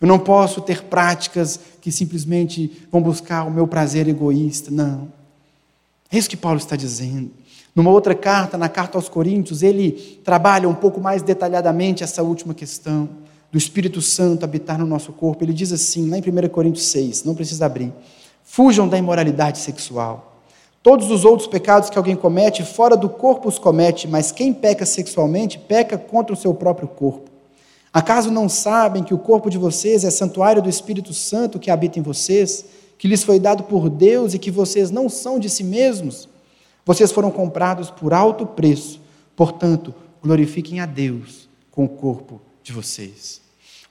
Eu 0.00 0.06
não 0.06 0.20
posso 0.20 0.60
ter 0.60 0.84
práticas 0.84 1.58
que 1.80 1.90
simplesmente 1.90 2.86
vão 2.88 3.02
buscar 3.02 3.42
o 3.42 3.50
meu 3.50 3.66
prazer 3.66 4.06
egoísta. 4.06 4.70
Não. 4.70 5.12
É 6.08 6.16
isso 6.16 6.30
que 6.30 6.36
Paulo 6.36 6.58
está 6.58 6.76
dizendo. 6.76 7.32
Numa 7.74 7.90
outra 7.90 8.14
carta, 8.14 8.56
na 8.56 8.68
carta 8.68 8.96
aos 8.96 9.08
Coríntios, 9.08 9.60
ele 9.64 10.20
trabalha 10.24 10.68
um 10.68 10.74
pouco 10.74 11.00
mais 11.00 11.20
detalhadamente 11.20 12.04
essa 12.04 12.22
última 12.22 12.54
questão 12.54 13.08
do 13.50 13.58
Espírito 13.58 14.00
Santo 14.00 14.44
habitar 14.44 14.78
no 14.78 14.86
nosso 14.86 15.12
corpo. 15.12 15.44
Ele 15.44 15.52
diz 15.52 15.72
assim, 15.72 16.08
lá 16.08 16.16
em 16.16 16.20
1 16.20 16.48
Coríntios 16.48 16.86
6, 16.86 17.24
não 17.24 17.34
precisa 17.34 17.66
abrir: 17.66 17.92
Fujam 18.44 18.88
da 18.88 18.96
imoralidade 18.96 19.58
sexual. 19.58 20.42
Todos 20.82 21.10
os 21.10 21.24
outros 21.24 21.46
pecados 21.46 21.90
que 21.90 21.98
alguém 21.98 22.16
comete, 22.16 22.62
fora 22.62 22.96
do 22.96 23.08
corpo 23.08 23.48
os 23.48 23.58
comete, 23.58 24.08
mas 24.08 24.32
quem 24.32 24.52
peca 24.52 24.86
sexualmente, 24.86 25.58
peca 25.58 25.98
contra 25.98 26.32
o 26.32 26.36
seu 26.36 26.54
próprio 26.54 26.88
corpo. 26.88 27.28
Acaso 27.92 28.30
não 28.30 28.48
sabem 28.48 29.02
que 29.02 29.12
o 29.12 29.18
corpo 29.18 29.50
de 29.50 29.58
vocês 29.58 30.04
é 30.04 30.10
santuário 30.10 30.62
do 30.62 30.70
Espírito 30.70 31.12
Santo 31.12 31.58
que 31.58 31.70
habita 31.70 31.98
em 31.98 32.02
vocês, 32.02 32.64
que 32.96 33.08
lhes 33.08 33.22
foi 33.22 33.38
dado 33.38 33.64
por 33.64 33.90
Deus 33.90 34.32
e 34.32 34.38
que 34.38 34.50
vocês 34.50 34.90
não 34.90 35.08
são 35.08 35.38
de 35.38 35.50
si 35.50 35.64
mesmos? 35.64 36.28
Vocês 36.86 37.12
foram 37.12 37.30
comprados 37.30 37.90
por 37.90 38.14
alto 38.14 38.46
preço, 38.46 39.00
portanto, 39.36 39.92
glorifiquem 40.22 40.80
a 40.80 40.86
Deus 40.86 41.48
com 41.70 41.84
o 41.84 41.88
corpo 41.88 42.40
de 42.62 42.72
vocês. 42.72 43.40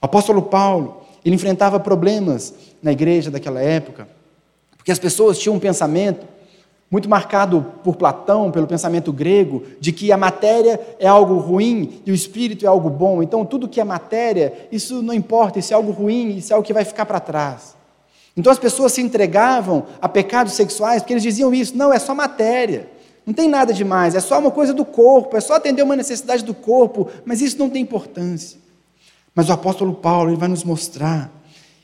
O 0.00 0.06
apóstolo 0.06 0.42
Paulo, 0.42 1.02
ele 1.24 1.34
enfrentava 1.34 1.78
problemas 1.78 2.54
na 2.82 2.92
igreja 2.92 3.30
daquela 3.30 3.60
época, 3.60 4.08
porque 4.76 4.90
as 4.90 4.98
pessoas 4.98 5.38
tinham 5.38 5.56
um 5.56 5.60
pensamento 5.60 6.26
muito 6.90 7.08
marcado 7.08 7.64
por 7.84 7.94
Platão, 7.94 8.50
pelo 8.50 8.66
pensamento 8.66 9.12
grego, 9.12 9.62
de 9.78 9.92
que 9.92 10.10
a 10.10 10.16
matéria 10.16 10.80
é 10.98 11.06
algo 11.06 11.36
ruim 11.36 12.02
e 12.04 12.10
o 12.10 12.14
espírito 12.14 12.64
é 12.64 12.68
algo 12.68 12.90
bom. 12.90 13.22
Então, 13.22 13.44
tudo 13.44 13.68
que 13.68 13.80
é 13.80 13.84
matéria, 13.84 14.52
isso 14.72 15.00
não 15.00 15.14
importa, 15.14 15.60
isso 15.60 15.72
é 15.72 15.76
algo 15.76 15.92
ruim, 15.92 16.36
isso 16.36 16.52
é 16.52 16.56
algo 16.56 16.66
que 16.66 16.72
vai 16.72 16.84
ficar 16.84 17.06
para 17.06 17.20
trás. 17.20 17.76
Então, 18.36 18.50
as 18.50 18.58
pessoas 18.58 18.92
se 18.92 19.00
entregavam 19.00 19.84
a 20.00 20.08
pecados 20.08 20.54
sexuais 20.54 21.02
porque 21.02 21.12
eles 21.12 21.22
diziam 21.22 21.54
isso: 21.54 21.76
não, 21.76 21.92
é 21.92 21.98
só 21.98 22.12
matéria, 22.12 22.88
não 23.24 23.32
tem 23.32 23.48
nada 23.48 23.72
demais, 23.72 24.16
é 24.16 24.20
só 24.20 24.38
uma 24.40 24.50
coisa 24.50 24.74
do 24.74 24.84
corpo, 24.84 25.36
é 25.36 25.40
só 25.40 25.54
atender 25.54 25.82
uma 25.82 25.94
necessidade 25.94 26.42
do 26.42 26.54
corpo, 26.54 27.08
mas 27.24 27.40
isso 27.40 27.58
não 27.58 27.70
tem 27.70 27.82
importância. 27.82 28.58
Mas 29.34 29.48
o 29.48 29.52
apóstolo 29.52 29.94
Paulo 29.94 30.30
ele 30.30 30.36
vai 30.36 30.48
nos 30.48 30.64
mostrar 30.64 31.30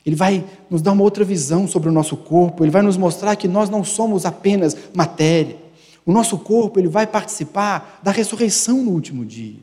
ele 0.07 0.15
vai 0.15 0.45
nos 0.69 0.81
dar 0.81 0.93
uma 0.93 1.03
outra 1.03 1.25
visão 1.25 1.67
sobre 1.67 1.89
o 1.89 1.91
nosso 1.91 2.15
corpo, 2.15 2.63
ele 2.63 2.71
vai 2.71 2.81
nos 2.81 2.95
mostrar 2.95 3.35
que 3.35 3.45
nós 3.45 3.69
não 3.69 3.83
somos 3.83 4.25
apenas 4.25 4.73
matéria. 4.95 5.57
O 6.05 6.13
nosso 6.13 6.37
corpo 6.37 6.79
ele 6.79 6.87
vai 6.87 7.05
participar 7.05 7.99
da 8.01 8.09
ressurreição 8.09 8.81
no 8.81 8.91
último 8.91 9.25
dia. 9.25 9.59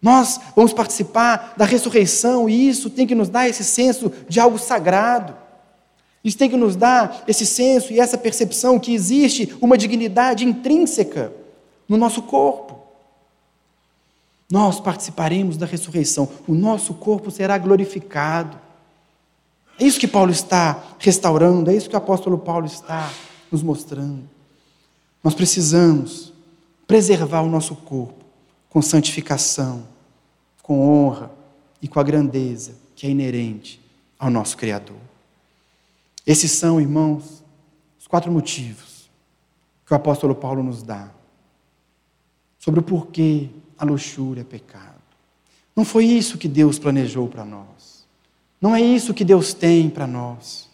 Nós 0.00 0.38
vamos 0.54 0.72
participar 0.72 1.54
da 1.56 1.64
ressurreição 1.64 2.48
e 2.48 2.68
isso 2.68 2.88
tem 2.90 3.08
que 3.08 3.14
nos 3.16 3.28
dar 3.28 3.48
esse 3.48 3.64
senso 3.64 4.12
de 4.28 4.38
algo 4.38 4.56
sagrado. 4.56 5.34
Isso 6.22 6.38
tem 6.38 6.48
que 6.48 6.56
nos 6.56 6.76
dar 6.76 7.24
esse 7.26 7.44
senso 7.44 7.92
e 7.92 7.98
essa 7.98 8.16
percepção 8.16 8.78
que 8.78 8.94
existe 8.94 9.52
uma 9.60 9.76
dignidade 9.76 10.46
intrínseca 10.46 11.32
no 11.88 11.96
nosso 11.96 12.22
corpo. 12.22 12.71
Nós 14.52 14.78
participaremos 14.78 15.56
da 15.56 15.64
ressurreição, 15.64 16.28
o 16.46 16.52
nosso 16.52 16.92
corpo 16.92 17.30
será 17.30 17.56
glorificado. 17.56 18.60
É 19.80 19.84
isso 19.84 19.98
que 19.98 20.06
Paulo 20.06 20.30
está 20.30 20.94
restaurando, 20.98 21.70
é 21.70 21.74
isso 21.74 21.88
que 21.88 21.94
o 21.94 21.98
apóstolo 21.98 22.36
Paulo 22.36 22.66
está 22.66 23.10
nos 23.50 23.62
mostrando. 23.62 24.28
Nós 25.24 25.34
precisamos 25.34 26.34
preservar 26.86 27.40
o 27.40 27.48
nosso 27.48 27.74
corpo 27.74 28.22
com 28.68 28.82
santificação, 28.82 29.88
com 30.62 30.86
honra 30.86 31.30
e 31.80 31.88
com 31.88 31.98
a 31.98 32.02
grandeza 32.02 32.74
que 32.94 33.06
é 33.06 33.10
inerente 33.10 33.80
ao 34.18 34.28
nosso 34.28 34.58
Criador. 34.58 35.00
Esses 36.26 36.52
são, 36.52 36.78
irmãos, 36.78 37.42
os 37.98 38.06
quatro 38.06 38.30
motivos 38.30 39.08
que 39.86 39.94
o 39.94 39.96
apóstolo 39.96 40.34
Paulo 40.34 40.62
nos 40.62 40.82
dá 40.82 41.08
sobre 42.58 42.80
o 42.80 42.82
porquê 42.82 43.48
a 43.82 43.84
luxúria 43.84 44.42
é 44.42 44.44
pecado. 44.44 45.02
Não 45.74 45.84
foi 45.84 46.04
isso 46.04 46.38
que 46.38 46.46
Deus 46.46 46.78
planejou 46.78 47.26
para 47.26 47.44
nós. 47.44 48.06
Não 48.60 48.76
é 48.76 48.80
isso 48.80 49.12
que 49.12 49.24
Deus 49.24 49.52
tem 49.52 49.90
para 49.90 50.06
nós. 50.06 50.68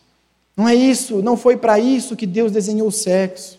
Não 0.54 0.68
é 0.68 0.74
isso, 0.74 1.22
não 1.22 1.34
foi 1.34 1.56
para 1.56 1.78
isso 1.78 2.14
que 2.14 2.26
Deus 2.26 2.52
desenhou 2.52 2.88
o 2.88 2.92
sexo. 2.92 3.58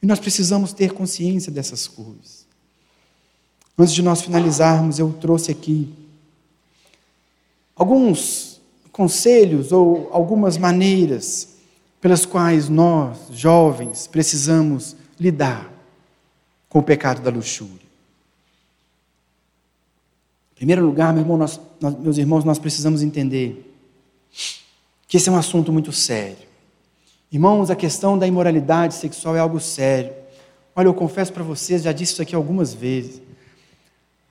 E 0.00 0.06
nós 0.06 0.20
precisamos 0.20 0.72
ter 0.72 0.92
consciência 0.92 1.50
dessas 1.50 1.88
coisas. 1.88 2.46
Antes 3.76 3.92
de 3.92 4.02
nós 4.02 4.22
finalizarmos, 4.22 5.00
eu 5.00 5.12
trouxe 5.20 5.50
aqui 5.50 5.92
alguns 7.74 8.60
conselhos 8.92 9.72
ou 9.72 10.08
algumas 10.12 10.56
maneiras 10.56 11.56
pelas 12.00 12.24
quais 12.24 12.68
nós, 12.68 13.18
jovens, 13.32 14.06
precisamos 14.06 14.94
lidar 15.18 15.68
com 16.68 16.78
o 16.78 16.82
pecado 16.84 17.20
da 17.20 17.30
luxúria. 17.30 17.79
Primeiro 20.60 20.84
lugar, 20.84 21.10
meu 21.14 21.22
irmão, 21.22 21.38
nós, 21.38 21.58
nós, 21.80 21.98
meus 21.98 22.18
irmãos, 22.18 22.44
nós 22.44 22.58
precisamos 22.58 23.02
entender 23.02 23.74
que 25.08 25.16
esse 25.16 25.26
é 25.26 25.32
um 25.32 25.36
assunto 25.36 25.72
muito 25.72 25.90
sério. 25.90 26.36
Irmãos, 27.32 27.70
a 27.70 27.74
questão 27.74 28.18
da 28.18 28.26
imoralidade 28.26 28.92
sexual 28.92 29.34
é 29.34 29.38
algo 29.38 29.58
sério. 29.58 30.12
Olha, 30.76 30.86
eu 30.86 30.92
confesso 30.92 31.32
para 31.32 31.42
vocês, 31.42 31.82
já 31.82 31.92
disse 31.92 32.12
isso 32.12 32.20
aqui 32.20 32.34
algumas 32.34 32.74
vezes. 32.74 33.22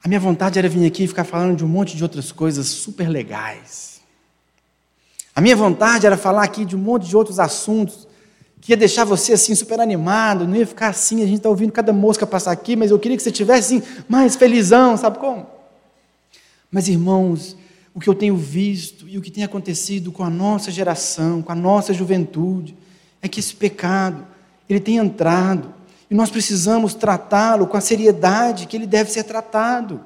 A 0.04 0.08
minha 0.08 0.20
vontade 0.20 0.60
era 0.60 0.70
vir 0.70 0.86
aqui 0.86 1.06
e 1.06 1.08
ficar 1.08 1.24
falando 1.24 1.56
de 1.58 1.66
um 1.66 1.68
monte 1.68 1.98
de 1.98 2.04
outras 2.04 2.32
coisas 2.32 2.68
super 2.68 3.10
legais. 3.10 4.00
A 5.36 5.42
minha 5.42 5.56
vontade 5.56 6.06
era 6.06 6.16
falar 6.16 6.44
aqui 6.44 6.64
de 6.64 6.76
um 6.76 6.80
monte 6.80 7.08
de 7.08 7.18
outros 7.18 7.40
assuntos 7.40 8.08
que 8.62 8.72
ia 8.72 8.78
deixar 8.78 9.04
você 9.04 9.34
assim 9.34 9.56
super 9.56 9.80
animado, 9.80 10.48
não 10.48 10.56
ia 10.56 10.68
ficar 10.68 10.90
assim, 10.90 11.24
a 11.24 11.26
gente 11.26 11.38
está 11.38 11.50
ouvindo 11.50 11.72
cada 11.72 11.92
mosca 11.92 12.28
passar 12.28 12.52
aqui, 12.52 12.76
mas 12.76 12.92
eu 12.92 13.00
queria 13.00 13.18
que 13.18 13.24
você 13.24 13.32
estivesse 13.32 13.78
assim, 13.78 14.04
mais 14.08 14.36
felizão, 14.36 14.96
sabe 14.96 15.18
como? 15.18 15.58
Mas 16.72 16.88
irmãos, 16.88 17.56
o 17.94 18.00
que 18.00 18.08
eu 18.08 18.16
tenho 18.16 18.36
visto 18.36 19.08
e 19.08 19.18
o 19.18 19.22
que 19.22 19.32
tem 19.32 19.44
acontecido 19.44 20.12
com 20.12 20.24
a 20.24 20.30
nossa 20.30 20.72
geração, 20.72 21.42
com 21.42 21.52
a 21.52 21.56
nossa 21.56 21.94
juventude, 21.94 22.78
é 23.22 23.28
que 23.28 23.40
esse 23.40 23.54
pecado, 23.56 24.26
ele 24.70 24.80
tem 24.80 24.98
entrado, 24.98 25.74
e 26.10 26.16
nós 26.16 26.30
precisamos 26.30 26.94
tratá-lo 26.94 27.68
com 27.68 27.78
a 27.78 27.82
seriedade 27.82 28.68
que 28.68 28.78
ele 28.78 28.88
deve 28.88 29.12
ser 29.12 29.24
tratado. 29.24 30.02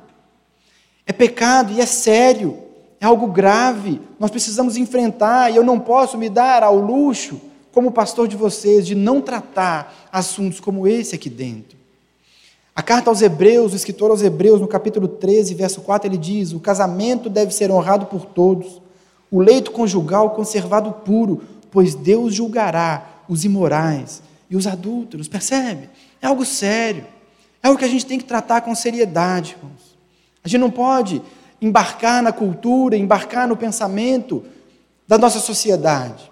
É 1.05 1.13
pecado 1.13 1.73
e 1.73 1.81
é 1.81 1.85
sério, 1.85 2.57
é 2.99 3.05
algo 3.05 3.27
grave, 3.27 4.01
nós 4.19 4.31
precisamos 4.31 4.77
enfrentar, 4.77 5.51
e 5.51 5.55
eu 5.55 5.63
não 5.63 5.79
posso 5.79 6.17
me 6.17 6.29
dar 6.29 6.63
ao 6.63 6.77
luxo, 6.77 7.39
como 7.71 7.91
pastor 7.91 8.27
de 8.27 8.37
vocês, 8.37 8.85
de 8.85 8.95
não 8.95 9.19
tratar 9.19 10.07
assuntos 10.11 10.59
como 10.59 10.87
esse 10.87 11.15
aqui 11.15 11.29
dentro. 11.29 11.82
A 12.75 12.81
carta 12.81 13.09
aos 13.09 13.21
Hebreus, 13.21 13.73
o 13.73 13.75
escritor 13.75 14.09
aos 14.09 14.23
Hebreus, 14.23 14.59
no 14.59 14.67
capítulo 14.67 15.07
13, 15.07 15.53
verso 15.53 15.81
4, 15.81 16.07
ele 16.07 16.17
diz: 16.17 16.53
O 16.53 16.59
casamento 16.59 17.29
deve 17.29 17.53
ser 17.53 17.69
honrado 17.69 18.07
por 18.07 18.25
todos, 18.25 18.81
o 19.29 19.39
leito 19.39 19.71
conjugal 19.71 20.31
conservado 20.31 20.91
puro, 20.91 21.43
pois 21.69 21.93
Deus 21.93 22.33
julgará 22.33 23.23
os 23.29 23.45
imorais 23.45 24.23
e 24.49 24.55
os 24.55 24.65
adúlteros. 24.65 25.27
Percebe? 25.27 25.89
É 26.21 26.27
algo 26.27 26.43
sério. 26.43 27.05
É 27.61 27.67
algo 27.67 27.79
que 27.79 27.85
a 27.85 27.89
gente 27.89 28.05
tem 28.05 28.17
que 28.17 28.25
tratar 28.25 28.61
com 28.61 28.75
seriedade, 28.75 29.55
irmãos. 29.57 29.97
A 30.43 30.47
gente 30.47 30.59
não 30.59 30.71
pode 30.71 31.21
embarcar 31.61 32.21
na 32.21 32.33
cultura, 32.33 32.97
embarcar 32.97 33.47
no 33.47 33.55
pensamento 33.55 34.43
da 35.07 35.17
nossa 35.17 35.39
sociedade 35.39 36.29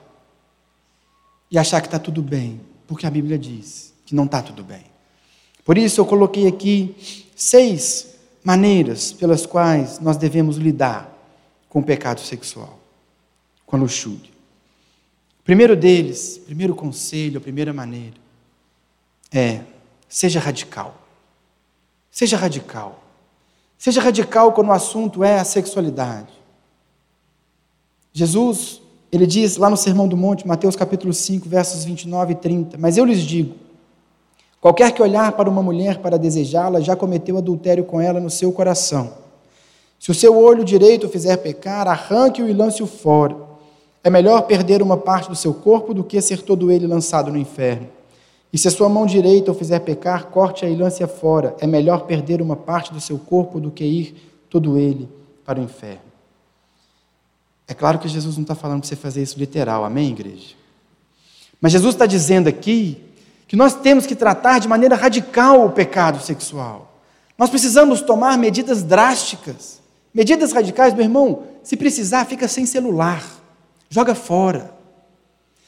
e 1.49 1.57
achar 1.57 1.79
que 1.81 1.87
está 1.87 1.99
tudo 1.99 2.21
bem, 2.21 2.59
porque 2.85 3.05
a 3.05 3.09
Bíblia 3.09 3.37
diz 3.37 3.93
que 4.05 4.13
não 4.13 4.25
está 4.25 4.41
tudo 4.41 4.63
bem. 4.63 4.90
Por 5.63 5.77
isso 5.77 6.01
eu 6.01 6.05
coloquei 6.05 6.47
aqui 6.47 7.25
seis 7.35 8.15
maneiras 8.43 9.13
pelas 9.13 9.45
quais 9.45 9.99
nós 9.99 10.17
devemos 10.17 10.57
lidar 10.57 11.11
com 11.69 11.79
o 11.79 11.83
pecado 11.83 12.19
sexual, 12.21 12.79
com 13.65 13.75
a 13.75 13.79
luxúria. 13.79 14.31
O 15.39 15.43
primeiro 15.43 15.75
deles, 15.75 16.37
o 16.37 16.45
primeiro 16.45 16.75
conselho, 16.75 17.37
a 17.37 17.41
primeira 17.41 17.73
maneira, 17.73 18.15
é 19.31 19.61
seja 20.07 20.39
radical. 20.39 20.95
Seja 22.11 22.37
radical. 22.37 23.03
Seja 23.77 24.01
radical 24.01 24.51
quando 24.53 24.67
o 24.67 24.73
assunto 24.73 25.23
é 25.23 25.39
a 25.39 25.45
sexualidade. 25.45 26.31
Jesus, 28.13 28.81
ele 29.11 29.25
diz 29.25 29.57
lá 29.57 29.69
no 29.69 29.77
Sermão 29.77 30.07
do 30.07 30.17
Monte, 30.17 30.45
Mateus 30.45 30.75
capítulo 30.75 31.13
5, 31.13 31.47
versos 31.47 31.85
29 31.85 32.33
e 32.33 32.35
30, 32.35 32.77
mas 32.77 32.97
eu 32.97 33.05
lhes 33.05 33.21
digo, 33.21 33.55
qualquer 34.61 34.93
que 34.93 35.01
olhar 35.01 35.33
para 35.33 35.49
uma 35.49 35.61
mulher 35.61 35.97
para 35.97 36.17
desejá-la, 36.17 36.79
já 36.79 36.95
cometeu 36.95 37.37
adultério 37.37 37.83
com 37.83 37.99
ela 37.99 38.19
no 38.19 38.29
seu 38.29 38.53
coração. 38.53 39.11
Se 39.99 40.09
o 40.09 40.13
seu 40.15 40.37
olho 40.37 40.63
direito 40.63 41.09
fizer 41.09 41.35
pecar, 41.37 41.87
arranque-o 41.87 42.47
e 42.47 42.53
lance-o 42.53 42.87
fora. 42.87 43.35
É 44.03 44.09
melhor 44.09 44.43
perder 44.43 44.81
uma 44.81 44.97
parte 44.97 45.29
do 45.29 45.35
seu 45.35 45.53
corpo 45.53 45.93
do 45.93 46.03
que 46.03 46.19
ser 46.21 46.41
todo 46.41 46.71
ele 46.71 46.87
lançado 46.87 47.31
no 47.31 47.37
inferno. 47.37 47.87
E 48.53 48.57
se 48.57 48.67
a 48.67 48.71
sua 48.71 48.89
mão 48.89 49.05
direita 49.05 49.51
o 49.51 49.55
fizer 49.55 49.79
pecar, 49.79 50.25
corte-a 50.25 50.69
e 50.69 50.75
lance-a 50.75 51.07
fora. 51.07 51.55
É 51.59 51.67
melhor 51.67 52.05
perder 52.05 52.41
uma 52.41 52.55
parte 52.55 52.93
do 52.93 52.99
seu 52.99 53.17
corpo 53.17 53.59
do 53.59 53.71
que 53.71 53.83
ir 53.83 54.15
todo 54.49 54.77
ele 54.77 55.07
para 55.45 55.59
o 55.59 55.63
inferno. 55.63 56.01
É 57.67 57.73
claro 57.73 57.99
que 57.99 58.07
Jesus 58.07 58.35
não 58.35 58.41
está 58.41 58.55
falando 58.55 58.81
para 58.81 58.89
você 58.89 58.95
fazer 58.95 59.21
isso 59.21 59.39
literal, 59.39 59.85
amém, 59.85 60.09
igreja? 60.09 60.55
Mas 61.61 61.71
Jesus 61.71 61.95
está 61.95 62.05
dizendo 62.05 62.49
aqui 62.49 63.01
que 63.51 63.57
nós 63.57 63.75
temos 63.75 64.05
que 64.05 64.15
tratar 64.15 64.59
de 64.59 64.67
maneira 64.69 64.95
radical 64.95 65.65
o 65.65 65.71
pecado 65.73 66.23
sexual. 66.23 66.97
Nós 67.37 67.49
precisamos 67.49 67.99
tomar 67.99 68.37
medidas 68.37 68.81
drásticas. 68.81 69.81
Medidas 70.13 70.53
radicais, 70.53 70.93
meu 70.93 71.03
irmão, 71.03 71.43
se 71.61 71.75
precisar, 71.75 72.23
fica 72.23 72.47
sem 72.47 72.65
celular 72.65 73.21
joga 73.91 74.15
fora. 74.15 74.73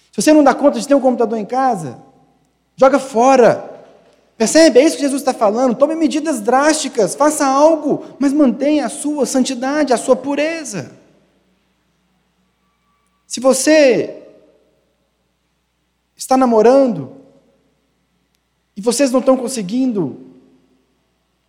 Se 0.09 0.21
você 0.21 0.31
não 0.31 0.45
dá 0.45 0.55
conta 0.55 0.79
de 0.79 0.87
ter 0.87 0.95
um 0.95 1.01
computador 1.01 1.37
em 1.37 1.45
casa, 1.45 2.01
joga 2.77 2.97
fora. 2.97 3.83
Percebe? 4.37 4.79
É 4.79 4.85
isso 4.85 4.95
que 4.95 5.01
Jesus 5.01 5.21
está 5.21 5.33
falando. 5.33 5.75
Tome 5.75 5.93
medidas 5.93 6.39
drásticas, 6.39 7.15
faça 7.15 7.45
algo, 7.45 8.05
mas 8.17 8.31
mantenha 8.31 8.85
a 8.85 8.89
sua 8.89 9.25
santidade, 9.25 9.91
a 9.91 9.97
sua 9.97 10.15
pureza. 10.15 10.93
Se 13.27 13.41
você 13.41 14.23
está 16.15 16.37
namorando 16.37 17.22
e 18.75 18.81
vocês 18.81 19.11
não 19.11 19.19
estão 19.19 19.37
conseguindo 19.37 20.19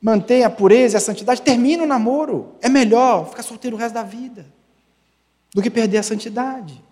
manter 0.00 0.42
a 0.42 0.50
pureza 0.50 0.96
e 0.96 0.98
a 0.98 1.00
santidade, 1.00 1.40
termine 1.40 1.82
o 1.82 1.86
namoro. 1.86 2.52
É 2.60 2.68
melhor 2.68 3.30
ficar 3.30 3.42
solteiro 3.42 3.76
o 3.76 3.80
resto 3.80 3.94
da 3.94 4.02
vida 4.02 4.44
do 5.54 5.62
que 5.62 5.70
perder 5.70 5.98
a 5.98 6.02
santidade. 6.02 6.82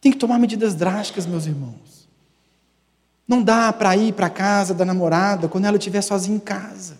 Tem 0.00 0.10
que 0.10 0.18
tomar 0.18 0.38
medidas 0.38 0.74
drásticas, 0.74 1.26
meus 1.26 1.46
irmãos. 1.46 2.08
Não 3.28 3.42
dá 3.42 3.72
para 3.72 3.94
ir 3.96 4.14
para 4.14 4.26
a 4.26 4.30
casa 4.30 4.72
da 4.72 4.84
namorada 4.84 5.48
quando 5.48 5.66
ela 5.66 5.76
estiver 5.76 6.00
sozinha 6.00 6.36
em 6.36 6.40
casa. 6.40 6.96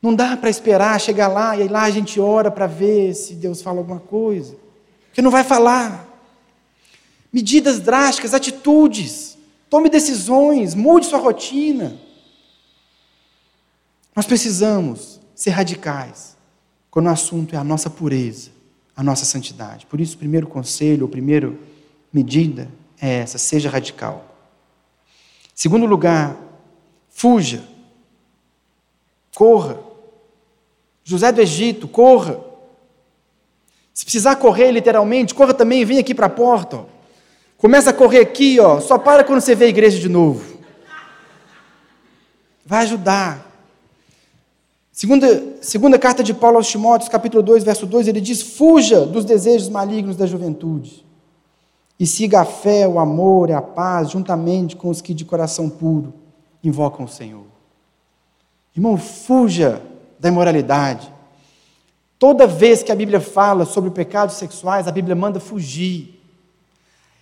Não 0.00 0.14
dá 0.14 0.36
para 0.36 0.48
esperar 0.48 1.00
chegar 1.00 1.26
lá 1.26 1.56
e 1.56 1.62
aí 1.62 1.68
lá 1.68 1.82
a 1.82 1.90
gente 1.90 2.20
ora 2.20 2.50
para 2.50 2.68
ver 2.68 3.14
se 3.14 3.34
Deus 3.34 3.60
fala 3.60 3.78
alguma 3.78 3.98
coisa. 3.98 4.54
Porque 5.06 5.20
não 5.20 5.30
vai 5.30 5.42
falar. 5.42 6.06
Medidas 7.32 7.80
drásticas, 7.80 8.34
atitudes. 8.34 9.27
Tome 9.70 9.88
decisões, 9.88 10.74
mude 10.74 11.06
sua 11.06 11.18
rotina. 11.18 11.98
Nós 14.14 14.26
precisamos 14.26 15.20
ser 15.34 15.50
radicais 15.50 16.36
quando 16.90 17.06
o 17.06 17.10
assunto 17.10 17.54
é 17.54 17.58
a 17.58 17.64
nossa 17.64 17.88
pureza 17.88 18.58
a 18.98 19.02
nossa 19.04 19.24
santidade. 19.24 19.86
Por 19.86 20.00
isso, 20.00 20.16
o 20.16 20.18
primeiro 20.18 20.48
conselho, 20.48 21.06
a 21.06 21.08
primeira 21.08 21.52
medida 22.12 22.68
é 23.00 23.18
essa: 23.20 23.38
seja 23.38 23.70
radical. 23.70 24.24
Segundo 25.54 25.86
lugar, 25.86 26.36
fuja. 27.08 27.62
Corra. 29.36 29.78
José 31.04 31.30
do 31.30 31.40
Egito, 31.40 31.86
corra. 31.86 32.40
Se 33.94 34.04
precisar 34.04 34.34
correr 34.34 34.72
literalmente, 34.72 35.32
corra 35.32 35.54
também, 35.54 35.84
vem 35.84 35.98
aqui 35.98 36.12
para 36.12 36.26
a 36.26 36.30
porta. 36.30 36.78
Ó. 36.78 36.84
Começa 37.58 37.90
a 37.90 37.92
correr 37.92 38.20
aqui, 38.20 38.58
ó. 38.60 38.80
Só 38.80 38.96
para 38.96 39.24
quando 39.24 39.40
você 39.40 39.54
vê 39.54 39.66
a 39.66 39.68
igreja 39.68 39.98
de 39.98 40.08
novo. 40.08 40.58
Vai 42.64 42.84
ajudar. 42.84 43.46
Segunda, 44.92 45.56
segunda 45.60 45.98
carta 45.98 46.22
de 46.22 46.32
Paulo 46.32 46.56
aos 46.56 46.68
Timóteos, 46.68 47.08
capítulo 47.08 47.42
2, 47.42 47.64
verso 47.64 47.84
2, 47.86 48.08
ele 48.08 48.20
diz: 48.20 48.42
Fuja 48.42 49.04
dos 49.04 49.24
desejos 49.24 49.68
malignos 49.68 50.16
da 50.16 50.26
juventude 50.26 51.04
e 51.98 52.06
siga 52.06 52.40
a 52.40 52.44
fé, 52.44 52.86
o 52.86 52.98
amor 52.98 53.50
e 53.50 53.52
a 53.52 53.60
paz, 53.60 54.10
juntamente 54.10 54.76
com 54.76 54.88
os 54.88 55.00
que 55.00 55.12
de 55.12 55.24
coração 55.24 55.68
puro 55.68 56.14
invocam 56.62 57.04
o 57.04 57.08
Senhor. 57.08 57.46
Irmão, 58.74 58.96
fuja 58.96 59.82
da 60.18 60.28
imoralidade. 60.28 61.12
Toda 62.18 62.46
vez 62.46 62.82
que 62.82 62.92
a 62.92 62.96
Bíblia 62.96 63.20
fala 63.20 63.64
sobre 63.64 63.90
pecados 63.90 64.36
sexuais, 64.36 64.86
a 64.86 64.92
Bíblia 64.92 65.16
manda 65.16 65.40
fugir. 65.40 66.17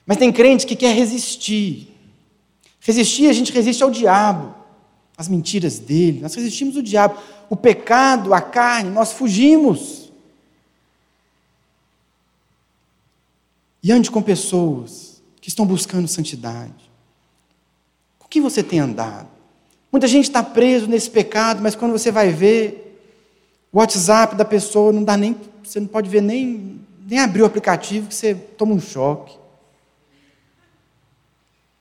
Mas 0.06 0.18
tem 0.18 0.32
crente 0.32 0.66
que 0.66 0.76
quer 0.76 0.94
resistir. 0.94 1.92
Resistir, 2.80 3.28
a 3.28 3.32
gente 3.32 3.52
resiste 3.52 3.82
ao 3.82 3.90
diabo, 3.90 4.54
às 5.16 5.28
mentiras 5.28 5.80
dele, 5.80 6.20
nós 6.20 6.34
resistimos 6.34 6.76
ao 6.76 6.82
diabo. 6.82 7.18
O 7.50 7.56
pecado, 7.56 8.32
a 8.32 8.40
carne, 8.40 8.90
nós 8.90 9.12
fugimos. 9.12 10.12
E 13.82 13.90
ande 13.90 14.10
com 14.10 14.22
pessoas 14.22 15.20
que 15.40 15.48
estão 15.48 15.66
buscando 15.66 16.06
santidade. 16.06 16.90
Com 18.18 18.28
quem 18.28 18.40
você 18.40 18.62
tem 18.62 18.78
andado? 18.78 19.28
Muita 19.90 20.06
gente 20.06 20.24
está 20.24 20.42
preso 20.42 20.86
nesse 20.86 21.10
pecado, 21.10 21.62
mas 21.62 21.74
quando 21.74 21.92
você 21.92 22.12
vai 22.12 22.30
ver, 22.30 23.00
o 23.72 23.78
WhatsApp 23.78 24.36
da 24.36 24.44
pessoa 24.44 24.92
não 24.92 25.02
dá 25.02 25.16
nem. 25.16 25.36
Você 25.62 25.80
não 25.80 25.86
pode 25.86 26.08
ver 26.08 26.20
nem, 26.20 26.80
nem 27.06 27.18
abrir 27.18 27.42
o 27.42 27.46
aplicativo 27.46 28.08
que 28.08 28.14
você 28.14 28.34
toma 28.34 28.74
um 28.74 28.80
choque. 28.80 29.36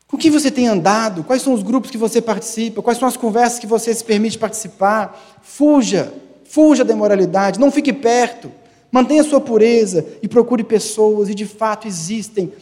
Com 0.08 0.18
quem 0.18 0.30
você 0.30 0.52
tem 0.52 0.68
andado? 0.68 1.24
Quais 1.24 1.42
são 1.42 1.54
os 1.54 1.64
grupos 1.64 1.90
que 1.90 1.98
você 1.98 2.22
participa? 2.22 2.82
Quais 2.82 2.98
são 2.98 3.08
as 3.08 3.18
conversas 3.18 3.60
que 3.60 3.68
você 3.68 3.94
se 3.94 4.04
permite 4.04 4.38
participar? 4.38 5.40
Fuja, 5.42 6.14
fuja 6.46 6.86
da 6.86 6.94
imoralidade, 6.94 7.60
não 7.60 7.72
fique 7.72 7.92
perto. 7.92 8.52
Mantenha 8.92 9.24
sua 9.24 9.42
pureza 9.42 10.06
e 10.22 10.28
procure 10.28 10.64
pessoas, 10.64 11.28
e 11.28 11.36
de 11.36 11.46
fato 11.46 11.88
existem 11.88 12.54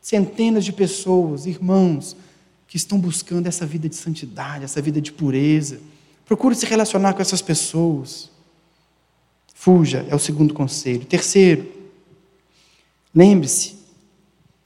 centenas 0.00 0.64
de 0.64 0.72
pessoas, 0.72 1.46
irmãos, 1.46 2.16
que 2.68 2.76
estão 2.76 2.98
buscando 2.98 3.46
essa 3.46 3.64
vida 3.64 3.88
de 3.88 3.96
santidade, 3.96 4.64
essa 4.64 4.80
vida 4.80 5.00
de 5.00 5.10
pureza. 5.10 5.80
Procure 6.26 6.54
se 6.54 6.66
relacionar 6.66 7.14
com 7.14 7.22
essas 7.22 7.40
pessoas. 7.40 8.30
Fuja, 9.54 10.04
é 10.08 10.14
o 10.14 10.18
segundo 10.18 10.52
conselho. 10.52 11.04
Terceiro, 11.06 11.66
lembre-se 13.14 13.73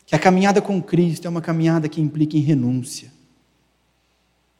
que 0.08 0.16
a 0.16 0.18
caminhada 0.18 0.60
com 0.60 0.82
Cristo 0.82 1.26
é 1.26 1.28
uma 1.28 1.40
caminhada 1.40 1.88
que 1.88 2.00
implica 2.00 2.36
em 2.36 2.40
renúncia. 2.40 3.12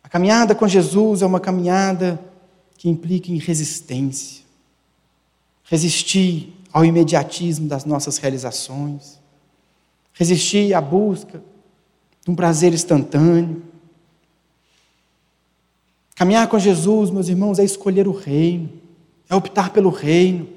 A 0.04 0.08
caminhada 0.08 0.54
com 0.54 0.68
Jesus 0.68 1.22
é 1.22 1.26
uma 1.26 1.40
caminhada 1.40 2.20
que 2.76 2.88
implica 2.88 3.32
em 3.32 3.38
resistência 3.38 4.46
resistir 5.68 6.54
ao 6.72 6.84
imediatismo 6.84 7.68
das 7.68 7.84
nossas 7.84 8.18
realizações, 8.18 9.18
resistir 10.12 10.74
à 10.74 10.80
busca 10.80 11.42
de 12.24 12.30
um 12.30 12.34
prazer 12.34 12.72
instantâneo. 12.72 13.62
Caminhar 16.14 16.48
com 16.48 16.58
Jesus, 16.58 17.10
meus 17.10 17.28
irmãos, 17.28 17.58
é 17.58 17.64
escolher 17.64 18.08
o 18.08 18.12
reino, 18.12 18.70
é 19.28 19.34
optar 19.34 19.70
pelo 19.70 19.90
reino, 19.90 20.48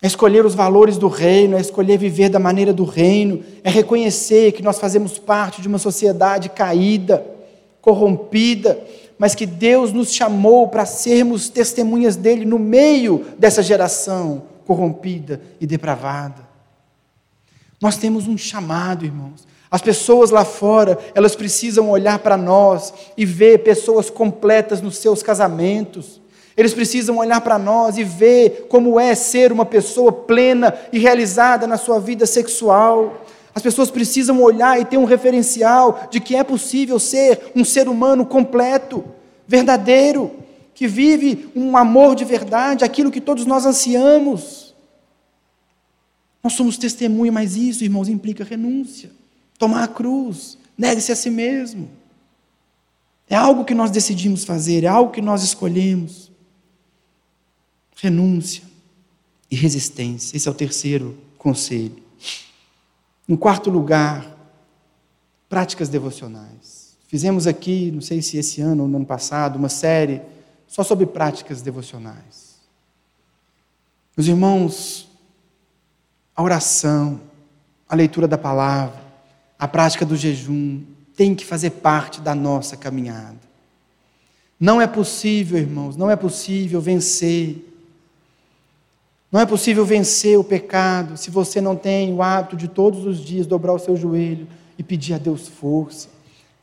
é 0.00 0.06
escolher 0.06 0.46
os 0.46 0.54
valores 0.54 0.96
do 0.96 1.08
reino, 1.08 1.56
é 1.56 1.60
escolher 1.60 1.98
viver 1.98 2.28
da 2.28 2.38
maneira 2.38 2.72
do 2.72 2.84
reino, 2.84 3.42
é 3.64 3.70
reconhecer 3.70 4.52
que 4.52 4.62
nós 4.62 4.78
fazemos 4.78 5.18
parte 5.18 5.60
de 5.60 5.66
uma 5.66 5.78
sociedade 5.78 6.48
caída, 6.48 7.24
corrompida, 7.80 8.78
mas 9.18 9.34
que 9.34 9.44
Deus 9.44 9.92
nos 9.92 10.12
chamou 10.12 10.68
para 10.68 10.86
sermos 10.86 11.48
testemunhas 11.48 12.14
dele 12.14 12.44
no 12.44 12.58
meio 12.58 13.26
dessa 13.36 13.62
geração 13.62 14.44
corrompida 14.64 15.40
e 15.60 15.66
depravada. 15.66 16.46
Nós 17.80 17.96
temos 17.96 18.28
um 18.28 18.38
chamado, 18.38 19.04
irmãos. 19.04 19.46
As 19.70 19.82
pessoas 19.82 20.30
lá 20.30 20.44
fora, 20.44 20.98
elas 21.14 21.34
precisam 21.34 21.90
olhar 21.90 22.20
para 22.20 22.36
nós 22.36 22.94
e 23.16 23.24
ver 23.24 23.58
pessoas 23.58 24.08
completas 24.08 24.80
nos 24.80 24.96
seus 24.96 25.22
casamentos. 25.22 26.20
Eles 26.58 26.74
precisam 26.74 27.18
olhar 27.18 27.40
para 27.40 27.56
nós 27.56 27.98
e 27.98 28.02
ver 28.02 28.66
como 28.68 28.98
é 28.98 29.14
ser 29.14 29.52
uma 29.52 29.64
pessoa 29.64 30.10
plena 30.10 30.76
e 30.92 30.98
realizada 30.98 31.68
na 31.68 31.76
sua 31.76 32.00
vida 32.00 32.26
sexual. 32.26 33.24
As 33.54 33.62
pessoas 33.62 33.92
precisam 33.92 34.42
olhar 34.42 34.80
e 34.80 34.84
ter 34.84 34.96
um 34.96 35.04
referencial 35.04 36.08
de 36.10 36.18
que 36.18 36.34
é 36.34 36.42
possível 36.42 36.98
ser 36.98 37.52
um 37.54 37.64
ser 37.64 37.88
humano 37.88 38.26
completo, 38.26 39.04
verdadeiro, 39.46 40.32
que 40.74 40.88
vive 40.88 41.48
um 41.54 41.76
amor 41.76 42.16
de 42.16 42.24
verdade, 42.24 42.84
aquilo 42.84 43.12
que 43.12 43.20
todos 43.20 43.46
nós 43.46 43.64
ansiamos. 43.64 44.74
Nós 46.42 46.54
somos 46.54 46.76
testemunha, 46.76 47.30
mas 47.30 47.54
isso, 47.54 47.84
irmãos, 47.84 48.08
implica 48.08 48.42
renúncia. 48.42 49.12
Tomar 49.60 49.84
a 49.84 49.88
cruz, 49.88 50.58
negue-se 50.76 51.12
a 51.12 51.16
si 51.16 51.30
mesmo. 51.30 51.88
É 53.30 53.36
algo 53.36 53.64
que 53.64 53.76
nós 53.76 53.92
decidimos 53.92 54.42
fazer, 54.42 54.82
é 54.82 54.88
algo 54.88 55.12
que 55.12 55.22
nós 55.22 55.44
escolhemos. 55.44 56.27
Renúncia 58.00 58.62
e 59.50 59.56
resistência. 59.56 60.36
Esse 60.36 60.46
é 60.48 60.50
o 60.50 60.54
terceiro 60.54 61.18
conselho. 61.36 62.02
Em 63.28 63.36
quarto 63.36 63.70
lugar, 63.70 64.36
práticas 65.48 65.88
devocionais. 65.88 66.96
Fizemos 67.08 67.46
aqui, 67.46 67.90
não 67.90 68.00
sei 68.00 68.22
se 68.22 68.36
esse 68.36 68.60
ano 68.60 68.82
ou 68.82 68.88
no 68.88 68.96
ano 68.96 69.06
passado, 69.06 69.56
uma 69.56 69.68
série 69.68 70.20
só 70.66 70.84
sobre 70.84 71.06
práticas 71.06 71.62
devocionais. 71.62 72.58
Meus 74.16 74.28
irmãos, 74.28 75.08
a 76.36 76.42
oração, 76.42 77.20
a 77.88 77.96
leitura 77.96 78.28
da 78.28 78.38
palavra, 78.38 79.02
a 79.58 79.66
prática 79.66 80.04
do 80.04 80.16
jejum 80.16 80.82
tem 81.16 81.34
que 81.34 81.44
fazer 81.44 81.70
parte 81.70 82.20
da 82.20 82.34
nossa 82.34 82.76
caminhada. 82.76 83.38
Não 84.60 84.80
é 84.80 84.86
possível, 84.86 85.58
irmãos, 85.58 85.96
não 85.96 86.10
é 86.10 86.16
possível 86.16 86.80
vencer 86.80 87.64
não 89.30 89.40
é 89.40 89.46
possível 89.46 89.84
vencer 89.84 90.38
o 90.38 90.44
pecado 90.44 91.16
se 91.16 91.30
você 91.30 91.60
não 91.60 91.76
tem 91.76 92.14
o 92.14 92.22
hábito 92.22 92.56
de 92.56 92.66
todos 92.66 93.04
os 93.04 93.18
dias 93.18 93.46
dobrar 93.46 93.74
o 93.74 93.78
seu 93.78 93.94
joelho 93.94 94.48
e 94.78 94.82
pedir 94.82 95.14
a 95.14 95.18
Deus 95.18 95.46
força, 95.46 96.08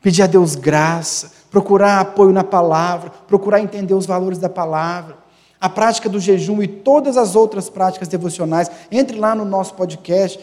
pedir 0.02 0.24
a 0.24 0.28
Deus 0.28 0.56
graça, 0.56 1.32
procurar 1.52 2.00
apoio 2.00 2.32
na 2.32 2.44
palavra, 2.44 3.12
procurar 3.28 3.62
entender 3.62 3.94
os 3.94 4.06
valores 4.06 4.40
da 4.40 4.50
palavra. 4.50 5.24
A 5.60 5.70
prática 5.70 6.10
do 6.10 6.20
jejum 6.20 6.62
e 6.62 6.68
todas 6.68 7.18
as 7.18 7.36
outras 7.36 7.70
práticas 7.70 8.08
devocionais, 8.08 8.70
entre 8.92 9.18
lá 9.18 9.34
no 9.34 9.46
nosso 9.46 9.74
podcast 9.74 10.40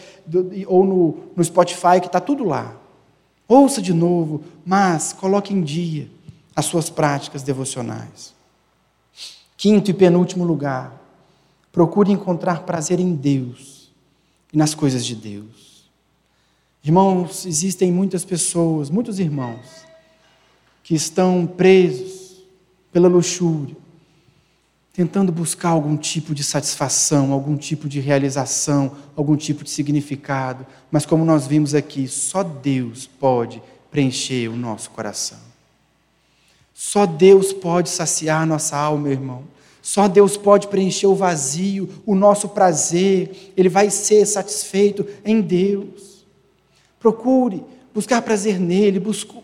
ou 0.67 0.83
no, 0.83 1.17
no 1.35 1.43
Spotify, 1.43 1.99
que 2.01 2.07
está 2.07 2.19
tudo 2.19 2.43
lá. 2.43 2.75
Ouça 3.47 3.81
de 3.81 3.93
novo, 3.93 4.43
mas 4.65 5.13
coloque 5.13 5.53
em 5.53 5.61
dia 5.61 6.09
as 6.55 6.65
suas 6.65 6.89
práticas 6.89 7.43
devocionais. 7.43 8.33
Quinto 9.55 9.91
e 9.91 9.93
penúltimo 9.93 10.43
lugar, 10.43 11.02
Procure 11.73 12.11
encontrar 12.11 12.61
prazer 12.61 12.99
em 12.99 13.15
Deus 13.15 13.91
e 14.53 14.57
nas 14.57 14.75
coisas 14.75 15.03
de 15.03 15.15
Deus. 15.15 15.89
Irmãos, 16.83 17.47
existem 17.47 17.91
muitas 17.91 18.23
pessoas, 18.23 18.91
muitos 18.91 19.17
irmãos, 19.17 19.83
que 20.83 20.93
estão 20.93 21.47
presos 21.47 22.43
pela 22.91 23.07
luxúria, 23.07 23.75
tentando 24.93 25.31
buscar 25.31 25.69
algum 25.69 25.97
tipo 25.97 26.35
de 26.35 26.43
satisfação, 26.43 27.31
algum 27.31 27.57
tipo 27.57 27.89
de 27.89 27.99
realização, 27.99 28.95
algum 29.15 29.35
tipo 29.35 29.63
de 29.63 29.71
significado, 29.71 30.67
mas 30.91 31.07
como 31.07 31.25
nós 31.25 31.47
vimos 31.47 31.73
aqui, 31.73 32.07
só 32.07 32.43
Deus 32.43 33.07
pode 33.07 33.63
preencher 33.89 34.47
o 34.47 34.55
nosso 34.55 34.91
coração. 34.91 35.39
Só 36.71 37.07
Deus 37.07 37.51
pode 37.51 37.89
saciar 37.89 38.45
nossa 38.45 38.77
alma, 38.77 39.05
meu 39.05 39.11
irmão. 39.11 39.43
Só 39.83 40.07
Deus 40.07 40.37
pode 40.37 40.69
preencher 40.69 41.07
o 41.07 41.13
vazio, 41.13 41.89
o 42.05 42.15
nosso 42.15 42.47
prazer, 42.47 43.51
Ele 43.57 43.67
vai 43.67 43.89
ser 43.89 44.25
satisfeito 44.25 45.05
em 45.25 45.41
Deus. 45.41 46.25
Procure 46.97 47.61
buscar 47.93 48.21
prazer 48.21 48.57
nele, 48.57 49.03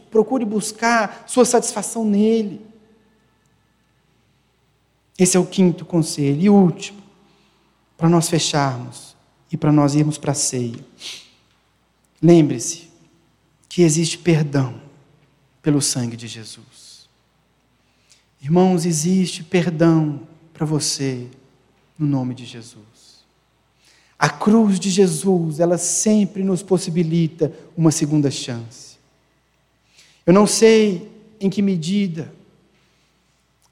procure 0.10 0.46
buscar 0.46 1.26
sua 1.28 1.44
satisfação 1.44 2.06
nele. 2.06 2.62
Esse 5.18 5.36
é 5.36 5.40
o 5.42 5.46
quinto 5.46 5.84
conselho. 5.84 6.42
E 6.42 6.50
último, 6.50 7.04
para 7.98 8.08
nós 8.08 8.30
fecharmos 8.30 9.18
e 9.52 9.58
para 9.58 9.74
nós 9.74 9.94
irmos 9.94 10.18
para 10.18 10.32
a 10.32 10.36
ceia. 10.36 10.80
Lembre-se 12.22 12.88
que 13.68 13.82
existe 13.82 14.18
perdão 14.18 14.82
pelo 15.62 15.82
sangue 15.82 16.16
de 16.16 16.28
Jesus. 16.28 16.99
Irmãos, 18.42 18.86
existe 18.86 19.44
perdão 19.44 20.22
para 20.54 20.66
você 20.66 21.28
no 21.98 22.08
nome 22.08 22.34
de 22.34 22.46
Jesus. 22.46 22.80
A 24.18 24.30
cruz 24.30 24.80
de 24.80 24.90
Jesus, 24.90 25.60
ela 25.60 25.78
sempre 25.78 26.44
nos 26.44 26.62
possibilita 26.62 27.54
uma 27.76 27.92
segunda 27.92 28.30
chance. 28.30 28.98
Eu 30.26 30.34
não 30.34 30.46
sei 30.46 31.10
em 31.40 31.50
que 31.50 31.62
medida 31.62 32.34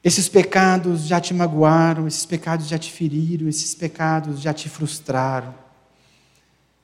esses 0.04 0.30
pecados 0.30 1.06
já 1.06 1.20
te 1.20 1.34
magoaram, 1.34 2.08
esses 2.08 2.26
pecados 2.26 2.68
já 2.68 2.78
te 2.78 2.92
feriram, 2.92 3.50
esses 3.50 3.76
pecados 3.76 4.40
já 4.40 4.54
te 4.54 4.70
frustraram. 4.70 5.54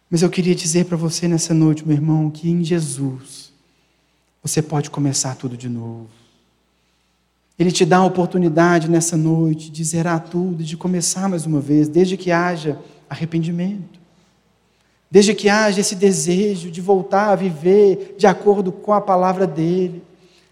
Mas 0.09 0.21
eu 0.21 0.29
queria 0.29 0.53
dizer 0.53 0.85
para 0.85 0.97
você 0.97 1.27
nessa 1.27 1.53
noite, 1.53 1.87
meu 1.87 1.95
irmão, 1.95 2.29
que 2.29 2.49
em 2.49 2.63
Jesus 2.63 3.53
você 4.41 4.61
pode 4.61 4.89
começar 4.89 5.35
tudo 5.35 5.55
de 5.55 5.69
novo. 5.69 6.09
Ele 7.63 7.71
te 7.71 7.85
dá 7.85 7.99
a 7.99 8.05
oportunidade 8.05 8.89
nessa 8.89 9.15
noite 9.15 9.71
de 9.71 9.81
zerar 9.85 10.27
tudo, 10.27 10.65
de 10.65 10.75
começar 10.75 11.29
mais 11.29 11.45
uma 11.45 11.61
vez, 11.61 11.87
desde 11.87 12.17
que 12.17 12.29
haja 12.29 12.77
arrependimento. 13.09 14.01
Desde 15.09 15.33
que 15.33 15.47
haja 15.47 15.79
esse 15.79 15.95
desejo 15.95 16.69
de 16.69 16.81
voltar 16.81 17.29
a 17.29 17.35
viver 17.37 18.15
de 18.17 18.27
acordo 18.27 18.69
com 18.69 18.91
a 18.91 18.99
palavra 18.99 19.47
dele, 19.47 20.03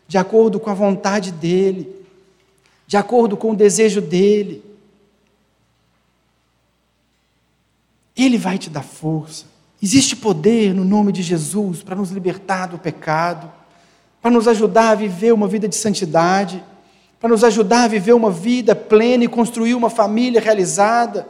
de 0.08 0.18
acordo 0.18 0.58
com 0.58 0.70
a 0.70 0.74
vontade 0.74 1.34
dele, 1.34 1.94
de 2.88 2.96
acordo 2.96 3.36
com 3.36 3.52
o 3.52 3.56
desejo 3.58 4.00
dele. 4.00 4.64
Ele 8.16 8.38
vai 8.38 8.58
te 8.58 8.70
dar 8.70 8.84
força. 8.84 9.44
Existe 9.84 10.16
poder 10.16 10.74
no 10.74 10.86
nome 10.86 11.12
de 11.12 11.22
Jesus 11.22 11.84
para 11.84 11.94
nos 11.94 12.10
libertar 12.10 12.68
do 12.68 12.78
pecado, 12.78 13.52
para 14.22 14.32
nos 14.32 14.48
ajudar 14.48 14.92
a 14.92 14.96
viver 14.96 15.34
uma 15.34 15.50
vida 15.50 15.68
de 15.68 15.76
santidade 15.76 16.71
para 17.22 17.30
nos 17.30 17.44
ajudar 17.44 17.84
a 17.84 17.88
viver 17.88 18.14
uma 18.14 18.32
vida 18.32 18.76
plena 18.76 19.24
e 19.24 19.28
construir 19.28 19.76
uma 19.76 19.92
família 19.92 20.42
realizada, 20.42 21.30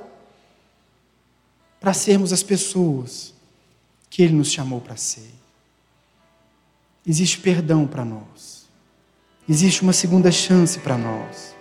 para 1.82 1.94
sermos 1.94 2.32
as 2.32 2.42
pessoas 2.42 3.34
que 4.10 4.24
Ele 4.24 4.34
nos 4.34 4.50
chamou 4.50 4.80
para 4.80 4.96
ser. 4.96 5.30
Existe 7.06 7.40
perdão 7.40 7.86
para 7.86 8.06
nós, 8.06 8.70
existe 9.50 9.82
uma 9.82 9.92
segunda 9.92 10.32
chance 10.32 10.80
para 10.80 10.98
nós, 10.98 11.54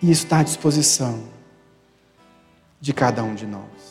e 0.00 0.08
isso 0.08 0.24
está 0.24 0.38
à 0.38 0.42
disposição 0.44 1.24
de 2.80 2.92
cada 2.92 3.24
um 3.24 3.34
de 3.34 3.46
nós. 3.46 3.81